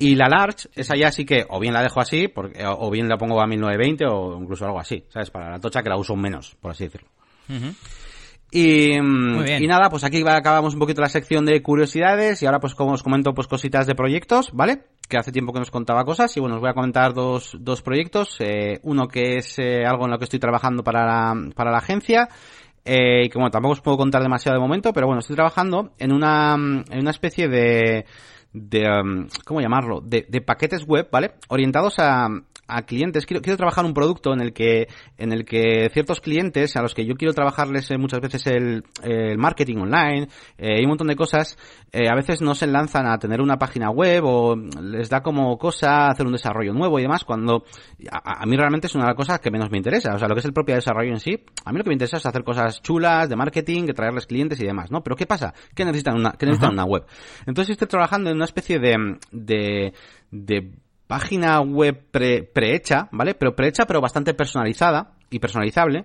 Y 0.00 0.14
la 0.14 0.28
large, 0.28 0.68
esa 0.74 0.96
ya 0.96 1.12
sí 1.12 1.24
que 1.24 1.44
o 1.48 1.60
bien 1.60 1.74
la 1.74 1.82
dejo 1.82 2.00
así, 2.00 2.28
porque, 2.28 2.64
o 2.66 2.90
bien 2.90 3.08
la 3.08 3.16
pongo 3.16 3.40
a 3.40 3.46
1920 3.46 4.06
o 4.06 4.38
incluso 4.40 4.64
algo 4.64 4.80
así, 4.80 5.04
¿sabes? 5.08 5.30
Para 5.30 5.50
la 5.50 5.60
tocha 5.60 5.82
que 5.82 5.88
la 5.88 5.96
uso 5.96 6.16
menos, 6.16 6.56
por 6.60 6.72
así 6.72 6.84
decirlo. 6.84 7.08
Y, 8.50 8.94
y, 8.94 9.66
nada, 9.66 9.90
pues 9.90 10.04
aquí 10.04 10.22
acabamos 10.26 10.72
un 10.72 10.80
poquito 10.80 11.02
la 11.02 11.08
sección 11.08 11.44
de 11.44 11.62
curiosidades 11.62 12.42
y 12.42 12.46
ahora 12.46 12.60
pues 12.60 12.74
como 12.74 12.92
os 12.92 13.02
comento 13.02 13.34
pues 13.34 13.46
cositas 13.46 13.86
de 13.86 13.94
proyectos, 13.94 14.50
¿vale? 14.54 14.84
Que 15.06 15.18
hace 15.18 15.32
tiempo 15.32 15.52
que 15.52 15.58
nos 15.58 15.70
contaba 15.70 16.04
cosas 16.04 16.34
y 16.36 16.40
bueno, 16.40 16.56
os 16.56 16.60
voy 16.62 16.70
a 16.70 16.74
comentar 16.74 17.12
dos, 17.12 17.56
dos 17.60 17.82
proyectos. 17.82 18.36
Eh, 18.40 18.80
uno 18.84 19.06
que 19.06 19.36
es 19.36 19.58
eh, 19.58 19.84
algo 19.84 20.06
en 20.06 20.12
lo 20.12 20.18
que 20.18 20.24
estoy 20.24 20.38
trabajando 20.38 20.82
para 20.82 21.04
la, 21.04 21.50
para 21.54 21.70
la 21.70 21.78
agencia 21.78 22.28
eh, 22.86 23.24
y 23.26 23.28
que 23.28 23.36
bueno, 23.36 23.50
tampoco 23.50 23.72
os 23.72 23.80
puedo 23.82 23.98
contar 23.98 24.22
demasiado 24.22 24.56
de 24.56 24.62
momento, 24.62 24.94
pero 24.94 25.06
bueno, 25.06 25.20
estoy 25.20 25.36
trabajando 25.36 25.92
en 25.98 26.10
una, 26.10 26.54
en 26.54 27.00
una 27.00 27.10
especie 27.10 27.48
de, 27.48 28.06
de, 28.54 28.88
um, 28.88 29.28
¿cómo 29.44 29.60
llamarlo? 29.60 30.00
De, 30.00 30.24
de 30.26 30.40
paquetes 30.40 30.86
web, 30.86 31.06
¿vale? 31.12 31.32
Orientados 31.48 31.98
a, 31.98 32.28
a 32.68 32.82
clientes, 32.82 33.24
quiero, 33.26 33.42
quiero 33.42 33.56
trabajar 33.56 33.84
un 33.84 33.94
producto 33.94 34.32
en 34.32 34.40
el 34.40 34.52
que, 34.52 34.88
en 35.16 35.32
el 35.32 35.44
que 35.44 35.88
ciertos 35.92 36.20
clientes 36.20 36.76
a 36.76 36.82
los 36.82 36.94
que 36.94 37.06
yo 37.06 37.14
quiero 37.14 37.32
trabajarles 37.32 37.90
eh, 37.90 37.98
muchas 37.98 38.20
veces 38.20 38.46
el, 38.46 38.84
el 39.02 39.38
marketing 39.38 39.78
online 39.78 40.28
eh, 40.58 40.80
y 40.80 40.82
un 40.82 40.90
montón 40.90 41.08
de 41.08 41.16
cosas, 41.16 41.56
eh, 41.92 42.08
a 42.10 42.14
veces 42.14 42.42
no 42.42 42.54
se 42.54 42.66
lanzan 42.66 43.06
a 43.06 43.18
tener 43.18 43.40
una 43.40 43.56
página 43.56 43.90
web 43.90 44.22
o 44.24 44.56
les 44.56 45.08
da 45.08 45.22
como 45.22 45.56
cosa 45.56 46.08
hacer 46.08 46.26
un 46.26 46.32
desarrollo 46.32 46.74
nuevo 46.74 46.98
y 46.98 47.02
demás, 47.02 47.24
cuando 47.24 47.64
a, 48.12 48.44
mí 48.44 48.56
realmente 48.56 48.86
es 48.86 48.94
una 48.94 49.04
de 49.04 49.10
las 49.10 49.16
cosas 49.16 49.40
que 49.40 49.50
menos 49.50 49.70
me 49.70 49.78
interesa. 49.78 50.14
O 50.14 50.18
sea, 50.18 50.28
lo 50.28 50.34
que 50.34 50.40
es 50.40 50.46
el 50.46 50.52
propio 50.52 50.74
desarrollo 50.74 51.10
en 51.10 51.20
sí, 51.20 51.42
a 51.64 51.72
mí 51.72 51.78
lo 51.78 51.84
que 51.84 51.90
me 51.90 51.94
interesa 51.94 52.18
es 52.18 52.26
hacer 52.26 52.44
cosas 52.44 52.82
chulas 52.82 53.28
de 53.28 53.36
marketing, 53.36 53.86
de 53.86 53.94
traerles 53.94 54.26
clientes 54.26 54.60
y 54.60 54.66
demás, 54.66 54.90
¿no? 54.90 55.02
Pero 55.02 55.16
¿qué 55.16 55.26
pasa? 55.26 55.54
Que 55.74 55.86
necesitan 55.86 56.16
una, 56.16 56.32
que 56.32 56.44
necesitan 56.44 56.72
una 56.72 56.84
web. 56.84 57.04
Entonces 57.46 57.72
estoy 57.72 57.88
trabajando 57.88 58.28
en 58.28 58.36
una 58.36 58.44
especie 58.44 58.78
de, 58.78 59.18
de, 59.32 59.94
de 60.30 60.70
página 61.08 61.60
web 61.60 62.00
pre, 62.12 62.44
prehecha, 62.44 63.08
¿vale? 63.10 63.34
Pero 63.34 63.56
prehecha, 63.56 63.86
pero 63.86 64.00
bastante 64.00 64.34
personalizada 64.34 65.14
y 65.30 65.40
personalizable, 65.40 66.04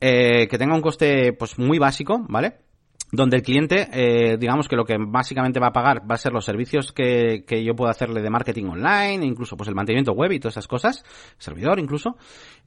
eh, 0.00 0.48
que 0.48 0.58
tenga 0.58 0.74
un 0.74 0.82
coste, 0.82 1.32
pues, 1.34 1.56
muy 1.58 1.78
básico, 1.78 2.24
¿vale? 2.28 2.56
Donde 3.10 3.38
el 3.38 3.42
cliente, 3.42 3.88
eh, 3.92 4.36
digamos 4.38 4.68
que 4.68 4.76
lo 4.76 4.84
que 4.84 4.96
básicamente 4.98 5.60
va 5.60 5.68
a 5.68 5.72
pagar 5.72 6.02
va 6.08 6.14
a 6.14 6.18
ser 6.18 6.32
los 6.32 6.44
servicios 6.44 6.92
que, 6.92 7.44
que 7.46 7.64
yo 7.64 7.74
puedo 7.74 7.90
hacerle 7.90 8.20
de 8.20 8.30
marketing 8.30 8.66
online, 8.66 9.24
incluso 9.24 9.56
pues 9.56 9.68
el 9.68 9.74
mantenimiento 9.74 10.12
web 10.12 10.32
y 10.32 10.40
todas 10.40 10.54
esas 10.54 10.68
cosas, 10.68 11.04
servidor 11.38 11.78
incluso, 11.78 12.16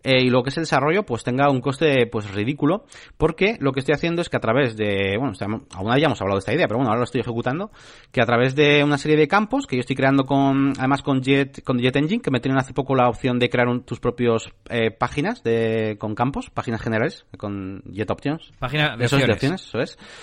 eh, 0.03 0.23
y 0.23 0.29
lo 0.29 0.41
que 0.41 0.49
es 0.49 0.57
el 0.57 0.63
desarrollo 0.63 1.03
pues 1.03 1.23
tenga 1.23 1.49
un 1.49 1.61
coste 1.61 2.07
pues 2.07 2.31
ridículo, 2.31 2.85
porque 3.17 3.57
lo 3.59 3.71
que 3.71 3.81
estoy 3.81 3.93
haciendo 3.93 4.21
es 4.21 4.29
que 4.29 4.37
a 4.37 4.39
través 4.39 4.75
de, 4.75 5.15
bueno, 5.17 5.33
aún 5.73 5.97
ya 5.99 6.05
hemos 6.07 6.21
hablado 6.21 6.37
de 6.37 6.39
esta 6.39 6.53
idea, 6.53 6.67
pero 6.67 6.77
bueno, 6.77 6.89
ahora 6.89 6.99
lo 6.99 7.05
estoy 7.05 7.21
ejecutando, 7.21 7.69
que 8.11 8.21
a 8.21 8.25
través 8.25 8.55
de 8.55 8.83
una 8.83 8.97
serie 8.97 9.17
de 9.17 9.27
campos 9.27 9.67
que 9.67 9.75
yo 9.75 9.81
estoy 9.81 9.95
creando 9.95 10.23
con, 10.23 10.73
además 10.79 11.03
con 11.03 11.21
Jet, 11.21 11.63
con 11.63 11.77
Jet 11.77 11.95
Engine, 11.95 12.21
que 12.21 12.31
me 12.31 12.39
tienen 12.39 12.57
hace 12.57 12.73
poco 12.73 12.95
la 12.95 13.09
opción 13.09 13.37
de 13.37 13.49
crear 13.49 13.67
tus 13.85 13.99
propios 13.99 14.51
eh, 14.69 14.89
páginas 14.89 15.43
de, 15.43 15.97
con 15.99 16.15
campos, 16.15 16.49
páginas 16.49 16.81
generales, 16.81 17.25
con 17.37 17.83
Jet 17.85 18.09
Options. 18.09 18.51
Páginas 18.57 18.97
de 18.97 19.05
opciones. 19.05 19.43
eso 19.43 19.79
es. 19.79 19.97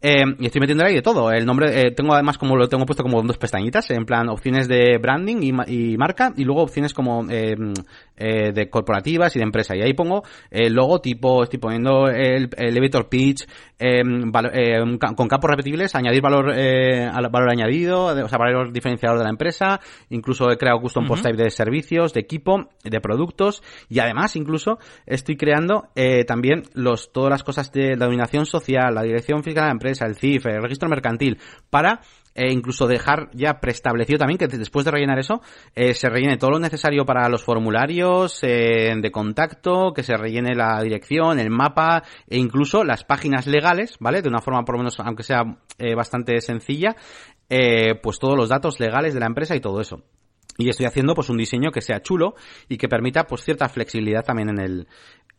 Eh, 0.00 0.22
y 0.38 0.46
estoy 0.46 0.60
metiendo 0.60 0.84
ahí 0.84 0.94
de 0.94 1.02
todo. 1.02 1.32
El 1.32 1.44
nombre, 1.44 1.80
eh, 1.80 1.90
tengo 1.90 2.14
además 2.14 2.38
como 2.38 2.56
lo 2.56 2.68
tengo 2.68 2.86
puesto 2.86 3.02
como 3.02 3.20
dos 3.22 3.36
pestañitas, 3.36 3.90
en 3.90 4.04
plan 4.04 4.28
opciones 4.28 4.68
de 4.68 4.96
branding 4.98 5.38
y, 5.66 5.96
marca, 5.96 6.32
y 6.36 6.44
luego 6.44 6.62
opciones 6.62 6.94
como 6.94 7.26
eh, 7.28 7.56
de 8.16 8.70
corporativas 8.70 9.34
y 9.34 9.40
de 9.40 9.44
empresa. 9.44 9.74
Y 9.74 9.82
ahí 9.82 9.94
pongo 9.94 10.22
el 10.50 10.72
logo 10.72 11.00
tipo, 11.00 11.42
estoy 11.42 11.58
poniendo 11.58 12.06
el, 12.08 12.48
elevator 12.56 13.08
pitch, 13.08 13.46
con 13.78 15.28
campos 15.28 15.50
repetibles, 15.50 15.94
añadir 15.94 16.22
valor, 16.22 16.46
valor 16.46 17.50
añadido, 17.50 18.06
o 18.06 18.28
sea, 18.28 18.38
valor 18.38 18.72
diferenciador 18.72 19.18
de 19.18 19.24
la 19.24 19.30
empresa. 19.30 19.80
Incluso 20.10 20.50
he 20.50 20.56
creado 20.58 20.80
custom 20.80 21.06
post 21.06 21.24
type 21.24 21.42
de 21.42 21.50
servicios, 21.50 22.12
de 22.12 22.20
equipo, 22.20 22.68
de 22.84 23.00
productos, 23.00 23.62
y 23.88 23.98
además 23.98 24.36
incluso 24.36 24.78
estoy 25.06 25.36
creando 25.36 25.88
también 26.26 26.62
los, 26.74 27.12
todas 27.12 27.30
las 27.30 27.42
cosas 27.42 27.72
de 27.72 27.96
la 27.96 28.06
dominación 28.06 28.46
social, 28.46 28.94
la 28.94 29.02
dirección 29.02 29.42
fiscal 29.42 29.64
de 29.64 29.68
la 29.68 29.72
empresa, 29.72 29.87
el 29.90 30.16
CIF, 30.16 30.46
el 30.46 30.62
registro 30.62 30.88
mercantil, 30.88 31.38
para 31.70 32.00
eh, 32.34 32.52
incluso 32.52 32.86
dejar 32.86 33.30
ya 33.32 33.58
preestablecido 33.58 34.18
también 34.18 34.38
que 34.38 34.46
después 34.46 34.84
de 34.84 34.92
rellenar 34.92 35.18
eso 35.18 35.42
eh, 35.74 35.92
se 35.92 36.08
rellene 36.08 36.36
todo 36.36 36.52
lo 36.52 36.60
necesario 36.60 37.04
para 37.04 37.28
los 37.28 37.42
formularios 37.42 38.38
eh, 38.42 38.94
de 38.96 39.10
contacto, 39.10 39.92
que 39.92 40.04
se 40.04 40.16
rellene 40.16 40.54
la 40.54 40.80
dirección, 40.82 41.40
el 41.40 41.50
mapa 41.50 42.04
e 42.28 42.38
incluso 42.38 42.84
las 42.84 43.02
páginas 43.02 43.48
legales, 43.48 43.96
¿vale? 43.98 44.22
De 44.22 44.28
una 44.28 44.40
forma 44.40 44.64
por 44.64 44.76
lo 44.76 44.78
menos, 44.78 45.00
aunque 45.00 45.24
sea 45.24 45.42
bastante 45.96 46.40
sencilla, 46.40 46.94
pues 48.02 48.18
todos 48.18 48.36
los 48.36 48.48
datos 48.48 48.78
legales 48.78 49.14
de 49.14 49.20
la 49.20 49.26
empresa 49.26 49.56
y 49.56 49.60
todo 49.60 49.80
eso. 49.80 50.04
Y 50.60 50.68
estoy 50.68 50.86
haciendo 50.86 51.14
pues 51.14 51.30
un 51.30 51.36
diseño 51.36 51.70
que 51.70 51.80
sea 51.80 52.02
chulo 52.02 52.34
y 52.68 52.78
que 52.78 52.88
permita 52.88 53.24
pues 53.24 53.44
cierta 53.44 53.68
flexibilidad 53.68 54.24
también 54.24 54.48
en 54.48 54.60
el, 54.60 54.88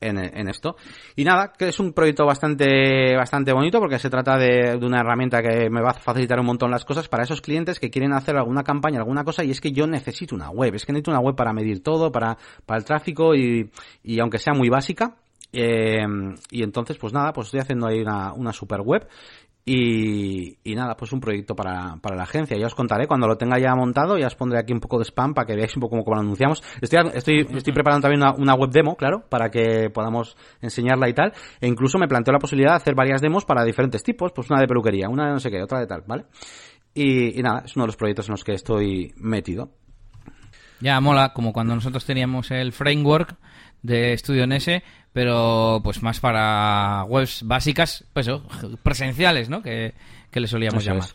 en, 0.02 0.48
esto. 0.48 0.76
Y 1.16 1.24
nada, 1.24 1.52
que 1.58 1.70
es 1.70 1.80
un 1.80 1.94
proyecto 1.94 2.26
bastante, 2.26 3.16
bastante 3.16 3.54
bonito 3.54 3.80
porque 3.80 4.00
se 4.00 4.10
trata 4.10 4.38
de, 4.38 4.78
una 4.82 5.02
herramienta 5.02 5.42
que 5.42 5.70
me 5.70 5.82
va 5.82 5.92
a 5.92 5.94
facilitar 5.94 6.40
un 6.40 6.46
montón 6.46 6.72
las 6.72 6.86
cosas 6.86 7.08
para 7.08 7.24
esos 7.24 7.42
clientes 7.42 7.80
que 7.80 7.90
quieren 7.90 8.14
hacer 8.14 8.38
alguna 8.38 8.64
campaña, 8.64 9.00
alguna 9.00 9.24
cosa 9.24 9.44
y 9.44 9.52
es 9.52 9.62
que 9.62 9.72
yo 9.72 9.88
necesito 9.88 10.36
una 10.36 10.50
web, 10.50 10.76
es 10.76 10.86
que 10.86 10.94
necesito 10.94 11.12
una 11.12 11.20
web 11.20 11.36
para 11.36 11.54
medir 11.54 11.84
todo, 11.84 12.12
para, 12.12 12.38
para 12.66 12.80
el 12.80 12.86
tráfico 12.86 13.36
y, 13.36 13.70
y 14.04 14.20
aunque 14.20 14.38
sea 14.38 14.54
muy 14.54 14.70
básica, 14.70 15.16
eh, 15.52 16.06
y 16.52 16.64
entonces, 16.64 16.98
pues 16.98 17.12
nada, 17.12 17.34
pues 17.34 17.48
estoy 17.48 17.62
haciendo 17.62 17.88
ahí 17.88 18.02
una, 18.02 18.34
una 18.34 18.54
super 18.54 18.82
web 18.82 19.08
y, 19.72 20.74
nada, 20.74 20.96
pues 20.98 21.12
un 21.14 21.20
proyecto 21.20 21.56
para, 21.56 21.98
para, 22.02 22.16
la 22.16 22.24
agencia. 22.24 22.58
Ya 22.58 22.66
os 22.66 22.74
contaré 22.74 23.06
cuando 23.06 23.28
lo 23.28 23.38
tenga 23.38 23.60
ya 23.60 23.76
montado, 23.76 24.18
ya 24.18 24.26
os 24.26 24.36
pondré 24.36 24.58
aquí 24.58 24.74
un 24.74 24.80
poco 24.80 24.98
de 24.98 25.06
spam 25.06 25.36
para 25.36 25.46
que 25.46 25.56
veáis 25.56 25.76
un 25.76 25.82
poco 25.82 26.04
cómo 26.04 26.16
lo 26.16 26.22
anunciamos. 26.22 26.64
Estoy, 26.82 27.12
estoy, 27.14 27.48
estoy 27.56 27.74
preparando 27.74 28.08
también 28.08 28.24
una, 28.38 28.56
web 28.56 28.72
demo, 28.72 28.96
claro, 28.96 29.24
para 29.30 29.52
que 29.52 29.92
podamos 29.92 30.36
enseñarla 30.60 31.08
y 31.08 31.14
tal. 31.14 31.34
E 31.62 31.68
incluso 31.68 32.00
me 32.00 32.08
planteo 32.08 32.34
la 32.34 32.40
posibilidad 32.40 32.72
de 32.72 32.78
hacer 32.78 32.96
varias 32.96 33.22
demos 33.22 33.46
para 33.46 33.64
diferentes 33.64 34.02
tipos, 34.02 34.32
pues 34.32 34.50
una 34.50 34.60
de 34.60 34.68
peluquería, 34.68 35.08
una 35.08 35.28
de 35.28 35.34
no 35.34 35.40
sé 35.40 35.52
qué, 35.52 35.62
otra 35.62 35.80
de 35.80 35.86
tal, 35.86 36.04
¿vale? 36.08 36.26
Y, 36.96 37.40
y 37.40 37.44
nada, 37.44 37.62
es 37.64 37.76
uno 37.76 37.84
de 37.84 37.90
los 37.90 37.98
proyectos 37.98 38.28
en 38.28 38.32
los 38.32 38.44
que 38.44 38.54
estoy 38.54 39.14
metido. 39.18 39.70
Ya 40.82 41.00
mola, 41.00 41.32
como 41.34 41.54
cuando 41.54 41.76
nosotros 41.76 42.06
teníamos 42.06 42.50
el 42.50 42.72
framework 42.72 43.38
de 43.84 44.18
Studio 44.18 44.48
NS, 44.48 44.82
pero 45.14 45.82
pues 45.84 46.02
más 46.04 46.20
para 46.20 47.04
webs 47.06 47.44
básicas, 47.44 48.06
pues 48.14 48.30
presenciales, 48.84 49.50
¿no? 49.50 49.62
Que, 49.62 49.94
le 50.34 50.48
solíamos 50.48 50.86
llamar. 50.86 51.10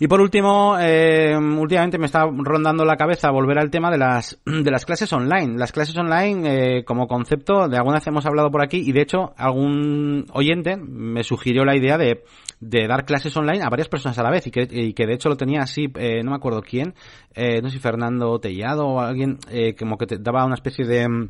Y 0.00 0.06
por 0.06 0.20
último, 0.20 0.76
eh, 0.78 1.36
últimamente 1.36 1.98
me 1.98 2.06
está 2.06 2.24
rondando 2.24 2.84
la 2.84 2.96
cabeza 2.96 3.30
volver 3.30 3.58
al 3.58 3.70
tema 3.70 3.90
de 3.90 3.98
las, 3.98 4.38
de 4.44 4.70
las 4.70 4.86
clases 4.86 5.12
online. 5.12 5.58
Las 5.58 5.72
clases 5.72 5.96
online, 5.96 6.78
eh, 6.78 6.84
como 6.84 7.08
concepto, 7.08 7.68
de 7.68 7.76
alguna 7.76 7.96
vez 7.96 8.06
hemos 8.06 8.24
hablado 8.24 8.50
por 8.50 8.62
aquí 8.62 8.78
y 8.78 8.92
de 8.92 9.02
hecho 9.02 9.34
algún 9.36 10.26
oyente 10.32 10.76
me 10.76 11.24
sugirió 11.24 11.64
la 11.64 11.76
idea 11.76 11.98
de, 11.98 12.22
de 12.60 12.86
dar 12.88 13.04
clases 13.04 13.36
online 13.36 13.62
a 13.62 13.70
varias 13.70 13.88
personas 13.88 14.18
a 14.18 14.22
la 14.22 14.30
vez 14.30 14.46
y 14.46 14.50
que, 14.50 14.66
y 14.70 14.92
que 14.92 15.06
de 15.06 15.14
hecho 15.14 15.28
lo 15.28 15.36
tenía 15.36 15.60
así, 15.62 15.90
eh, 15.96 16.22
no 16.22 16.30
me 16.30 16.36
acuerdo 16.36 16.62
quién, 16.62 16.94
eh, 17.34 17.60
no 17.62 17.68
sé 17.68 17.76
si 17.76 17.80
Fernando 17.80 18.38
Tellado 18.40 18.86
o 18.86 19.00
alguien, 19.00 19.38
eh, 19.50 19.74
como 19.76 19.96
que 19.96 20.06
te 20.06 20.18
daba 20.18 20.44
una 20.44 20.54
especie 20.54 20.84
de 20.84 21.28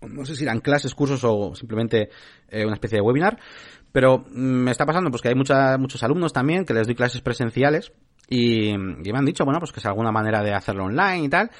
no 0.00 0.24
sé 0.24 0.36
si 0.36 0.44
eran 0.44 0.60
clases, 0.60 0.94
cursos 0.94 1.22
o 1.24 1.54
simplemente 1.54 2.10
eh, 2.48 2.64
una 2.64 2.74
especie 2.74 2.96
de 2.96 3.02
webinar, 3.02 3.38
pero 3.92 4.18
mm, 4.18 4.64
me 4.64 4.70
está 4.70 4.86
pasando 4.86 5.10
pues 5.10 5.22
que 5.22 5.28
hay 5.28 5.34
mucha, 5.34 5.76
muchos 5.78 6.02
alumnos 6.02 6.32
también 6.32 6.64
que 6.64 6.74
les 6.74 6.86
doy 6.86 6.94
clases 6.94 7.20
presenciales 7.20 7.92
y, 8.28 8.76
me 8.76 9.18
han 9.18 9.24
dicho, 9.24 9.44
bueno, 9.44 9.58
pues 9.58 9.72
que 9.72 9.80
es 9.80 9.86
alguna 9.86 10.12
manera 10.12 10.42
de 10.42 10.52
hacerlo 10.52 10.84
online 10.84 11.24
y 11.24 11.28
tal. 11.28 11.50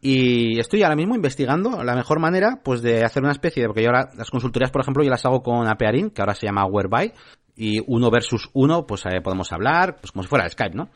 Y 0.00 0.58
estoy 0.58 0.82
ahora 0.82 0.96
mismo 0.96 1.14
investigando 1.14 1.82
la 1.84 1.94
mejor 1.94 2.18
manera, 2.18 2.60
pues 2.62 2.82
de 2.82 3.04
hacer 3.04 3.22
una 3.22 3.32
especie 3.32 3.62
de, 3.62 3.68
porque 3.68 3.82
yo 3.82 3.88
ahora 3.88 4.10
las 4.16 4.30
consultorías, 4.30 4.70
por 4.70 4.82
ejemplo, 4.82 5.04
yo 5.04 5.10
las 5.10 5.24
hago 5.24 5.42
con 5.42 5.66
Apearin, 5.68 6.10
que 6.10 6.22
ahora 6.22 6.34
se 6.34 6.46
llama 6.46 6.64
Whereby, 6.64 7.12
y 7.54 7.80
uno 7.86 8.10
versus 8.10 8.48
uno, 8.54 8.86
pues 8.86 9.04
eh, 9.06 9.20
podemos 9.22 9.52
hablar, 9.52 9.96
pues 10.00 10.12
como 10.12 10.22
si 10.22 10.28
fuera 10.28 10.48
Skype, 10.48 10.74
¿no? 10.74 10.88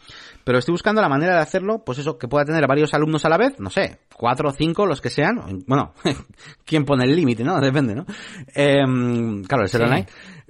Pero 0.44 0.58
estoy 0.58 0.72
buscando 0.72 1.02
la 1.02 1.08
manera 1.08 1.34
de 1.34 1.40
hacerlo, 1.40 1.82
pues 1.84 1.98
eso, 1.98 2.16
que 2.16 2.28
pueda 2.28 2.44
tener 2.44 2.66
varios 2.66 2.94
alumnos 2.94 3.24
a 3.24 3.28
la 3.28 3.36
vez, 3.36 3.58
no 3.58 3.68
sé, 3.68 4.00
cuatro 4.14 4.48
o 4.48 4.52
cinco, 4.52 4.86
los 4.86 5.00
que 5.00 5.10
sean, 5.10 5.64
bueno, 5.66 5.92
¿quién 6.64 6.84
pone 6.84 7.04
el 7.04 7.14
límite, 7.14 7.44
no? 7.44 7.60
Depende, 7.60 7.94
¿no? 7.94 8.06
Em, 8.54 9.42
claro, 9.44 9.64
el 9.64 9.68
ser 9.68 9.82
online. 9.82 10.06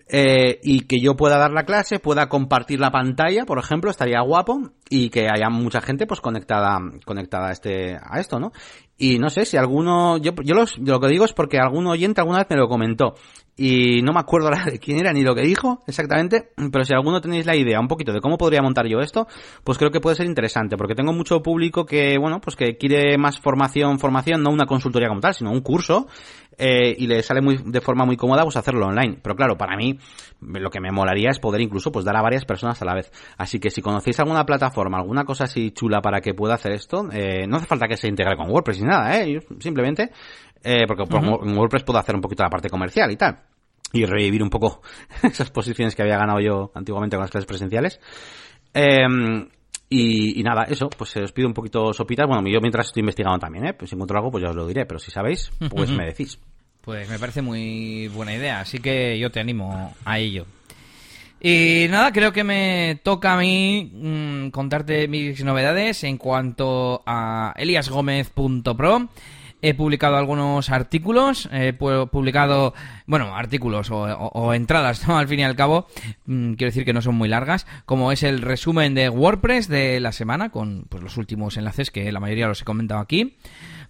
Eh, 0.08 0.60
y 0.62 0.82
que 0.82 1.00
yo 1.00 1.16
pueda 1.16 1.36
dar 1.36 1.50
la 1.50 1.64
clase, 1.64 1.98
pueda 1.98 2.28
compartir 2.28 2.78
la 2.78 2.92
pantalla, 2.92 3.44
por 3.44 3.58
ejemplo, 3.58 3.90
estaría 3.90 4.20
guapo, 4.20 4.70
y 4.88 5.10
que 5.10 5.28
haya 5.28 5.50
mucha 5.50 5.80
gente, 5.80 6.06
pues, 6.06 6.20
conectada, 6.20 6.78
conectada 7.04 7.48
a 7.48 7.52
este, 7.52 7.96
a 7.96 8.20
esto, 8.20 8.38
¿no? 8.38 8.52
Y 8.96 9.18
no 9.18 9.28
sé 9.28 9.44
si 9.44 9.56
alguno, 9.56 10.18
yo, 10.18 10.32
yo 10.44 10.54
los, 10.54 10.78
lo 10.78 11.00
que 11.00 11.08
digo 11.08 11.24
es 11.24 11.32
porque 11.32 11.58
algún 11.58 11.88
oyente 11.88 12.20
alguna 12.20 12.38
vez 12.38 12.46
me 12.48 12.56
lo 12.56 12.68
comentó 12.68 13.14
y 13.56 14.02
no 14.02 14.12
me 14.12 14.20
acuerdo 14.20 14.48
ahora 14.48 14.64
de 14.70 14.78
quién 14.78 14.98
era 14.98 15.12
ni 15.12 15.22
lo 15.22 15.34
que 15.34 15.42
dijo 15.42 15.82
exactamente, 15.86 16.50
pero 16.70 16.84
si 16.84 16.94
alguno 16.94 17.20
tenéis 17.20 17.46
la 17.46 17.56
idea 17.56 17.80
un 17.80 17.88
poquito 17.88 18.12
de 18.12 18.20
cómo 18.20 18.36
podría 18.36 18.62
montar 18.62 18.86
yo 18.86 19.00
esto, 19.00 19.26
pues 19.64 19.78
creo 19.78 19.90
que 19.90 20.00
puede 20.00 20.16
ser 20.16 20.26
interesante, 20.26 20.76
porque 20.76 20.94
tengo 20.94 21.12
mucho 21.12 21.42
público 21.42 21.86
que, 21.86 22.18
bueno, 22.18 22.40
pues 22.40 22.56
que 22.56 22.76
quiere 22.76 23.16
más 23.18 23.40
formación, 23.40 23.98
formación, 23.98 24.42
no 24.42 24.50
una 24.50 24.66
consultoría 24.66 25.08
como 25.08 25.20
tal, 25.20 25.34
sino 25.34 25.50
un 25.50 25.60
curso, 25.60 26.06
eh, 26.58 26.94
y 26.96 27.06
le 27.06 27.22
sale 27.22 27.42
muy, 27.42 27.58
de 27.64 27.80
forma 27.80 28.04
muy 28.04 28.16
cómoda 28.16 28.42
pues 28.42 28.56
hacerlo 28.56 28.86
online. 28.86 29.18
Pero 29.22 29.36
claro, 29.36 29.56
para 29.56 29.76
mí 29.76 29.98
lo 30.40 30.70
que 30.70 30.80
me 30.80 30.90
molaría 30.90 31.30
es 31.30 31.38
poder 31.38 31.60
incluso 31.60 31.92
pues 31.92 32.04
dar 32.04 32.16
a 32.16 32.22
varias 32.22 32.44
personas 32.44 32.80
a 32.80 32.84
la 32.84 32.94
vez. 32.94 33.10
Así 33.36 33.58
que 33.58 33.70
si 33.70 33.82
conocéis 33.82 34.18
alguna 34.20 34.44
plataforma, 34.44 34.98
alguna 34.98 35.24
cosa 35.24 35.44
así 35.44 35.70
chula 35.72 36.00
para 36.00 36.20
que 36.20 36.34
pueda 36.34 36.54
hacer 36.54 36.72
esto, 36.72 37.08
eh, 37.12 37.46
no 37.46 37.56
hace 37.56 37.66
falta 37.66 37.88
que 37.88 37.96
se 37.96 38.08
integre 38.08 38.36
con 38.36 38.50
WordPress 38.50 38.80
ni 38.80 38.88
nada, 38.88 39.20
eh, 39.20 39.40
simplemente 39.58 40.10
eh, 40.66 40.84
porque 40.84 41.04
en 41.04 41.56
WordPress 41.56 41.84
puedo 41.84 42.00
hacer 42.00 42.16
un 42.16 42.20
poquito 42.20 42.42
la 42.42 42.50
parte 42.50 42.68
comercial 42.68 43.08
y 43.12 43.16
tal. 43.16 43.38
Y 43.92 44.04
revivir 44.04 44.42
un 44.42 44.50
poco 44.50 44.82
esas 45.22 45.50
posiciones 45.50 45.94
que 45.94 46.02
había 46.02 46.18
ganado 46.18 46.40
yo 46.40 46.72
antiguamente 46.74 47.16
con 47.16 47.22
las 47.22 47.30
clases 47.30 47.46
presenciales. 47.46 48.00
Em, 48.74 49.48
y, 49.88 50.42
nada, 50.42 50.64
eso, 50.64 50.88
pues 50.88 51.16
os 51.18 51.30
pido 51.30 51.46
un 51.46 51.54
poquito 51.54 51.92
sopitas. 51.92 52.26
Bueno, 52.26 52.42
yo 52.48 52.60
mientras 52.60 52.88
estoy 52.88 53.02
investigando 53.02 53.38
también, 53.38 53.66
¿eh? 53.66 53.74
Pues 53.74 53.90
si 53.90 53.94
encuentro 53.94 54.18
algo, 54.18 54.32
pues 54.32 54.42
ya 54.42 54.50
os 54.50 54.56
lo 54.56 54.66
diré. 54.66 54.86
Pero 54.86 54.98
si 54.98 55.12
sabéis, 55.12 55.52
pues 55.70 55.88
me 55.90 56.04
decís. 56.04 56.38
Pues 56.80 57.08
me 57.08 57.18
parece 57.18 57.42
muy 57.42 58.08
buena 58.08 58.34
idea, 58.34 58.60
así 58.60 58.78
que 58.78 59.18
yo 59.18 59.30
te 59.30 59.38
animo 59.38 59.94
a 60.04 60.18
ello. 60.18 60.46
Y 61.40 61.86
nada, 61.90 62.10
creo 62.12 62.32
que 62.32 62.42
me 62.42 62.98
toca 63.04 63.34
a 63.34 63.38
mí 63.38 63.90
mm, 63.92 64.48
contarte 64.50 65.06
mis 65.06 65.44
novedades 65.44 66.02
en 66.02 66.16
cuanto 66.16 67.02
a 67.06 67.52
eliasgomez.pro. 67.56 69.08
He 69.68 69.74
publicado 69.74 70.16
algunos 70.16 70.70
artículos, 70.70 71.48
he 71.50 71.72
publicado, 71.72 72.72
bueno, 73.06 73.34
artículos 73.34 73.88
o, 73.90 74.54
entradas, 74.54 75.08
¿no? 75.08 75.18
Al 75.18 75.26
fin 75.26 75.40
y 75.40 75.42
al 75.42 75.56
cabo, 75.56 75.88
mm, 76.26 76.52
quiero 76.52 76.70
decir 76.70 76.84
que 76.84 76.92
no 76.92 77.02
son 77.02 77.16
muy 77.16 77.28
largas, 77.28 77.66
como 77.84 78.12
es 78.12 78.22
el 78.22 78.42
resumen 78.42 78.94
de 78.94 79.08
WordPress 79.08 79.66
de 79.66 79.98
la 79.98 80.12
semana, 80.12 80.50
con 80.50 80.84
pues, 80.88 81.02
los 81.02 81.16
últimos 81.16 81.56
enlaces 81.56 81.90
que 81.90 82.12
la 82.12 82.20
mayoría 82.20 82.46
los 82.46 82.62
he 82.62 82.64
comentado 82.64 83.00
aquí. 83.00 83.36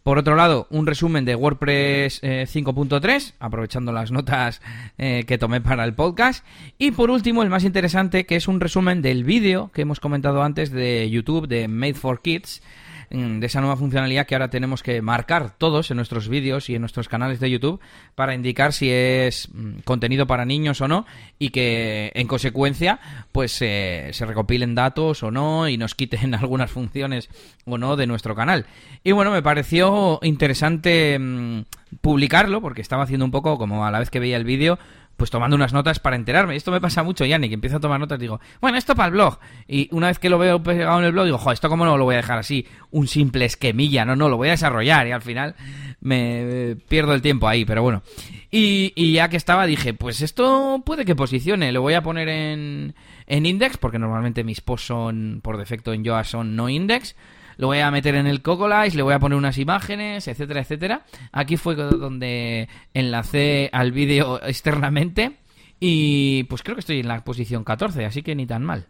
Por 0.03 0.17
otro 0.17 0.35
lado, 0.35 0.67
un 0.71 0.87
resumen 0.87 1.27
de 1.27 1.35
WordPress 1.35 2.23
5.3, 2.23 3.31
eh, 3.31 3.35
aprovechando 3.39 3.93
las 3.93 4.11
notas 4.11 4.63
eh, 4.97 5.25
que 5.27 5.37
tomé 5.37 5.61
para 5.61 5.85
el 5.85 5.93
podcast. 5.93 6.43
Y 6.79 6.93
por 6.93 7.11
último, 7.11 7.43
el 7.43 7.51
más 7.51 7.65
interesante, 7.65 8.25
que 8.25 8.37
es 8.37 8.49
un 8.49 8.61
resumen 8.61 9.03
del 9.03 9.25
vídeo 9.25 9.71
que 9.75 9.83
hemos 9.83 10.01
comentado 10.01 10.43
antes 10.43 10.71
de 10.71 11.11
YouTube 11.11 11.49
de 11.49 11.69
Made 11.69 11.95
for 11.95 12.23
Kids, 12.23 12.63
de 13.11 13.47
esa 13.47 13.61
nueva 13.61 13.77
funcionalidad 13.77 14.27
que 14.27 14.35
ahora 14.35 14.51
tenemos 14.51 14.83
que 14.83 15.01
marcar 15.03 15.57
todos 15.57 15.91
en 15.91 15.97
nuestros 15.97 16.29
vídeos 16.29 16.69
y 16.69 16.75
en 16.75 16.83
nuestros 16.83 17.09
canales 17.09 17.41
de 17.41 17.51
YouTube 17.51 17.81
para 18.15 18.35
indicar 18.35 18.73
si 18.73 18.91
es 18.91 19.49
mm, 19.53 19.81
contenido 19.85 20.27
para 20.27 20.45
niños 20.45 20.81
o 20.81 20.89
no 20.89 21.07
y 21.39 21.51
que 21.51 22.13
en 22.15 22.27
consecuencia 22.27 23.01
pues 23.33 23.53
se 23.53 24.13
recopilen 24.21 24.75
datos 24.75 25.23
o 25.23 25.31
no 25.31 25.69
y 25.69 25.77
nos 25.77 25.95
quiten 25.95 26.35
algunas 26.35 26.71
funciones 26.71 27.29
o 27.65 27.79
no 27.79 27.97
de 27.97 28.07
nuestro 28.07 28.35
canal. 28.35 28.67
Y 29.05 29.13
bueno, 29.13 29.31
me 29.31 29.43
pareció 29.43 30.19
interesante 30.23 31.19
mm, 31.19 31.63
publicarlo 32.01 32.61
porque 32.61 32.83
estaba 32.83 33.05
haciendo 33.05 33.25
un 33.25 33.31
poco 33.31 33.59
como 33.59 33.87
a 33.87 33.91
la 33.91 33.99
vez 33.99 34.11
que 34.11 34.21
veía 34.21 34.37
el 34.37 34.45
vídeo 34.45 34.79
pues 35.17 35.31
tomando 35.31 35.57
unas 35.57 35.73
notas 35.73 35.99
para 35.99 36.17
enterarme. 36.17 36.57
Esto 36.57 36.71
me 36.71 36.81
pasa 36.81 37.03
mucho, 37.03 37.25
Yannick, 37.25 37.51
que 37.51 37.55
empiezo 37.55 37.79
a 37.79 37.81
tomar 37.81 37.99
notas, 37.99 38.19
digo, 38.19 38.41
bueno, 38.61 38.77
esto 38.77 38.95
para 38.95 39.07
el 39.07 39.13
blog. 39.13 39.39
Y 39.67 39.89
una 39.93 40.09
vez 40.09 40.19
que 40.19 40.29
lo 40.29 40.39
veo 40.39 40.63
pegado 40.63 40.99
en 40.99 41.07
el 41.07 41.13
blog, 41.13 41.25
digo, 41.25 41.39
jo, 41.39 41.53
esto 41.53 41.69
cómo 41.69 41.85
no 41.85 41.97
lo 41.97 42.05
voy 42.05 42.15
a 42.15 42.19
dejar 42.19 42.39
así, 42.39 42.67
un 42.91 43.09
simple 43.09 43.45
esquemilla, 43.45 44.05
no, 44.05 44.17
no, 44.17 44.29
lo 44.29 44.37
voy 44.37 44.49
a 44.49 44.53
desarrollar 44.53 45.07
y 45.07 45.13
al 45.13 45.23
final 45.23 45.55
me 46.01 46.77
pierdo 46.89 47.15
el 47.15 47.23
tiempo 47.23 47.49
ahí, 47.49 47.65
pero 47.65 47.83
bueno. 47.83 48.03
Y, 48.51 48.93
y 48.95 49.13
ya 49.13 49.29
que 49.29 49.37
estaba, 49.37 49.67
dije, 49.67 49.95
pues 49.95 50.21
esto 50.21 50.83
puede 50.85 51.05
que 51.05 51.17
posicione, 51.17 51.73
lo 51.73 51.83
voy 51.83 51.95
a 51.95 52.03
poner 52.03 52.29
en, 52.29 52.95
en 53.27 53.47
index, 53.47 53.79
porque 53.79 53.99
normalmente 53.99 54.45
mis 54.45 54.61
posts 54.61 54.87
son, 54.87 55.41
por 55.43 55.57
defecto 55.57 55.93
en 55.93 56.05
Yoast 56.05 56.31
son 56.31 56.57
no 56.57 56.69
index 56.69 57.17
lo 57.57 57.69
voy 57.69 57.79
a 57.79 57.91
meter 57.91 58.15
en 58.15 58.27
el 58.27 58.43
Cocolize, 58.43 58.97
le 58.97 59.03
voy 59.03 59.15
a 59.15 59.19
poner 59.19 59.39
unas 59.39 59.59
imágenes, 59.59 60.29
etcétera, 60.29 60.61
etcétera. 60.61 61.05
Aquí 61.33 61.57
fue 61.57 61.75
donde 61.75 62.69
enlacé 62.95 63.71
al 63.73 63.93
vídeo 63.93 64.41
externamente 64.43 65.39
y 65.81 66.45
pues 66.45 66.63
creo 66.63 66.77
que 66.77 66.81
estoy 66.81 67.01
en 67.01 67.09
la 67.09 67.23
posición 67.25 67.65
14, 67.65 68.05
así 68.05 68.23
que 68.23 68.35
ni 68.35 68.47
tan 68.47 68.63
mal. 68.65 68.87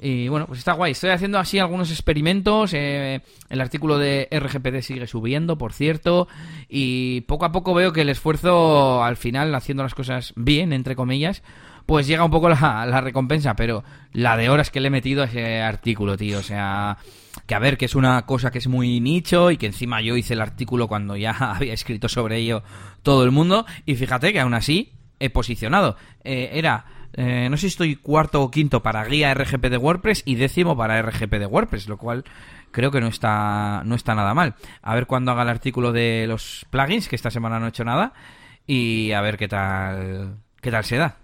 Y 0.00 0.28
bueno, 0.28 0.46
pues 0.46 0.58
está 0.58 0.72
guay. 0.72 0.92
Estoy 0.92 1.10
haciendo 1.10 1.38
así 1.38 1.58
algunos 1.58 1.90
experimentos. 1.90 2.72
Eh, 2.74 3.20
el 3.48 3.60
artículo 3.60 3.96
de 3.96 4.28
RGPD 4.30 4.80
sigue 4.82 5.06
subiendo, 5.06 5.56
por 5.56 5.72
cierto. 5.72 6.26
Y 6.68 7.22
poco 7.22 7.44
a 7.44 7.52
poco 7.52 7.74
veo 7.74 7.92
que 7.92 8.00
el 8.00 8.08
esfuerzo, 8.08 9.04
al 9.04 9.16
final, 9.16 9.54
haciendo 9.54 9.82
las 9.82 9.94
cosas 9.94 10.32
bien, 10.36 10.72
entre 10.72 10.96
comillas, 10.96 11.42
pues 11.86 12.06
llega 12.06 12.24
un 12.24 12.30
poco 12.30 12.48
la, 12.48 13.00
recompensa. 13.00 13.54
Pero 13.54 13.84
la 14.12 14.36
de 14.36 14.48
horas 14.48 14.70
que 14.70 14.80
le 14.80 14.88
he 14.88 14.90
metido 14.90 15.22
a 15.22 15.26
ese 15.26 15.62
artículo, 15.62 16.16
tío. 16.16 16.38
O 16.38 16.42
sea, 16.42 16.98
que 17.46 17.54
a 17.54 17.58
ver, 17.58 17.76
que 17.76 17.84
es 17.84 17.94
una 17.94 18.24
cosa 18.26 18.50
que 18.50 18.58
es 18.58 18.68
muy 18.68 19.00
nicho 19.00 19.50
y 19.50 19.56
que 19.56 19.66
encima 19.66 20.00
yo 20.00 20.16
hice 20.16 20.34
el 20.34 20.40
artículo 20.40 20.88
cuando 20.88 21.16
ya 21.16 21.32
había 21.56 21.74
escrito 21.74 22.08
sobre 22.08 22.38
ello 22.38 22.62
todo 23.02 23.24
el 23.24 23.30
mundo 23.30 23.66
y 23.84 23.96
fíjate 23.96 24.32
que 24.32 24.40
aún 24.40 24.54
así 24.54 24.92
he 25.20 25.30
posicionado. 25.30 25.96
Eh, 26.22 26.50
era, 26.54 26.86
eh, 27.14 27.48
no 27.50 27.56
sé 27.56 27.62
si 27.62 27.66
estoy 27.68 27.96
cuarto 27.96 28.42
o 28.42 28.50
quinto 28.50 28.82
para 28.82 29.04
guía 29.04 29.32
RGP 29.34 29.66
de 29.66 29.76
WordPress 29.76 30.22
y 30.24 30.34
décimo 30.36 30.76
para 30.76 31.00
RGP 31.02 31.32
de 31.32 31.46
WordPress, 31.46 31.88
lo 31.88 31.98
cual 31.98 32.24
creo 32.70 32.90
que 32.90 33.00
no 33.00 33.08
está, 33.08 33.82
no 33.84 33.94
está 33.94 34.14
nada 34.14 34.34
mal. 34.34 34.54
A 34.82 34.94
ver 34.94 35.06
cuándo 35.06 35.30
haga 35.30 35.42
el 35.42 35.48
artículo 35.48 35.92
de 35.92 36.26
los 36.26 36.66
plugins, 36.70 37.08
que 37.08 37.16
esta 37.16 37.30
semana 37.30 37.58
no 37.58 37.66
he 37.66 37.68
hecho 37.68 37.84
nada, 37.84 38.12
y 38.66 39.12
a 39.12 39.20
ver 39.20 39.36
qué 39.36 39.48
tal, 39.48 40.38
qué 40.60 40.70
tal 40.70 40.84
se 40.84 40.96
da. 40.96 41.23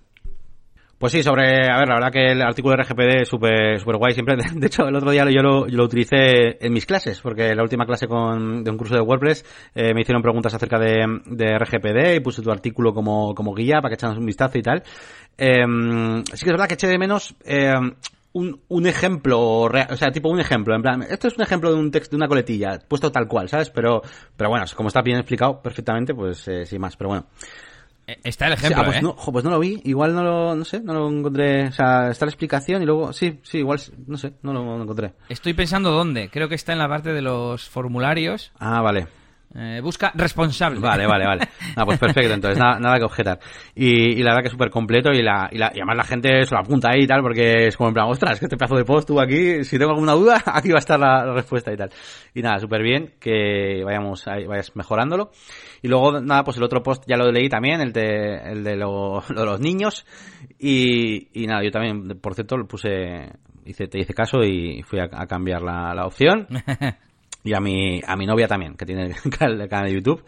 Pues 1.01 1.15
sí, 1.15 1.23
sobre, 1.23 1.67
a 1.67 1.79
ver, 1.79 1.89
la 1.89 1.95
verdad 1.95 2.13
que 2.13 2.33
el 2.33 2.43
artículo 2.43 2.77
de 2.77 2.83
RGPD 2.83 3.23
es 3.23 3.29
súper 3.29 3.81
super 3.81 3.97
guay 3.97 4.13
siempre. 4.13 4.37
De 4.55 4.67
hecho, 4.67 4.87
el 4.87 4.95
otro 4.95 5.11
día 5.11 5.25
yo 5.31 5.41
lo, 5.41 5.67
yo 5.67 5.79
lo 5.79 5.85
utilicé 5.85 6.59
en 6.61 6.75
mis 6.75 6.85
clases, 6.85 7.23
porque 7.23 7.55
la 7.55 7.63
última 7.63 7.87
clase 7.87 8.07
con, 8.07 8.63
de 8.63 8.71
un 8.71 8.77
curso 8.77 8.97
de 8.97 9.01
WordPress 9.01 9.43
eh, 9.75 9.95
me 9.95 10.03
hicieron 10.03 10.21
preguntas 10.21 10.53
acerca 10.53 10.79
de, 10.79 11.23
de, 11.25 11.57
RGPD 11.57 12.17
y 12.17 12.21
puse 12.21 12.43
tu 12.43 12.51
artículo 12.51 12.93
como, 12.93 13.35
como 13.35 13.55
guía 13.55 13.77
para 13.77 13.89
que 13.89 13.95
echamos 13.95 14.19
un 14.19 14.27
vistazo 14.27 14.59
y 14.59 14.63
tal. 14.63 14.83
Eh, 15.39 15.65
sí 16.35 16.45
que 16.45 16.51
es 16.51 16.53
verdad 16.53 16.69
que 16.69 16.75
eché 16.75 16.87
de 16.87 16.99
menos 16.99 17.35
eh, 17.47 17.73
un, 18.35 18.61
un 18.69 18.87
ejemplo, 18.87 19.41
o 19.41 19.97
sea, 19.97 20.11
tipo 20.13 20.29
un 20.29 20.41
ejemplo, 20.41 20.75
en 20.77 20.83
plan, 20.83 21.03
esto 21.09 21.29
es 21.29 21.35
un 21.35 21.43
ejemplo 21.43 21.73
de 21.73 21.79
un 21.79 21.91
texto, 21.91 22.11
de 22.11 22.17
una 22.19 22.29
coletilla, 22.29 22.79
puesto 22.87 23.11
tal 23.11 23.27
cual, 23.27 23.49
¿sabes? 23.49 23.71
Pero, 23.71 24.03
pero 24.37 24.51
bueno, 24.51 24.67
como 24.77 24.89
está 24.89 25.01
bien 25.01 25.17
explicado 25.17 25.63
perfectamente, 25.63 26.15
pues 26.15 26.47
eh, 26.49 26.67
sin 26.67 26.79
más, 26.79 26.95
pero 26.95 27.09
bueno. 27.09 27.27
Eh, 28.11 28.19
está 28.25 28.49
el 28.49 28.55
ejemplo, 28.55 28.83
ah, 28.83 28.85
pues, 28.85 28.97
¿eh? 28.97 29.03
no, 29.03 29.15
pues 29.15 29.45
no 29.45 29.51
lo 29.51 29.61
vi, 29.61 29.81
igual 29.85 30.15
no 30.15 30.25
lo, 30.25 30.57
no 30.57 30.65
sé, 30.65 30.81
no 30.81 30.95
lo 30.95 31.09
encontré, 31.09 31.69
o 31.69 31.73
sea, 31.73 32.11
está 32.11 32.27
la 32.27 32.31
explicación 32.31 32.83
y 32.83 32.87
luego, 32.87 33.13
sí, 33.13 33.39
sí, 33.45 33.59
igual, 33.59 33.79
no 34.09 34.19
sé, 34.19 34.33
no 34.43 34.53
lo 34.53 34.83
encontré. 34.83 35.13
Estoy 35.29 35.55
pensando 35.55 35.93
dónde, 35.93 36.29
creo 36.29 36.49
que 36.49 36.57
está 36.57 36.73
en 36.73 36.81
la 36.81 36.89
parte 36.89 37.13
de 37.13 37.23
los 37.23 37.69
formularios. 37.69 38.51
Ah, 38.59 38.81
vale. 38.81 39.07
Eh, 39.53 39.81
busca 39.83 40.13
responsable. 40.15 40.79
Vale, 40.79 41.07
vale, 41.07 41.27
vale. 41.27 41.49
Ah, 41.77 41.85
pues 41.85 41.99
perfecto, 41.99 42.35
entonces 42.35 42.59
nada, 42.59 42.79
nada 42.79 42.99
que 42.99 43.05
objetar. 43.05 43.39
Y, 43.75 44.19
y, 44.19 44.23
la 44.23 44.31
verdad 44.31 44.43
que 44.43 44.49
es 44.49 44.53
súper 44.53 44.71
completo 44.71 45.13
y, 45.13 45.23
la, 45.23 45.49
y, 45.51 45.57
la, 45.57 45.71
y 45.73 45.79
además 45.79 45.97
la 45.97 46.05
gente 46.05 46.45
se 46.45 46.55
lo 46.55 46.61
apunta 46.61 46.91
ahí 46.91 47.03
y 47.03 47.07
tal, 47.07 47.23
porque 47.23 47.69
es 47.69 47.77
como 47.77 47.89
en 47.89 47.95
plan, 47.95 48.07
ostras, 48.09 48.39
que 48.39 48.47
este 48.47 48.57
pedazo 48.57 48.77
de 48.77 48.85
post 48.85 49.07
tú 49.07 49.21
aquí, 49.21 49.65
si 49.65 49.79
tengo 49.79 49.93
alguna 49.93 50.13
duda, 50.13 50.43
aquí 50.47 50.71
va 50.71 50.77
a 50.77 50.81
estar 50.81 50.99
la, 50.99 51.25
la 51.25 51.33
respuesta 51.33 51.73
y 51.73 51.77
tal. 51.77 51.91
Y 52.35 52.43
nada, 52.43 52.59
súper 52.59 52.83
bien, 52.83 53.15
que 53.21 53.83
vayamos 53.85 54.27
ahí, 54.27 54.47
vayas 54.47 54.75
mejorándolo. 54.75 55.31
Y 55.81 55.89
luego, 55.89 56.21
nada, 56.21 56.45
pues 56.45 56.57
el 56.57 56.65
otro 56.65 56.83
post 56.83 57.05
ya 57.07 57.17
lo 57.17 57.31
leí 57.31 57.49
también, 57.49 57.81
el 57.81 57.93
de, 57.93 58.37
el 58.45 58.65
de, 58.65 58.77
lo, 58.77 59.23
lo 59.29 59.41
de 59.41 59.47
los 59.47 59.61
niños. 59.61 60.05
Y, 60.59 61.29
y 61.41 61.47
nada, 61.47 61.63
yo 61.63 61.71
también, 61.71 62.19
por 62.21 62.35
cierto, 62.35 62.57
lo 62.57 62.67
puse, 62.67 63.31
hice, 63.65 63.87
te 63.87 64.01
hice 64.01 64.13
caso 64.13 64.43
y 64.43 64.83
fui 64.83 64.99
a, 64.99 65.09
a 65.13 65.27
cambiar 65.27 65.63
la, 65.63 65.95
la 65.95 66.05
opción. 66.05 66.47
Y 67.45 67.55
a 67.55 67.61
mi, 67.61 68.01
a 68.07 68.17
mi 68.17 68.27
novia 68.27 68.49
también, 68.49 68.77
que 68.77 68.87
tiene 68.87 69.07
el 69.07 69.31
canal 69.69 69.87
de 69.87 69.93
YouTube. 69.93 70.25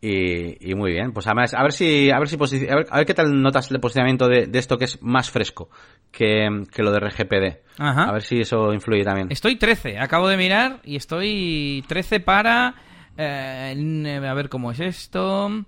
Y, 0.00 0.70
y, 0.70 0.76
muy 0.76 0.92
bien, 0.92 1.12
pues 1.12 1.26
además, 1.26 1.54
a 1.54 1.62
ver 1.64 1.72
si, 1.72 2.08
a 2.12 2.20
ver 2.20 2.28
si 2.28 2.36
a 2.36 2.76
ver, 2.76 2.86
a 2.88 2.98
ver 2.98 3.06
qué 3.06 3.14
tal 3.14 3.42
notas 3.42 3.68
el 3.72 3.80
posicionamiento 3.80 4.28
de, 4.28 4.46
de, 4.46 4.58
esto 4.60 4.78
que 4.78 4.84
es 4.84 5.02
más 5.02 5.28
fresco 5.28 5.70
que, 6.12 6.46
que 6.72 6.82
lo 6.84 6.92
de 6.92 7.00
RGPD. 7.00 7.58
Ajá. 7.78 8.04
A 8.04 8.12
ver 8.12 8.22
si 8.22 8.40
eso 8.40 8.72
influye 8.72 9.02
también. 9.02 9.26
Estoy 9.32 9.56
13, 9.56 9.98
acabo 9.98 10.28
de 10.28 10.36
mirar 10.36 10.80
y 10.84 10.94
estoy 10.94 11.84
13 11.88 12.20
para, 12.20 12.76
eh, 13.16 14.22
a 14.24 14.34
ver 14.34 14.48
cómo 14.48 14.70
es 14.70 14.78
esto. 14.78 15.64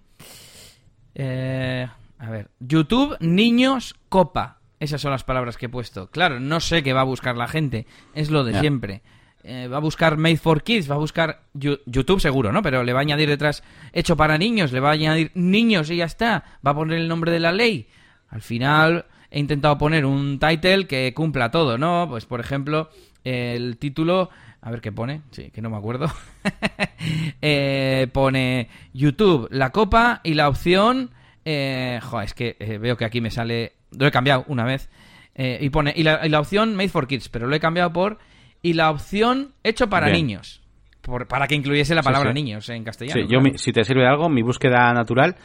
Eh, 1.16 1.88
a 2.18 2.30
ver, 2.30 2.50
YouTube, 2.60 3.16
niños, 3.18 3.96
copa. 4.08 4.60
Esas 4.78 5.00
son 5.00 5.10
las 5.10 5.24
palabras 5.24 5.56
que 5.56 5.66
he 5.66 5.68
puesto. 5.68 6.08
Claro, 6.10 6.38
no 6.38 6.60
sé 6.60 6.84
qué 6.84 6.92
va 6.92 7.00
a 7.00 7.04
buscar 7.04 7.36
la 7.36 7.48
gente, 7.48 7.86
es 8.14 8.30
lo 8.30 8.44
de 8.44 8.52
yeah. 8.52 8.60
siempre. 8.60 9.02
Eh, 9.42 9.68
va 9.68 9.78
a 9.78 9.80
buscar 9.80 10.18
Made 10.18 10.36
for 10.36 10.62
Kids, 10.62 10.90
va 10.90 10.96
a 10.96 10.98
buscar 10.98 11.42
YouTube 11.54 12.20
seguro, 12.20 12.52
¿no? 12.52 12.62
Pero 12.62 12.84
le 12.84 12.92
va 12.92 13.00
a 13.00 13.02
añadir 13.02 13.28
detrás 13.28 13.62
hecho 13.92 14.16
para 14.16 14.36
niños, 14.36 14.72
le 14.72 14.80
va 14.80 14.90
a 14.90 14.92
añadir 14.92 15.30
niños 15.34 15.90
y 15.90 15.96
ya 15.96 16.04
está. 16.04 16.44
Va 16.66 16.72
a 16.72 16.74
poner 16.74 16.98
el 16.98 17.08
nombre 17.08 17.32
de 17.32 17.40
la 17.40 17.52
ley. 17.52 17.88
Al 18.28 18.42
final 18.42 19.06
he 19.30 19.40
intentado 19.40 19.78
poner 19.78 20.04
un 20.04 20.38
title 20.38 20.86
que 20.86 21.12
cumpla 21.14 21.50
todo, 21.50 21.78
¿no? 21.78 22.06
Pues 22.08 22.26
por 22.26 22.40
ejemplo, 22.40 22.90
el 23.24 23.78
título, 23.78 24.30
a 24.60 24.70
ver 24.70 24.80
qué 24.80 24.92
pone, 24.92 25.22
sí, 25.30 25.50
que 25.50 25.62
no 25.62 25.70
me 25.70 25.76
acuerdo. 25.76 26.08
eh, 27.42 28.08
pone 28.12 28.68
YouTube, 28.92 29.48
la 29.50 29.70
copa 29.70 30.20
y 30.22 30.34
la 30.34 30.48
opción... 30.48 31.10
Eh, 31.44 31.98
joder, 32.02 32.26
es 32.26 32.34
que 32.34 32.56
eh, 32.60 32.78
veo 32.78 32.96
que 32.96 33.04
aquí 33.04 33.20
me 33.20 33.30
sale... 33.30 33.72
Lo 33.96 34.06
he 34.06 34.10
cambiado 34.10 34.44
una 34.48 34.64
vez. 34.64 34.88
Y 35.34 35.70
pone... 35.70 35.94
Y 35.96 36.02
la, 36.02 36.26
y 36.26 36.28
la 36.28 36.40
opción 36.40 36.76
Made 36.76 36.90
for 36.90 37.06
Kids, 37.06 37.30
pero 37.30 37.46
lo 37.46 37.56
he 37.56 37.60
cambiado 37.60 37.92
por 37.92 38.18
y 38.62 38.74
la 38.74 38.90
opción 38.90 39.54
hecho 39.62 39.88
para 39.88 40.06
Bien. 40.06 40.26
niños. 40.26 40.60
Por, 41.00 41.26
para 41.26 41.46
que 41.46 41.54
incluyese 41.54 41.94
la 41.94 42.02
palabra 42.02 42.30
sí, 42.30 42.38
sí. 42.38 42.42
niños 42.42 42.68
en 42.68 42.84
castellano. 42.84 43.20
Sí, 43.20 43.26
claro. 43.26 43.44
yo, 43.44 43.50
mi, 43.52 43.58
si 43.58 43.72
te 43.72 43.84
sirve 43.84 44.02
de 44.02 44.08
algo, 44.08 44.28
mi 44.28 44.42
búsqueda 44.42 44.92
natural, 44.92 45.36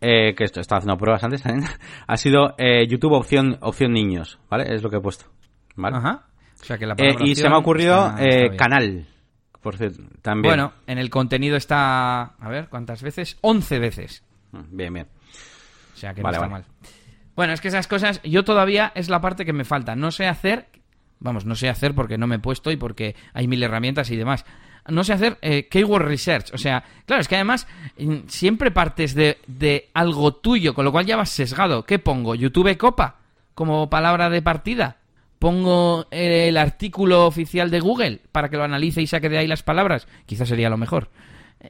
eh, 0.00 0.34
que 0.34 0.44
esto 0.44 0.60
estaba 0.60 0.78
haciendo 0.78 0.96
pruebas 0.96 1.24
antes 1.24 1.42
también, 1.42 1.68
ha 2.06 2.16
sido 2.16 2.54
eh, 2.58 2.86
YouTube 2.88 3.12
opción, 3.12 3.58
opción 3.60 3.92
niños, 3.92 4.38
¿vale? 4.48 4.72
Es 4.72 4.82
lo 4.82 4.90
que 4.90 4.96
he 4.96 5.00
puesto. 5.00 5.26
¿vale? 5.74 5.96
Ajá. 5.96 6.26
O 6.60 6.64
sea 6.64 6.78
que 6.78 6.86
la 6.86 6.94
eh, 6.98 7.16
y 7.20 7.34
se 7.34 7.48
me 7.48 7.56
ha 7.56 7.58
ocurrido 7.58 8.06
está, 8.06 8.24
está 8.24 8.56
canal. 8.56 9.06
Por 9.60 9.76
cierto, 9.76 10.02
también. 10.22 10.50
Bueno, 10.50 10.72
en 10.86 10.98
el 10.98 11.10
contenido 11.10 11.56
está, 11.56 12.22
a 12.22 12.48
ver, 12.48 12.68
¿cuántas 12.68 13.02
veces? 13.02 13.38
11 13.40 13.78
veces. 13.78 14.24
Bien, 14.70 14.92
bien. 14.92 15.06
O 15.94 15.96
sea 15.96 16.14
que 16.14 16.22
vale, 16.22 16.38
no 16.38 16.44
está 16.44 16.52
vale. 16.52 16.64
mal. 16.64 16.90
Bueno, 17.34 17.52
es 17.52 17.60
que 17.60 17.68
esas 17.68 17.86
cosas, 17.86 18.20
yo 18.22 18.44
todavía 18.44 18.92
es 18.94 19.08
la 19.08 19.20
parte 19.20 19.44
que 19.44 19.52
me 19.52 19.64
falta. 19.64 19.96
No 19.96 20.10
sé 20.10 20.26
hacer 20.26 20.66
Vamos, 21.22 21.46
no 21.46 21.54
sé 21.54 21.68
hacer 21.68 21.94
porque 21.94 22.18
no 22.18 22.26
me 22.26 22.36
he 22.36 22.40
puesto 22.40 22.70
y 22.72 22.76
porque 22.76 23.14
hay 23.32 23.46
mil 23.46 23.62
herramientas 23.62 24.10
y 24.10 24.16
demás. 24.16 24.44
No 24.88 25.04
sé 25.04 25.12
hacer 25.12 25.38
eh, 25.40 25.68
keyword 25.68 26.06
research. 26.06 26.52
O 26.52 26.58
sea, 26.58 26.82
claro, 27.06 27.20
es 27.20 27.28
que 27.28 27.36
además 27.36 27.68
siempre 28.26 28.72
partes 28.72 29.14
de, 29.14 29.38
de, 29.46 29.88
algo 29.94 30.34
tuyo, 30.34 30.74
con 30.74 30.84
lo 30.84 30.90
cual 30.90 31.06
ya 31.06 31.16
vas 31.16 31.30
sesgado. 31.30 31.84
¿Qué 31.84 32.00
pongo? 32.00 32.34
¿YouTube 32.34 32.76
Copa? 32.76 33.20
Como 33.54 33.88
palabra 33.88 34.28
de 34.28 34.42
partida. 34.42 34.96
Pongo 35.38 36.06
el 36.10 36.56
artículo 36.56 37.26
oficial 37.26 37.70
de 37.70 37.80
Google 37.80 38.20
para 38.32 38.48
que 38.48 38.56
lo 38.56 38.64
analice 38.64 39.00
y 39.02 39.06
saque 39.06 39.28
de 39.28 39.38
ahí 39.38 39.46
las 39.46 39.62
palabras. 39.62 40.08
Quizás 40.26 40.48
sería 40.48 40.70
lo 40.70 40.76
mejor. 40.76 41.10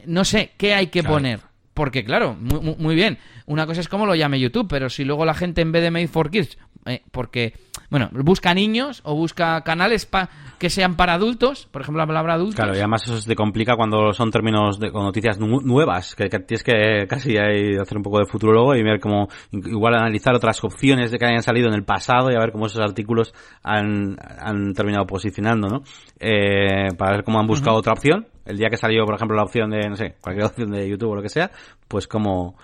No 0.07 0.25
sé, 0.25 0.53
¿qué 0.57 0.73
hay 0.73 0.87
que 0.87 1.01
claro. 1.01 1.15
poner? 1.15 1.39
Porque, 1.73 2.03
claro, 2.03 2.35
muy, 2.39 2.75
muy, 2.77 2.95
bien. 2.95 3.17
Una 3.45 3.65
cosa 3.65 3.81
es 3.81 3.87
cómo 3.87 4.05
lo 4.05 4.15
llame 4.15 4.39
YouTube, 4.39 4.67
pero 4.69 4.89
si 4.89 5.03
luego 5.03 5.25
la 5.25 5.33
gente 5.33 5.61
en 5.61 5.71
vez 5.71 5.81
de 5.81 5.91
Made 5.91 6.07
for 6.07 6.29
Kids, 6.29 6.57
eh, 6.85 7.01
porque, 7.11 7.53
bueno, 7.93 8.09
busca 8.11 8.55
niños 8.55 9.01
o 9.05 9.13
busca 9.13 9.61
canales 9.61 10.07
pa 10.07 10.27
que 10.57 10.71
sean 10.71 10.95
para 10.95 11.13
adultos, 11.13 11.67
por 11.69 11.83
ejemplo, 11.83 12.01
la 12.01 12.07
palabra 12.07 12.33
adultos. 12.33 12.55
Claro, 12.55 12.73
y 12.73 12.79
además 12.79 13.03
eso 13.03 13.21
se 13.21 13.29
te 13.29 13.35
complica 13.35 13.75
cuando 13.75 14.13
son 14.13 14.31
términos 14.31 14.79
de, 14.79 14.91
con 14.91 15.03
noticias 15.03 15.37
nu 15.37 15.61
nuevas, 15.61 16.15
que, 16.15 16.27
que, 16.27 16.39
tienes 16.39 16.63
que 16.63 17.05
casi 17.07 17.37
hacer 17.37 17.97
un 17.97 18.01
poco 18.01 18.17
de 18.17 18.25
futurologo 18.25 18.73
y 18.73 18.81
ver 18.81 18.99
cómo, 18.99 19.27
igual 19.51 19.93
analizar 19.93 20.33
otras 20.33 20.63
opciones 20.63 21.11
de 21.11 21.19
que 21.19 21.25
hayan 21.25 21.43
salido 21.43 21.67
en 21.67 21.75
el 21.75 21.83
pasado 21.83 22.31
y 22.31 22.35
a 22.35 22.39
ver 22.39 22.51
cómo 22.51 22.65
esos 22.65 22.81
artículos 22.81 23.31
han, 23.61 24.17
han 24.39 24.73
terminado 24.73 25.05
posicionando, 25.05 25.67
¿no? 25.67 25.83
Eh, 26.19 26.95
para 26.97 27.11
ver 27.11 27.23
cómo 27.23 27.39
han 27.39 27.45
buscado 27.45 27.75
uh 27.75 27.77
-huh. 27.77 27.81
otra 27.81 27.93
opción 27.93 28.25
el 28.45 28.57
día 28.57 28.69
que 28.69 28.77
salió, 28.77 29.05
por 29.05 29.13
ejemplo, 29.13 29.37
la 29.37 29.43
opción 29.43 29.69
de, 29.69 29.87
no 29.87 29.95
sé, 29.95 30.15
cualquier 30.19 30.45
opción 30.49 30.71
de 30.71 30.89
YouTube 30.89 31.11
o 31.11 31.15
lo 31.15 31.21
que 31.21 31.29
sea, 31.29 31.51
pues 31.87 32.07
cómo, 32.07 32.57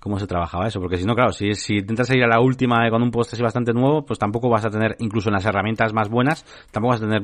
cómo 0.00 0.18
se 0.18 0.26
trabajaba 0.26 0.66
eso. 0.66 0.80
Porque 0.80 0.96
si 0.96 1.04
no, 1.04 1.14
claro, 1.14 1.32
si, 1.32 1.54
si 1.54 1.76
intentas 1.76 2.10
ir 2.10 2.24
a 2.24 2.28
la 2.28 2.40
última 2.40 2.88
con 2.90 3.02
un 3.02 3.10
post 3.10 3.34
así 3.34 3.42
bastante 3.42 3.72
nuevo, 3.72 4.04
pues 4.04 4.18
tampoco 4.18 4.48
vas 4.48 4.64
a 4.64 4.70
tener, 4.70 4.96
incluso 4.98 5.28
en 5.28 5.34
las 5.34 5.44
herramientas 5.44 5.92
más 5.92 6.08
buenas, 6.08 6.44
tampoco 6.72 6.94
vas 6.94 7.02
a 7.02 7.04
tener 7.04 7.22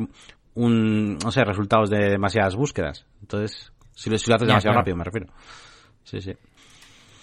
un, 0.54 1.18
no 1.18 1.32
sé, 1.32 1.44
resultados 1.44 1.90
de 1.90 2.10
demasiadas 2.10 2.54
búsquedas. 2.54 3.06
Entonces, 3.20 3.72
si 3.94 4.10
lo, 4.10 4.18
si 4.18 4.30
lo 4.30 4.36
haces 4.36 4.46
demasiado 4.46 4.74
claro. 4.74 4.80
rápido, 4.80 4.96
me 4.96 5.04
refiero. 5.04 5.26
Sí, 6.04 6.20
sí. 6.20 6.32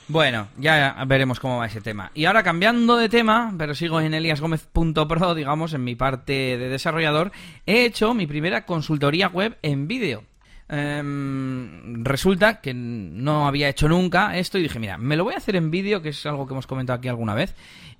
Bueno, 0.07 0.49
ya 0.57 1.01
veremos 1.07 1.39
cómo 1.39 1.59
va 1.59 1.67
ese 1.67 1.79
tema. 1.79 2.11
Y 2.13 2.25
ahora 2.25 2.43
cambiando 2.43 2.97
de 2.97 3.07
tema, 3.07 3.53
pero 3.57 3.73
sigo 3.73 4.01
en 4.01 4.13
eliasgomez.pro, 4.13 5.33
digamos, 5.33 5.73
en 5.73 5.83
mi 5.83 5.95
parte 5.95 6.57
de 6.57 6.69
desarrollador, 6.69 7.31
he 7.65 7.85
hecho 7.85 8.13
mi 8.13 8.27
primera 8.27 8.65
consultoría 8.65 9.29
web 9.29 9.57
en 9.61 9.87
vídeo. 9.87 10.25
Em, 10.75 12.03
resulta 12.03 12.59
que 12.59 12.73
no 12.73 13.47
había 13.47 13.69
hecho 13.69 13.87
nunca 13.87 14.35
esto 14.35 14.57
y 14.57 14.63
dije, 14.63 14.79
mira, 14.79 14.97
me 14.97 15.15
lo 15.15 15.23
voy 15.23 15.35
a 15.35 15.37
hacer 15.37 15.55
en 15.55 15.69
vídeo, 15.69 16.01
que 16.01 16.09
es 16.09 16.25
algo 16.25 16.47
que 16.47 16.53
hemos 16.53 16.65
comentado 16.65 16.97
aquí 16.97 17.07
alguna 17.07 17.35
vez, 17.35 17.53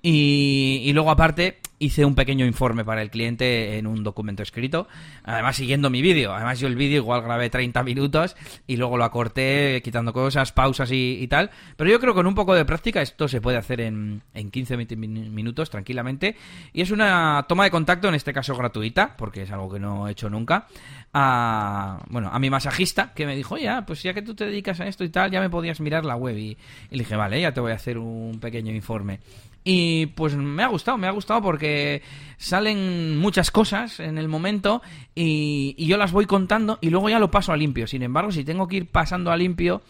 y, 0.06 0.92
luego 0.94 1.12
aparte 1.12 1.60
hice 1.80 2.04
un 2.04 2.16
pequeño 2.16 2.46
informe 2.46 2.84
para 2.84 3.02
el 3.02 3.10
cliente 3.10 3.78
en 3.78 3.88
un 3.88 4.04
documento 4.04 4.44
escrito, 4.44 4.88
además 5.24 5.56
siguiendo 5.56 5.90
mi 5.90 6.02
vídeo. 6.02 6.34
Además 6.34 6.60
yo 6.60 6.68
el 6.68 6.76
vídeo 6.76 6.98
igual 6.98 7.22
grabé 7.22 7.50
30 7.50 7.84
minutos 7.84 8.36
y 8.68 8.78
luego 8.78 8.98
lo 8.98 9.04
acorté 9.04 9.82
quitando 9.84 10.14
cosas, 10.14 10.52
pausas 10.52 10.90
y, 10.92 11.26
tal. 11.28 11.52
Pero 11.76 11.90
yo 11.90 12.00
creo 12.00 12.14
que 12.14 12.20
con 12.20 12.28
un 12.28 12.36
poco 12.36 12.54
de 12.54 12.66
práctica 12.66 13.02
esto 13.02 13.28
se 13.28 13.42
puede 13.42 13.58
hacer 13.58 13.82
en, 13.82 14.22
en 14.34 14.52
15-20 14.52 14.98
minutos 14.98 15.70
tranquilamente. 15.70 16.36
Y 16.74 16.82
es 16.82 16.92
una 16.92 17.46
toma 17.48 17.66
de 17.66 17.72
contacto, 17.72 18.08
en 18.08 18.16
este 18.16 18.34
caso 18.34 18.56
gratuita, 18.56 19.16
porque 19.18 19.44
es 19.44 19.52
algo 19.52 19.72
que 19.72 19.80
no 19.80 20.08
he 20.08 20.12
hecho 20.12 20.30
nunca, 20.30 20.68
a, 21.14 22.04
bueno, 22.10 22.30
a 22.32 22.40
mi 22.40 22.50
masajista 22.50 23.14
que 23.14 23.26
me 23.26 23.36
dijo, 23.36 23.58
ya, 23.58 23.86
pues 23.86 24.04
ya 24.04 24.14
que 24.14 24.22
tú 24.22 24.34
te 24.34 24.46
dedicas 24.46 24.80
a 24.80 24.88
esto 24.88 25.04
y 25.04 25.10
tal, 25.10 25.32
ya 25.32 25.40
me 25.40 25.50
podías 25.50 25.80
mirar 25.80 26.06
la 26.06 26.16
web. 26.16 26.38
Y, 26.38 26.50
y 26.50 26.58
le 26.92 27.00
dije, 27.00 27.16
vale, 27.16 27.40
ya 27.40 27.54
te 27.54 27.62
voy 27.62 27.72
a 27.72 27.76
hacer 27.76 27.98
un 27.98 28.40
pequeño 28.40 28.74
informe. 28.74 29.20
Y 29.64 30.08
pues 30.08 30.36
me 30.36 30.64
ha 30.64 30.68
gustado, 30.68 30.98
me 30.98 31.08
ha 31.08 31.12
gustado 31.12 31.42
porque 31.42 32.02
salen 32.38 33.18
muchas 33.18 33.50
cosas 33.50 34.00
en 34.02 34.18
el 34.18 34.28
momento 34.28 34.82
y, 35.16 35.76
yo 35.86 35.98
las 35.98 36.12
voy 36.12 36.26
contando 36.26 36.80
y 36.82 36.90
luego 36.90 37.10
ya 37.10 37.20
lo 37.20 37.32
paso 37.32 37.54
a 37.54 37.58
limpio. 37.58 37.88
Sin 37.88 38.04
embargo, 38.04 38.32
si 38.32 38.44
tengo 38.44 38.68
que 38.68 38.78
ir 38.78 38.88
pasando 38.88 39.32
a 39.32 39.38
limpio, 39.38 39.82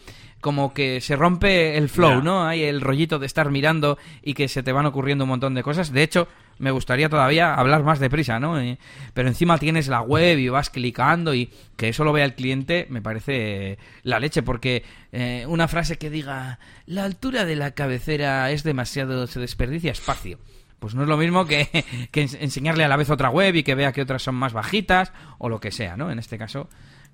como 0.44 0.74
que 0.74 1.00
se 1.00 1.16
rompe 1.16 1.78
el 1.78 1.88
flow, 1.88 2.20
¿no? 2.20 2.46
Hay 2.46 2.64
el 2.64 2.82
rollito 2.82 3.18
de 3.18 3.24
estar 3.24 3.50
mirando 3.50 3.96
y 4.22 4.34
que 4.34 4.46
se 4.46 4.62
te 4.62 4.72
van 4.72 4.84
ocurriendo 4.84 5.24
un 5.24 5.30
montón 5.30 5.54
de 5.54 5.62
cosas. 5.62 5.90
De 5.90 6.02
hecho, 6.02 6.28
me 6.58 6.70
gustaría 6.70 7.08
todavía 7.08 7.54
hablar 7.54 7.82
más 7.82 7.98
deprisa, 7.98 8.38
¿no? 8.38 8.60
Eh, 8.60 8.76
pero 9.14 9.28
encima 9.28 9.56
tienes 9.56 9.88
la 9.88 10.02
web 10.02 10.38
y 10.38 10.50
vas 10.50 10.68
clicando 10.68 11.34
y 11.34 11.48
que 11.78 11.88
eso 11.88 12.04
lo 12.04 12.12
vea 12.12 12.26
el 12.26 12.34
cliente 12.34 12.86
me 12.90 13.00
parece 13.00 13.78
la 14.02 14.20
leche, 14.20 14.42
porque 14.42 14.84
eh, 15.12 15.46
una 15.48 15.66
frase 15.66 15.96
que 15.96 16.10
diga 16.10 16.58
la 16.84 17.04
altura 17.04 17.46
de 17.46 17.56
la 17.56 17.70
cabecera 17.70 18.50
es 18.50 18.64
demasiado, 18.64 19.26
se 19.26 19.40
desperdicia 19.40 19.92
espacio. 19.92 20.38
Pues 20.78 20.94
no 20.94 21.04
es 21.04 21.08
lo 21.08 21.16
mismo 21.16 21.46
que, 21.46 21.86
que 22.10 22.20
enseñarle 22.20 22.84
a 22.84 22.88
la 22.88 22.98
vez 22.98 23.08
otra 23.08 23.30
web 23.30 23.54
y 23.54 23.62
que 23.62 23.74
vea 23.74 23.92
que 23.92 24.02
otras 24.02 24.22
son 24.22 24.34
más 24.34 24.52
bajitas 24.52 25.10
o 25.38 25.48
lo 25.48 25.58
que 25.58 25.70
sea, 25.70 25.96
¿no? 25.96 26.10
En 26.10 26.18
este 26.18 26.36
caso, 26.36 26.68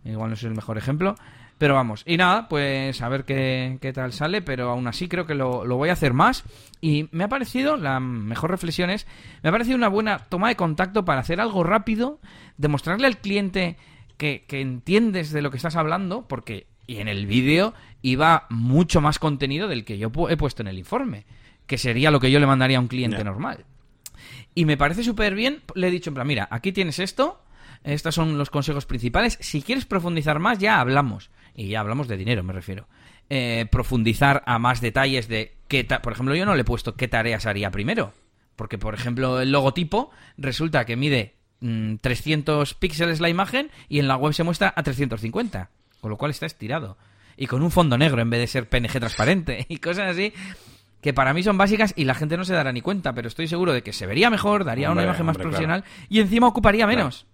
igual 0.05 0.31
no 0.31 0.35
es 0.35 0.43
el 0.43 0.57
mejor 0.57 0.79
ejemplo. 0.79 1.15
Pero 1.61 1.75
vamos, 1.75 2.05
y 2.07 2.17
nada, 2.17 2.49
pues 2.49 3.03
a 3.03 3.09
ver 3.11 3.27
qué, 3.27 3.77
qué 3.83 3.93
tal 3.93 4.15
sale, 4.15 4.41
pero 4.41 4.71
aún 4.71 4.87
así 4.87 5.09
creo 5.09 5.27
que 5.27 5.35
lo, 5.35 5.67
lo, 5.67 5.77
voy 5.77 5.91
a 5.91 5.93
hacer 5.93 6.15
más. 6.15 6.43
Y 6.81 7.11
me 7.13 7.25
ha 7.25 7.29
parecido, 7.29 7.77
la 7.77 8.01
mejor 8.01 8.51
reflexión 8.51 8.89
es, 8.89 9.07
me 9.43 9.51
ha 9.51 9.53
parecido 9.53 9.77
una 9.77 9.89
buena 9.89 10.21
toma 10.21 10.49
de 10.49 10.57
contacto 10.57 11.05
para 11.05 11.21
hacer 11.21 11.39
algo 11.39 11.63
rápido, 11.63 12.19
demostrarle 12.57 13.07
al 13.07 13.19
cliente 13.19 13.77
que, 14.17 14.47
que 14.49 14.63
entiendes 14.63 15.33
de 15.33 15.43
lo 15.43 15.51
que 15.51 15.59
estás 15.59 15.77
hablando, 15.77 16.27
porque 16.27 16.67
y 16.87 16.97
en 16.97 17.09
el 17.09 17.27
vídeo 17.27 17.75
iba 18.01 18.47
mucho 18.49 19.03
más 19.03 19.19
contenido 19.19 19.69
del 19.69 19.85
que 19.85 19.99
yo 19.99 20.11
he 20.31 20.37
puesto 20.39 20.63
en 20.63 20.69
el 20.69 20.79
informe, 20.79 21.27
que 21.67 21.77
sería 21.77 22.11
lo 22.11 22.21
que 22.21 22.31
yo 22.31 22.41
le 22.41 22.47
mandaría 22.47 22.79
a 22.79 22.81
un 22.81 22.89
cliente 22.89 23.23
normal. 23.23 23.67
Y 24.55 24.65
me 24.65 24.79
parece 24.79 25.05
súper 25.05 25.35
bien, 25.35 25.61
le 25.75 25.89
he 25.89 25.91
dicho 25.91 26.09
en 26.09 26.15
plan, 26.15 26.27
mira, 26.27 26.49
aquí 26.51 26.73
tienes 26.73 26.99
esto, 27.01 27.43
estos 27.85 28.15
son 28.15 28.39
los 28.39 28.51
consejos 28.51 28.87
principales, 28.87 29.39
si 29.41 29.63
quieres 29.63 29.87
profundizar 29.87 30.39
más 30.39 30.59
ya 30.59 30.81
hablamos. 30.81 31.31
Y 31.55 31.69
ya 31.69 31.81
hablamos 31.81 32.09
de 32.09 32.17
dinero, 32.17 32.43
me 32.43 32.53
refiero. 32.53 32.87
Eh, 33.29 33.67
profundizar 33.71 34.43
a 34.47 34.59
más 34.59 34.81
detalles 34.81 35.29
de 35.29 35.57
qué, 35.69 35.85
por 35.85 36.13
ejemplo, 36.13 36.35
yo 36.35 36.47
no 36.47 36.55
le 36.55 36.63
he 36.63 36.65
puesto 36.65 36.95
qué 36.95 37.09
tareas 37.09 37.47
haría 37.47 37.71
primero, 37.71 38.13
porque 38.57 38.79
por 38.79 38.95
ejemplo 38.95 39.41
el 39.41 39.53
logotipo 39.53 40.11
resulta 40.37 40.85
que 40.85 40.97
mide 40.97 41.37
300 41.61 42.75
mm, 42.75 42.79
píxeles 42.79 43.21
la 43.21 43.29
imagen 43.29 43.71
y 43.89 43.99
en 43.99 44.09
la 44.09 44.17
web 44.17 44.33
se 44.33 44.43
muestra 44.43 44.73
a 44.75 44.83
350, 44.83 45.71
con 46.01 46.11
lo 46.11 46.17
cual 46.17 46.31
está 46.31 46.47
estirado. 46.47 46.97
Y 47.37 47.47
con 47.47 47.63
un 47.63 47.71
fondo 47.71 47.97
negro 47.97 48.21
en 48.21 48.31
vez 48.31 48.41
de 48.41 48.47
ser 48.47 48.69
PNG 48.69 48.99
transparente 48.99 49.67
y 49.69 49.79
cosas 49.79 50.11
así 50.11 50.33
que 51.01 51.15
para 51.15 51.33
mí 51.33 51.43
son 51.43 51.57
básicas 51.57 51.95
y 51.97 52.05
la 52.05 52.15
gente 52.15 52.37
no 52.37 52.45
se 52.45 52.53
dará 52.53 52.73
ni 52.73 52.83
cuenta, 52.83 53.15
pero 53.15 53.29
estoy 53.29 53.49
seguro 53.49 53.73
de 53.73 53.83
que 53.83 53.93
se 53.93 54.07
vería 54.07 54.29
mejor, 54.29 54.65
daría 54.65 54.91
una 54.91 55.03
imagen 55.03 55.25
más 55.25 55.39
profesional 55.39 55.85
y 56.09 56.21
encima 56.21 56.47
ocuparía 56.47 56.87
menos. 56.87 57.27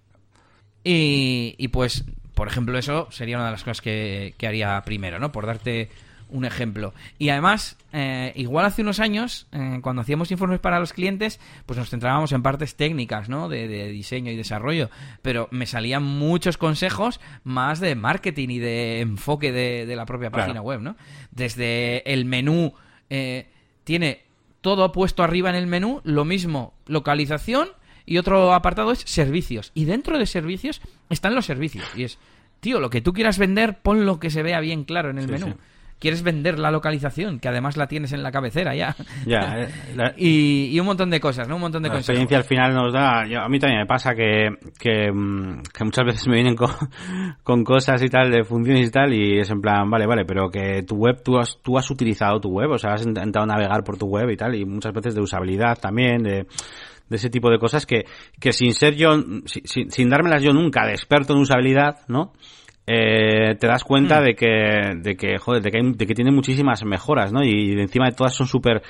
Y, 0.89 1.57
y, 1.59 1.69
pues 1.69 2.05
por 2.37 2.49
ejemplo, 2.49 2.77
eso 2.79 3.09
sería 3.11 3.39
una 3.39 3.47
de 3.47 3.53
las 3.53 3.65
cosas 3.65 3.81
que, 3.81 4.35
haría 4.47 4.83
primero, 4.85 5.19
¿no? 5.19 5.33
Por 5.33 5.47
darte 5.47 5.89
un 6.29 6.45
ejemplo. 6.45 6.93
Y 7.19 7.31
además, 7.31 7.79
eh, 7.95 8.33
igual 8.37 8.67
hace 8.67 8.83
unos 8.83 9.01
años, 9.01 9.47
eh, 9.53 9.79
cuando 9.81 10.03
hacíamos 10.03 10.31
informes 10.31 10.61
para 10.61 10.79
los 10.79 10.93
clientes, 10.93 11.41
pues 11.65 11.79
nos 11.79 11.89
centrábamos 11.89 12.33
en 12.33 12.43
partes 12.43 12.77
técnicas, 12.77 13.31
¿no? 13.31 13.49
De, 13.49 13.89
diseño 13.89 14.31
y 14.31 14.37
desarrollo. 14.37 14.91
Pero 15.23 15.49
me 15.51 15.65
salían 15.65 16.03
muchos 16.03 16.59
consejos 16.59 17.21
más 17.43 17.81
de 17.81 17.95
marketing 17.95 18.51
y 18.51 18.59
de 18.59 19.01
enfoque 19.01 19.51
de, 19.51 19.97
la 19.97 20.05
propia 20.05 20.31
página 20.31 20.61
web, 20.61 20.83
¿no? 20.83 20.95
Desde 21.31 22.03
el 22.13 22.27
menú, 22.27 22.75
eh, 23.09 23.49
tiene 23.85 24.25
todo 24.61 24.93
puesto 24.93 25.23
arriba 25.23 25.49
en 25.49 25.57
el 25.57 25.67
menú, 25.67 26.03
lo 26.05 26.27
mismo 26.27 26.75
localización 26.85 27.71
y 28.07 28.19
otro 28.19 28.55
apartado 28.55 28.93
es 28.93 29.01
servicios. 29.01 29.73
Y 29.75 29.85
dentro 29.85 30.19
de 30.19 30.27
servicios 30.27 30.81
están 31.11 31.35
los 31.35 31.45
servicios. 31.45 31.85
Y 31.97 32.05
es, 32.05 32.19
tío, 32.61 32.81
lo 32.81 32.89
que 32.89 33.03
tú 33.03 33.13
quieras 33.13 33.39
vender, 33.39 33.79
pon 33.83 34.07
lo 34.07 34.19
que 34.21 34.31
se 34.31 34.43
vea 34.43 34.61
bien 34.61 34.85
claro 34.85 35.11
en 35.11 35.19
el 35.19 35.29
menú. 35.29 35.57
Quieres 35.99 36.23
vender 36.23 36.59
la 36.59 36.71
localización, 36.71 37.41
que 37.41 37.49
además 37.49 37.79
la 37.79 37.87
tienes 37.87 38.13
en 38.13 38.23
la 38.23 38.31
cabecera 38.31 38.75
ya. 38.75 38.95
Ya, 39.25 39.67
eh, 39.99 40.15
y, 40.19 40.79
un 40.79 40.85
montón 40.85 41.09
de 41.09 41.19
cosas, 41.19 41.49
¿no? 41.49 41.55
Un 41.55 41.63
montón 41.63 41.83
de 41.83 41.89
la 41.89 41.95
cosas. 41.95 42.09
La 42.09 42.21
experiencia 42.21 42.37
al 42.37 42.45
final 42.45 42.75
nos 42.75 42.93
da. 42.93 43.23
a 43.23 43.49
mí 43.49 43.59
también 43.59 43.81
me 43.81 43.87
pasa 43.87 44.15
que, 44.15 44.51
que, 44.79 45.11
mm, 45.11 45.63
muchas 45.85 46.05
veces 46.05 46.29
me 46.29 46.35
vienen 46.35 46.55
con, 46.55 46.69
con, 47.43 47.65
cosas 47.65 48.03
y 48.03 48.11
tal, 48.11 48.31
de 48.31 48.45
funciones 48.45 48.89
y 48.89 48.91
tal, 48.91 49.15
y 49.15 49.39
es 49.39 49.51
en 49.51 49.63
plan, 49.63 49.89
vale, 49.89 50.07
vale, 50.07 50.27
pero 50.27 50.51
que 50.51 50.83
tu 50.83 50.97
web, 50.97 51.23
tú 51.25 51.39
has, 51.39 51.59
tú 51.63 51.79
has 51.79 51.91
utilizado 51.91 52.41
tu 52.41 52.51
web, 52.51 52.73
o 52.73 52.79
sea, 52.79 52.93
has 52.93 53.07
intentado 53.07 53.47
navegar 53.47 53.83
por 53.83 53.97
tu 53.97 54.07
web 54.07 54.29
y 54.29 54.37
tal, 54.37 54.55
y 54.55 54.67
muchas 54.67 54.93
veces 54.93 55.15
de 55.15 55.23
usabilidad 55.23 55.79
también, 55.79 56.23
de 56.23 56.47
de 57.09 57.17
ese 57.17 57.31
tipo 57.31 57.51
de 57.51 57.59
cosas 57.59 57.87
que, 57.87 58.05
que 58.41 58.53
sin 58.53 58.73
ser 58.75 58.95
yo, 58.97 59.11
sin, 59.47 59.91
sin 59.91 60.09
dármelas 60.09 60.43
yo 60.43 60.53
nunca 60.53 60.87
de 60.87 60.93
experto 60.93 61.35
en 61.35 61.41
usabilidad, 61.41 62.01
¿no? 62.09 62.33
Eh, 62.89 63.57
te 63.59 63.67
das 63.67 63.83
cuenta 63.83 64.21
hmm. 64.21 64.25
de 64.25 64.35
que, 64.35 64.47
de 65.03 65.17
que, 65.17 65.39
joder, 65.39 65.63
de 65.63 65.71
que, 65.73 65.81
de 65.83 66.07
que 66.07 66.15
tiene 66.15 66.31
muchísimas 66.31 66.85
mejoras, 66.85 67.33
¿no? 67.33 67.43
Y, 67.43 67.75
de 67.75 67.83
encima 67.83 68.07
de 68.07 68.13
todas 68.13 68.33
son 68.33 68.47
súper, 68.47 68.83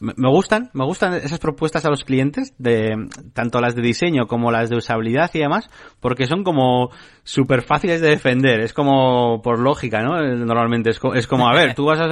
me 0.00 0.30
gustan, 0.30 0.70
me 0.72 0.86
gustan 0.86 1.12
esas 1.12 1.38
propuestas 1.38 1.84
a 1.84 1.90
los 1.90 2.04
clientes, 2.04 2.54
de 2.56 3.08
tanto 3.34 3.60
las 3.60 3.74
de 3.74 3.82
diseño 3.82 4.26
como 4.26 4.50
las 4.50 4.70
de 4.70 4.76
usabilidad 4.76 5.30
y 5.34 5.40
demás, 5.40 5.68
porque 6.00 6.26
son 6.26 6.42
como 6.42 6.90
súper 7.22 7.60
fáciles 7.60 8.00
de 8.00 8.08
defender, 8.08 8.60
es 8.60 8.72
como 8.72 9.42
por 9.42 9.58
lógica, 9.58 10.02
¿no? 10.02 10.18
Normalmente 10.36 10.90
es, 10.90 11.00
es 11.14 11.26
como, 11.26 11.48
a 11.48 11.54
ver, 11.54 11.74
tú 11.74 11.84
vas 11.84 12.00
a 12.00 12.08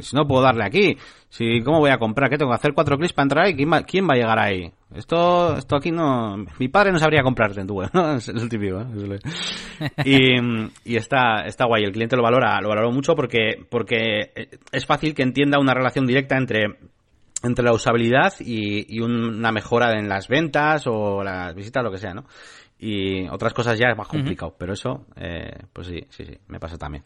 si 0.00 0.16
no 0.16 0.26
puedo 0.26 0.42
darle 0.42 0.64
aquí, 0.64 0.96
si, 1.28 1.62
¿cómo 1.62 1.78
voy 1.78 1.90
a 1.90 1.98
comprar? 1.98 2.28
¿Qué 2.28 2.38
tengo 2.38 2.50
que 2.50 2.56
hacer 2.56 2.74
cuatro 2.74 2.96
clics 2.96 3.12
para 3.12 3.24
entrar 3.24 3.46
ahí? 3.46 3.54
¿Quién 3.54 4.08
va, 4.08 4.14
a 4.14 4.16
llegar 4.16 4.38
ahí? 4.40 4.72
Esto, 4.92 5.56
esto 5.56 5.76
aquí 5.76 5.92
no, 5.92 6.44
mi 6.58 6.68
padre 6.68 6.90
no 6.90 6.98
sabría 6.98 7.22
comprarte 7.22 7.60
en 7.60 7.68
tu 7.68 7.74
web, 7.74 7.90
¿no? 7.92 8.14
Es 8.16 8.28
el 8.28 8.48
típico, 8.48 8.80
¿eh? 8.80 9.18
Y, 10.04 10.92
y 10.92 10.96
está, 10.96 11.44
está 11.46 11.66
guay, 11.66 11.84
el 11.84 11.92
cliente 11.92 12.16
lo 12.16 12.22
valora, 12.24 12.60
lo 12.60 12.68
valoró 12.68 12.90
mucho 12.90 13.14
porque, 13.14 13.64
porque 13.70 14.32
es 14.72 14.86
fácil 14.86 15.14
que 15.14 15.22
entienda 15.22 15.60
una 15.60 15.72
relación 15.72 16.04
directa 16.04 16.36
entre 16.36 16.78
entre 17.42 17.64
la 17.64 17.72
usabilidad 17.72 18.34
y, 18.40 19.00
una 19.00 19.52
mejora 19.52 19.98
en 19.98 20.08
las 20.08 20.28
ventas 20.28 20.86
o 20.86 21.22
las 21.22 21.54
visitas, 21.54 21.82
lo 21.82 21.90
que 21.90 21.98
sea, 21.98 22.14
¿no? 22.14 22.24
Y 22.78 23.28
otras 23.28 23.52
cosas 23.54 23.78
ya 23.78 23.88
es 23.88 23.96
más 23.96 24.08
complicado, 24.08 24.54
pero 24.56 24.72
eso, 24.72 25.06
eh, 25.16 25.50
pues 25.72 25.88
sí, 25.88 26.06
sí, 26.10 26.24
sí, 26.24 26.38
me 26.46 26.60
pasa 26.60 26.78
también. 26.78 27.04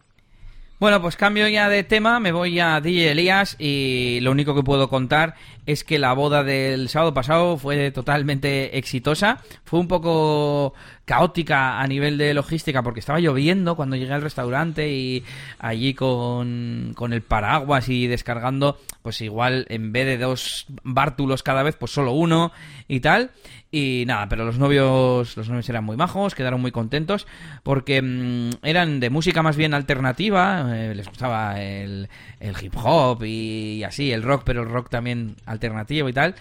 Bueno, 0.82 1.00
pues 1.00 1.14
cambio 1.14 1.46
ya 1.46 1.68
de 1.68 1.84
tema, 1.84 2.18
me 2.18 2.32
voy 2.32 2.58
a 2.58 2.80
DJ 2.80 3.12
Elías 3.12 3.54
y 3.60 4.18
lo 4.20 4.32
único 4.32 4.52
que 4.52 4.64
puedo 4.64 4.88
contar 4.88 5.36
es 5.64 5.84
que 5.84 5.96
la 5.96 6.12
boda 6.12 6.42
del 6.42 6.88
sábado 6.88 7.14
pasado 7.14 7.56
fue 7.56 7.92
totalmente 7.92 8.76
exitosa. 8.76 9.38
Fue 9.64 9.78
un 9.78 9.86
poco 9.86 10.74
caótica 11.04 11.80
a 11.80 11.86
nivel 11.86 12.18
de 12.18 12.34
logística 12.34 12.82
porque 12.82 13.00
estaba 13.00 13.20
lloviendo 13.20 13.76
cuando 13.76 13.96
llegué 13.96 14.12
al 14.12 14.22
restaurante 14.22 14.92
y 14.92 15.24
allí 15.58 15.94
con, 15.94 16.92
con 16.94 17.12
el 17.12 17.22
paraguas 17.22 17.88
y 17.88 18.06
descargando, 18.06 18.78
pues 19.02 19.20
igual 19.20 19.66
en 19.68 19.92
vez 19.92 20.06
de 20.06 20.18
dos 20.18 20.66
bártulos 20.82 21.42
cada 21.42 21.62
vez, 21.62 21.76
pues 21.76 21.92
solo 21.92 22.12
uno 22.12 22.52
y 22.88 23.00
tal. 23.00 23.30
Y 23.74 24.04
nada, 24.06 24.28
pero 24.28 24.44
los 24.44 24.58
novios, 24.58 25.34
los 25.34 25.48
novios 25.48 25.68
eran 25.70 25.82
muy 25.84 25.96
majos, 25.96 26.34
quedaron 26.34 26.60
muy 26.60 26.72
contentos 26.72 27.26
porque 27.62 28.02
mm, 28.02 28.50
eran 28.62 29.00
de 29.00 29.08
música 29.08 29.42
más 29.42 29.56
bien 29.56 29.72
alternativa, 29.72 30.76
eh, 30.76 30.94
les 30.94 31.08
gustaba 31.08 31.58
el, 31.58 32.10
el 32.38 32.54
hip 32.60 32.74
hop 32.76 33.24
y, 33.24 33.82
así, 33.82 34.12
el 34.12 34.22
rock, 34.22 34.42
pero 34.44 34.62
el 34.62 34.68
rock 34.68 34.90
también 34.90 35.36
alternativo 35.46 36.08
y 36.10 36.12
tal. 36.12 36.34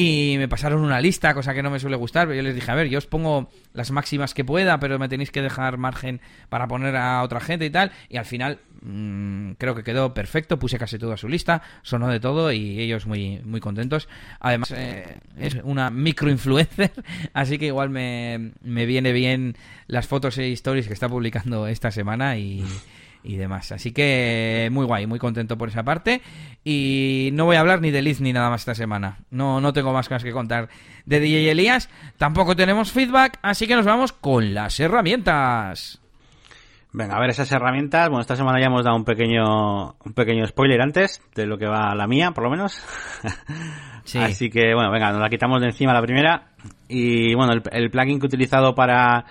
Y 0.00 0.36
me 0.38 0.46
pasaron 0.46 0.84
una 0.84 1.00
lista, 1.00 1.34
cosa 1.34 1.52
que 1.54 1.60
no 1.60 1.70
me 1.70 1.80
suele 1.80 1.96
gustar, 1.96 2.28
pero 2.28 2.36
yo 2.36 2.42
les 2.44 2.54
dije, 2.54 2.70
a 2.70 2.76
ver, 2.76 2.88
yo 2.88 2.98
os 2.98 3.08
pongo 3.08 3.50
las 3.72 3.90
máximas 3.90 4.32
que 4.32 4.44
pueda, 4.44 4.78
pero 4.78 4.96
me 4.96 5.08
tenéis 5.08 5.32
que 5.32 5.42
dejar 5.42 5.76
margen 5.76 6.20
para 6.48 6.68
poner 6.68 6.94
a 6.94 7.20
otra 7.24 7.40
gente 7.40 7.66
y 7.66 7.70
tal. 7.70 7.90
Y 8.08 8.16
al 8.16 8.24
final 8.24 8.60
mm, 8.80 9.54
creo 9.58 9.74
que 9.74 9.82
quedó 9.82 10.14
perfecto, 10.14 10.56
puse 10.56 10.78
casi 10.78 11.00
todo 11.00 11.14
a 11.14 11.16
su 11.16 11.28
lista, 11.28 11.62
sonó 11.82 12.06
de 12.06 12.20
todo 12.20 12.52
y 12.52 12.78
ellos 12.78 13.06
muy, 13.06 13.40
muy 13.44 13.58
contentos. 13.58 14.08
Además, 14.38 14.70
eh, 14.70 15.18
es 15.36 15.56
una 15.64 15.90
microinfluencer, 15.90 16.92
así 17.32 17.58
que 17.58 17.66
igual 17.66 17.90
me, 17.90 18.52
me 18.62 18.86
viene 18.86 19.10
bien 19.10 19.56
las 19.88 20.06
fotos 20.06 20.38
e 20.38 20.52
stories 20.52 20.86
que 20.86 20.94
está 20.94 21.08
publicando 21.08 21.66
esta 21.66 21.90
semana 21.90 22.38
y 22.38 22.64
y 23.28 23.36
demás. 23.36 23.70
Así 23.72 23.92
que 23.92 24.70
muy 24.72 24.86
guay, 24.86 25.06
muy 25.06 25.18
contento 25.18 25.58
por 25.58 25.68
esa 25.68 25.82
parte. 25.82 26.22
Y 26.64 27.28
no 27.34 27.44
voy 27.44 27.56
a 27.56 27.60
hablar 27.60 27.82
ni 27.82 27.90
de 27.90 28.00
Liz 28.00 28.22
ni 28.22 28.32
nada 28.32 28.48
más 28.48 28.62
esta 28.62 28.74
semana. 28.74 29.18
No, 29.30 29.60
no 29.60 29.74
tengo 29.74 29.92
más 29.92 30.08
cosas 30.08 30.24
que 30.24 30.32
contar 30.32 30.70
de 31.04 31.20
DJ 31.20 31.50
Elías. 31.50 31.90
Tampoco 32.16 32.56
tenemos 32.56 32.90
feedback, 32.90 33.38
así 33.42 33.66
que 33.66 33.76
nos 33.76 33.84
vamos 33.84 34.12
con 34.12 34.54
las 34.54 34.80
herramientas. 34.80 36.00
Venga, 36.90 37.16
a 37.16 37.20
ver 37.20 37.28
esas 37.28 37.52
herramientas. 37.52 38.08
Bueno, 38.08 38.22
esta 38.22 38.34
semana 38.34 38.58
ya 38.60 38.68
hemos 38.68 38.82
dado 38.82 38.96
un 38.96 39.04
pequeño, 39.04 39.92
un 40.02 40.12
pequeño 40.14 40.46
spoiler 40.46 40.80
antes 40.80 41.20
de 41.34 41.44
lo 41.44 41.58
que 41.58 41.66
va 41.66 41.94
la 41.94 42.06
mía, 42.06 42.30
por 42.30 42.44
lo 42.44 42.50
menos. 42.50 42.82
Así 44.14 44.48
que, 44.48 44.72
bueno, 44.74 44.90
venga, 44.90 45.12
nos 45.12 45.20
la 45.20 45.28
quitamos 45.28 45.60
de 45.60 45.66
encima 45.66 45.92
la 45.92 46.00
primera. 46.00 46.48
Y 46.88 47.34
bueno, 47.34 47.52
el, 47.52 47.62
el 47.72 47.90
plugin 47.90 48.18
que 48.18 48.24
he 48.24 48.28
utilizado 48.28 48.74
para 48.74 49.26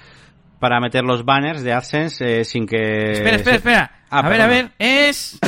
para 0.59 0.79
meter 0.79 1.03
los 1.03 1.25
banners 1.25 1.63
de 1.63 1.73
AdSense 1.73 2.39
eh, 2.39 2.45
sin 2.45 2.65
que... 2.65 3.11
Espera, 3.11 3.35
espera, 3.35 3.55
espera. 3.55 3.91
Ah, 4.09 4.19
a 4.19 4.29
ver, 4.29 4.41
a 4.41 4.47
ver, 4.47 4.71
es... 4.79 5.39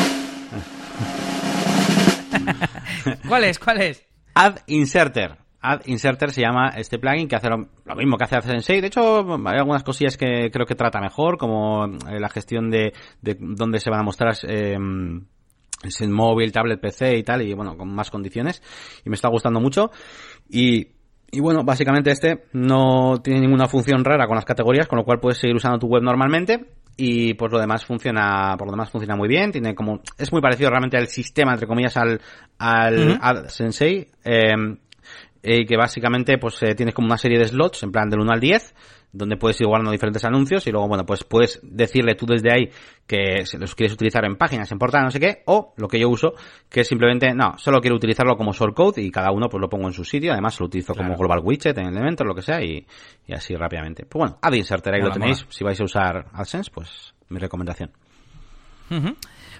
¿Cuál 3.27 3.45
es? 3.45 3.59
¿Cuál 3.59 3.81
es? 3.81 4.05
Ad 4.33 4.57
Inserter. 4.67 5.37
Ad 5.61 5.81
Inserter 5.85 6.31
se 6.31 6.41
llama 6.41 6.69
este 6.77 6.99
plugin 6.99 7.27
que 7.27 7.35
hace 7.35 7.49
lo, 7.49 7.67
mismo 7.95 8.17
que 8.17 8.23
hace 8.23 8.37
AdSense. 8.37 8.81
De 8.81 8.87
hecho, 8.87 9.25
hay 9.45 9.57
algunas 9.57 9.83
cosillas 9.83 10.17
que 10.17 10.49
creo 10.51 10.65
que 10.65 10.75
trata 10.75 11.01
mejor, 11.01 11.37
como 11.37 11.85
eh, 11.85 12.19
la 12.19 12.29
gestión 12.29 12.69
de, 12.69 12.93
de 13.21 13.37
dónde 13.39 13.79
se 13.79 13.89
van 13.89 13.99
a 13.99 14.03
mostrar 14.03 14.35
eh, 14.47 14.75
en 14.75 16.11
móvil, 16.11 16.51
tablet, 16.51 16.79
PC 16.79 17.17
y 17.17 17.23
tal, 17.23 17.41
y 17.41 17.53
bueno, 17.53 17.77
con 17.77 17.93
más 17.93 18.09
condiciones. 18.09 18.61
Y 19.05 19.09
me 19.09 19.15
está 19.15 19.29
gustando 19.29 19.59
mucho. 19.59 19.91
Y 20.49 20.87
y 21.31 21.39
bueno, 21.39 21.63
básicamente 21.63 22.11
este 22.11 22.45
no 22.53 23.21
tiene 23.23 23.41
ninguna 23.41 23.67
función 23.67 24.03
rara 24.03 24.27
con 24.27 24.35
las 24.35 24.45
categorías, 24.45 24.87
con 24.87 24.97
lo 24.97 25.05
cual 25.05 25.19
puedes 25.19 25.37
seguir 25.37 25.55
usando 25.55 25.79
tu 25.79 25.87
web 25.87 26.01
normalmente. 26.01 26.65
Y 27.01 27.33
pues 27.35 27.49
lo 27.49 27.59
demás 27.59 27.85
funciona, 27.85 28.55
por 28.57 28.67
lo 28.67 28.71
demás 28.71 28.89
funciona 28.89 29.15
muy 29.15 29.29
bien, 29.29 29.53
tiene 29.53 29.73
como, 29.73 30.01
es 30.17 30.33
muy 30.33 30.41
parecido 30.41 30.69
realmente 30.69 30.97
al 30.97 31.07
sistema, 31.07 31.53
entre 31.53 31.65
comillas, 31.65 31.95
al, 31.95 32.19
al 32.57 33.49
Sensei, 33.49 34.09
eh, 34.25 34.53
eh, 35.41 35.65
que 35.65 35.77
básicamente 35.77 36.37
pues 36.37 36.61
eh, 36.61 36.75
tienes 36.75 36.93
como 36.93 37.05
una 37.05 37.17
serie 37.17 37.39
de 37.39 37.47
slots, 37.47 37.83
en 37.83 37.93
plan 37.93 38.09
del 38.09 38.19
1 38.19 38.33
al 38.33 38.41
10, 38.41 38.75
donde 39.11 39.37
puedes 39.37 39.59
ir 39.59 39.67
guardando 39.67 39.91
diferentes 39.91 40.23
anuncios 40.23 40.65
y 40.67 40.71
luego, 40.71 40.87
bueno, 40.87 41.05
pues 41.05 41.23
puedes 41.23 41.59
decirle 41.63 42.15
tú 42.15 42.25
desde 42.25 42.51
ahí 42.53 42.69
que 43.07 43.43
los 43.57 43.73
quieres 43.73 43.93
utilizar 43.93 44.23
en 44.25 44.35
páginas, 44.35 44.71
en 44.71 44.77
portadas, 44.77 45.05
no 45.05 45.11
sé 45.11 45.19
qué, 45.19 45.41
o 45.45 45.73
lo 45.77 45.87
que 45.87 45.99
yo 45.99 46.09
uso, 46.09 46.33
que 46.69 46.81
es 46.81 46.87
simplemente, 46.87 47.33
no, 47.33 47.57
solo 47.57 47.81
quiero 47.81 47.95
utilizarlo 47.95 48.35
como 48.37 48.53
shortcode 48.53 49.01
y 49.01 49.09
cada 49.09 49.31
uno 49.31 49.49
pues 49.49 49.59
lo 49.59 49.69
pongo 49.69 49.87
en 49.87 49.93
su 49.93 50.03
sitio, 50.03 50.31
además 50.31 50.59
lo 50.59 50.67
utilizo 50.67 50.93
como 50.93 51.15
global 51.15 51.39
widget 51.43 51.77
en 51.77 51.87
Elementor, 51.87 52.27
lo 52.27 52.35
que 52.35 52.43
sea, 52.43 52.61
y, 52.63 52.85
así 53.33 53.55
rápidamente. 53.55 54.05
Pues 54.05 54.19
bueno, 54.19 54.37
Ad 54.41 54.53
Inserter, 54.53 54.93
ahí 54.93 55.01
lo 55.01 55.11
tenéis, 55.11 55.45
si 55.49 55.63
vais 55.63 55.79
a 55.79 55.83
usar 55.83 56.27
AdSense, 56.33 56.69
pues 56.71 57.13
mi 57.29 57.39
recomendación. 57.39 57.91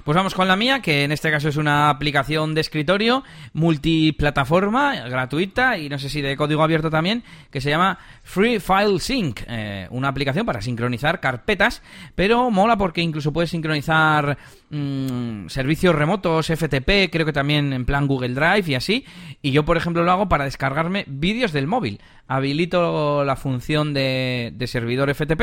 Pues 0.03 0.15
vamos 0.15 0.33
con 0.33 0.47
la 0.47 0.55
mía, 0.55 0.81
que 0.81 1.03
en 1.03 1.11
este 1.11 1.29
caso 1.29 1.49
es 1.49 1.57
una 1.57 1.89
aplicación 1.89 2.55
de 2.55 2.61
escritorio 2.61 3.23
multiplataforma, 3.53 4.95
gratuita 5.09 5.77
y 5.77 5.89
no 5.89 5.99
sé 5.99 6.09
si 6.09 6.21
de 6.21 6.37
código 6.37 6.63
abierto 6.63 6.89
también, 6.89 7.23
que 7.51 7.61
se 7.61 7.69
llama 7.69 7.99
Free 8.23 8.59
File 8.59 8.99
Sync, 8.99 9.41
eh, 9.47 9.87
una 9.91 10.07
aplicación 10.07 10.45
para 10.45 10.61
sincronizar 10.61 11.19
carpetas, 11.19 11.81
pero 12.15 12.49
mola 12.49 12.77
porque 12.77 13.01
incluso 13.01 13.33
puedes 13.33 13.49
sincronizar 13.49 14.37
mm, 14.69 15.47
servicios 15.47 15.93
remotos, 15.95 16.47
FTP, 16.47 17.11
creo 17.11 17.25
que 17.25 17.33
también 17.33 17.73
en 17.73 17.85
plan 17.85 18.07
Google 18.07 18.33
Drive 18.33 18.71
y 18.71 18.75
así. 18.75 19.05
Y 19.41 19.51
yo, 19.51 19.65
por 19.65 19.77
ejemplo, 19.77 20.03
lo 20.03 20.11
hago 20.11 20.29
para 20.29 20.45
descargarme 20.45 21.05
vídeos 21.07 21.51
del 21.51 21.67
móvil. 21.67 22.01
Habilito 22.27 23.23
la 23.25 23.35
función 23.35 23.93
de, 23.93 24.51
de 24.55 24.67
servidor 24.67 25.13
FTP 25.13 25.41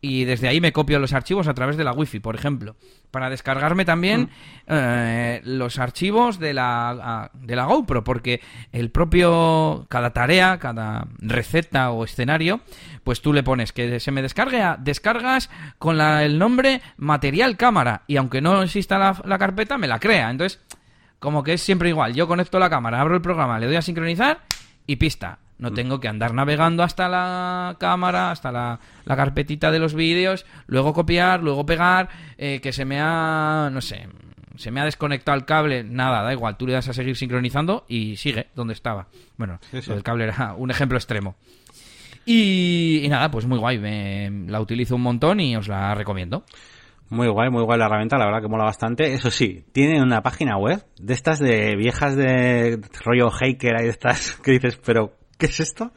y 0.00 0.24
desde 0.24 0.48
ahí 0.48 0.60
me 0.60 0.72
copio 0.72 0.98
los 0.98 1.12
archivos 1.12 1.46
a 1.46 1.54
través 1.54 1.76
de 1.76 1.84
la 1.84 1.92
wifi, 1.92 2.20
por 2.20 2.34
ejemplo, 2.34 2.76
para 3.10 3.28
descargarme 3.28 3.84
también 3.84 4.22
mm. 4.22 4.26
eh, 4.68 5.40
los 5.44 5.78
archivos 5.78 6.38
de 6.38 6.54
la, 6.54 7.30
de 7.34 7.56
la 7.56 7.64
GoPro, 7.64 8.02
porque 8.02 8.40
el 8.72 8.90
propio, 8.90 9.86
cada 9.90 10.12
tarea, 10.12 10.58
cada 10.58 11.06
receta 11.18 11.90
o 11.90 12.04
escenario, 12.04 12.60
pues 13.04 13.20
tú 13.20 13.32
le 13.32 13.42
pones 13.42 13.72
que 13.72 14.00
se 14.00 14.10
me 14.10 14.22
descargue 14.22 14.62
a 14.62 14.76
descargas 14.78 15.50
con 15.78 15.98
la, 15.98 16.24
el 16.24 16.38
nombre 16.38 16.80
material 16.96 17.56
cámara, 17.56 18.02
y 18.06 18.16
aunque 18.16 18.40
no 18.40 18.62
exista 18.62 18.98
la, 18.98 19.20
la 19.24 19.38
carpeta, 19.38 19.76
me 19.76 19.86
la 19.86 20.00
crea. 20.00 20.30
Entonces, 20.30 20.60
como 21.18 21.42
que 21.42 21.54
es 21.54 21.60
siempre 21.60 21.90
igual, 21.90 22.14
yo 22.14 22.26
conecto 22.26 22.58
la 22.58 22.70
cámara, 22.70 23.00
abro 23.00 23.16
el 23.16 23.22
programa, 23.22 23.58
le 23.58 23.66
doy 23.66 23.76
a 23.76 23.82
sincronizar 23.82 24.40
y 24.86 24.96
pista 24.96 25.38
no 25.60 25.70
mm. 25.70 25.74
tengo 25.74 26.00
que 26.00 26.08
andar 26.08 26.34
navegando 26.34 26.82
hasta 26.82 27.08
la 27.08 27.76
cámara, 27.78 28.32
hasta 28.32 28.50
la, 28.50 28.80
carpetita 29.04 29.70
de 29.70 29.78
los 29.78 29.94
vídeos, 29.94 30.46
luego 30.66 30.92
copiar, 30.92 31.42
luego 31.42 31.64
pegar, 31.64 32.08
eh, 32.38 32.60
que 32.60 32.72
se 32.72 32.84
me 32.84 32.98
ha, 33.00 33.68
no 33.70 33.80
sé, 33.80 34.08
se 34.56 34.70
me 34.70 34.80
ha 34.80 34.84
desconectado 34.84 35.36
el 35.36 35.44
cable, 35.44 35.84
nada, 35.84 36.22
da 36.22 36.32
igual, 36.32 36.56
tú 36.56 36.66
le 36.66 36.72
das 36.72 36.88
a 36.88 36.92
seguir 36.92 37.16
sincronizando 37.16 37.84
y 37.88 38.16
sigue 38.16 38.48
donde 38.54 38.72
estaba. 38.72 39.08
Bueno, 39.36 39.60
el 39.72 40.02
cable 40.02 40.24
era 40.24 40.54
un 40.54 40.70
ejemplo 40.70 40.98
extremo. 40.98 41.36
Y, 42.26 43.06
nada, 43.08 43.30
pues 43.30 43.46
muy 43.46 43.58
guay, 43.58 43.78
me, 43.78 44.30
la 44.48 44.60
utilizo 44.60 44.96
un 44.96 45.02
montón 45.02 45.40
y 45.40 45.56
os 45.56 45.68
la 45.68 45.94
recomiendo. 45.94 46.44
Muy 47.08 47.26
guay, 47.28 47.50
muy 47.50 47.64
guay 47.64 47.78
la 47.78 47.86
herramienta, 47.86 48.18
la 48.18 48.26
verdad 48.26 48.40
que 48.40 48.48
mola 48.48 48.64
bastante. 48.64 49.14
Eso 49.14 49.30
sí, 49.30 49.64
tiene 49.72 50.00
una 50.00 50.22
página 50.22 50.56
web 50.56 50.84
de 51.00 51.12
estas 51.12 51.40
de 51.40 51.74
viejas 51.74 52.14
de 52.14 52.80
rollo 53.04 53.30
hacker, 53.30 53.76
hay 53.76 53.84
de 53.84 53.90
estas 53.90 54.36
que 54.44 54.52
dices, 54.52 54.76
pero 54.76 55.19
¿qué 55.40 55.46
es 55.46 55.58
esto? 55.60 55.90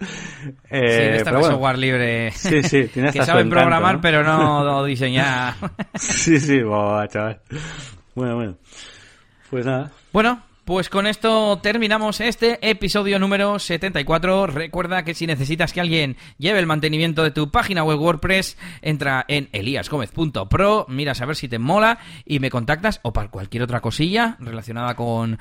Eh, 0.69 1.19
sí, 1.19 1.25
software 1.25 1.77
libre. 1.77 2.31
Sí, 2.31 2.63
sí, 2.63 2.87
tiene 2.87 3.11
Que 3.13 3.23
saben 3.23 3.49
programar, 3.49 3.99
pero 4.01 4.23
no 4.23 4.83
diseñar. 4.85 5.53
sí, 5.93 6.39
sí, 6.39 6.61
chaval. 7.09 7.41
Bueno, 8.15 8.35
bueno. 8.35 8.57
Pues 9.49 9.65
nada. 9.65 9.91
Bueno, 10.11 10.41
pues 10.65 10.87
con 10.87 11.07
esto 11.07 11.59
terminamos 11.61 12.21
este 12.21 12.57
episodio 12.69 13.19
número 13.19 13.59
74. 13.59 14.47
Recuerda 14.47 15.03
que 15.03 15.13
si 15.13 15.27
necesitas 15.27 15.73
que 15.73 15.81
alguien 15.81 16.15
lleve 16.37 16.59
el 16.59 16.65
mantenimiento 16.65 17.21
de 17.21 17.31
tu 17.31 17.51
página 17.51 17.83
web 17.83 17.99
WordPress, 17.99 18.57
entra 18.81 19.25
en 19.27 19.49
eliasgomez.pro, 19.51 20.85
miras 20.87 21.19
a 21.19 21.25
ver 21.25 21.35
si 21.35 21.49
te 21.49 21.59
mola 21.59 21.99
y 22.25 22.39
me 22.39 22.49
contactas 22.49 23.01
o 23.03 23.11
para 23.11 23.29
cualquier 23.29 23.63
otra 23.63 23.81
cosilla 23.81 24.37
relacionada 24.39 24.95
con, 24.95 25.37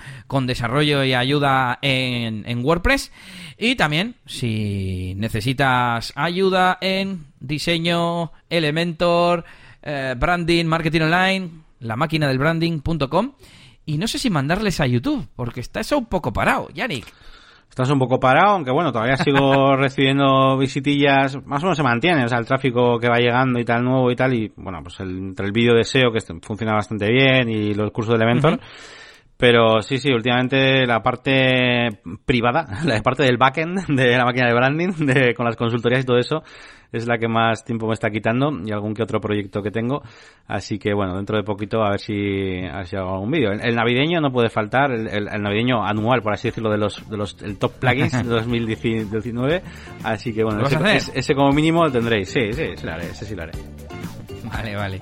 desarrollo 0.46 1.04
y 1.04 1.14
ayuda 1.14 1.78
en, 1.82 2.64
WordPress. 2.64 3.12
Y 3.58 3.76
también 3.76 4.16
si 4.26 5.14
necesitas 5.16 6.12
ayuda 6.16 6.78
en 6.80 7.26
diseño, 7.38 8.32
Elementor, 8.50 9.44
eh, 9.82 10.16
branding, 10.18 10.64
marketing 10.64 11.02
online, 11.02 11.50
la 11.78 11.94
máquina 11.94 12.26
del 12.26 12.38
branding.com 12.38 13.34
y 13.84 13.98
no 13.98 14.06
sé 14.06 14.18
si 14.18 14.30
mandarles 14.30 14.80
a 14.80 14.86
YouTube, 14.86 15.26
porque 15.34 15.60
está 15.60 15.80
eso 15.80 15.98
un 15.98 16.06
poco 16.06 16.32
parado, 16.32 16.68
Yannick. 16.72 17.06
Estás 17.68 17.88
un 17.88 17.98
poco 17.98 18.20
parado, 18.20 18.52
aunque 18.52 18.70
bueno, 18.70 18.92
todavía 18.92 19.16
sigo 19.16 19.74
recibiendo 19.76 20.58
visitillas, 20.58 21.38
más 21.46 21.62
o 21.62 21.66
menos 21.66 21.78
se 21.78 21.82
mantiene, 21.82 22.24
o 22.24 22.28
sea, 22.28 22.38
el 22.38 22.44
tráfico 22.44 22.98
que 22.98 23.08
va 23.08 23.16
llegando 23.16 23.58
y 23.58 23.64
tal 23.64 23.82
nuevo 23.82 24.10
y 24.10 24.14
tal, 24.14 24.34
y 24.34 24.52
bueno, 24.56 24.80
pues 24.82 25.00
el, 25.00 25.16
entre 25.16 25.46
el 25.46 25.52
vídeo 25.52 25.74
de 25.74 25.84
SEO 25.84 26.12
que 26.12 26.20
funciona 26.42 26.74
bastante 26.74 27.10
bien 27.10 27.48
y 27.48 27.72
los 27.72 27.90
cursos 27.90 28.12
de 28.12 28.22
Elementor, 28.22 28.60
pero 29.42 29.82
sí, 29.82 29.98
sí, 29.98 30.08
últimamente 30.12 30.86
la 30.86 31.02
parte 31.02 32.00
privada, 32.24 32.64
la 32.84 33.02
parte 33.02 33.24
del 33.24 33.38
backend 33.38 33.88
de 33.88 34.16
la 34.16 34.24
máquina 34.24 34.46
de 34.46 34.54
branding, 34.54 34.92
de, 35.04 35.34
con 35.34 35.44
las 35.44 35.56
consultorías 35.56 36.04
y 36.04 36.06
todo 36.06 36.16
eso, 36.16 36.44
es 36.92 37.08
la 37.08 37.18
que 37.18 37.26
más 37.26 37.64
tiempo 37.64 37.88
me 37.88 37.94
está 37.94 38.08
quitando 38.08 38.52
y 38.64 38.70
algún 38.70 38.94
que 38.94 39.02
otro 39.02 39.20
proyecto 39.20 39.60
que 39.60 39.72
tengo. 39.72 40.00
Así 40.46 40.78
que 40.78 40.94
bueno, 40.94 41.16
dentro 41.16 41.38
de 41.38 41.42
poquito 41.42 41.82
a 41.82 41.90
ver 41.90 41.98
si, 41.98 42.12
a 42.64 42.76
ver 42.76 42.86
si 42.86 42.94
hago 42.94 43.14
algún 43.14 43.32
vídeo. 43.32 43.50
El, 43.50 43.74
navideño 43.74 44.20
no 44.20 44.30
puede 44.30 44.48
faltar, 44.48 44.92
el, 44.92 45.24
navideño 45.42 45.84
anual, 45.84 46.22
por 46.22 46.34
así 46.34 46.46
decirlo, 46.46 46.70
de 46.70 46.78
los, 46.78 47.10
de 47.10 47.16
los 47.16 47.36
el 47.42 47.58
top 47.58 47.72
plugins 47.80 48.12
de 48.22 48.22
2019. 48.22 49.60
Así 50.04 50.32
que 50.32 50.44
bueno, 50.44 50.62
ese, 50.62 51.18
ese, 51.18 51.34
como 51.34 51.50
mínimo 51.50 51.82
lo 51.82 51.90
tendréis. 51.90 52.28
Sí, 52.28 52.52
sí, 52.52 52.76
sí 52.76 52.86
lo 52.86 52.92
haré, 52.92 53.06
ese 53.06 53.24
sí 53.24 53.34
lo 53.34 53.42
haré. 53.42 53.54
Vale, 54.44 54.76
vale. 54.76 55.00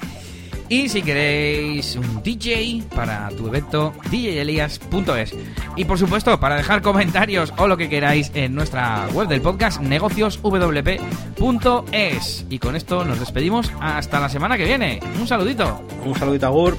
Y 0.70 0.88
si 0.88 1.02
queréis 1.02 1.96
un 1.96 2.22
DJ 2.22 2.84
para 2.94 3.28
tu 3.30 3.48
evento, 3.48 3.92
djelias.es. 4.08 5.34
Y 5.74 5.84
por 5.84 5.98
supuesto, 5.98 6.38
para 6.38 6.54
dejar 6.54 6.80
comentarios 6.80 7.52
o 7.58 7.66
lo 7.66 7.76
que 7.76 7.88
queráis 7.88 8.30
en 8.34 8.54
nuestra 8.54 9.08
web 9.12 9.26
del 9.26 9.40
podcast, 9.40 9.80
negocioswp.es. 9.80 12.46
Y 12.48 12.60
con 12.60 12.76
esto 12.76 13.04
nos 13.04 13.18
despedimos 13.18 13.72
hasta 13.80 14.20
la 14.20 14.28
semana 14.28 14.56
que 14.56 14.64
viene. 14.64 15.00
Un 15.18 15.26
saludito. 15.26 15.84
Un 16.04 16.16
saludito, 16.16 16.46
Agur. 16.46 16.76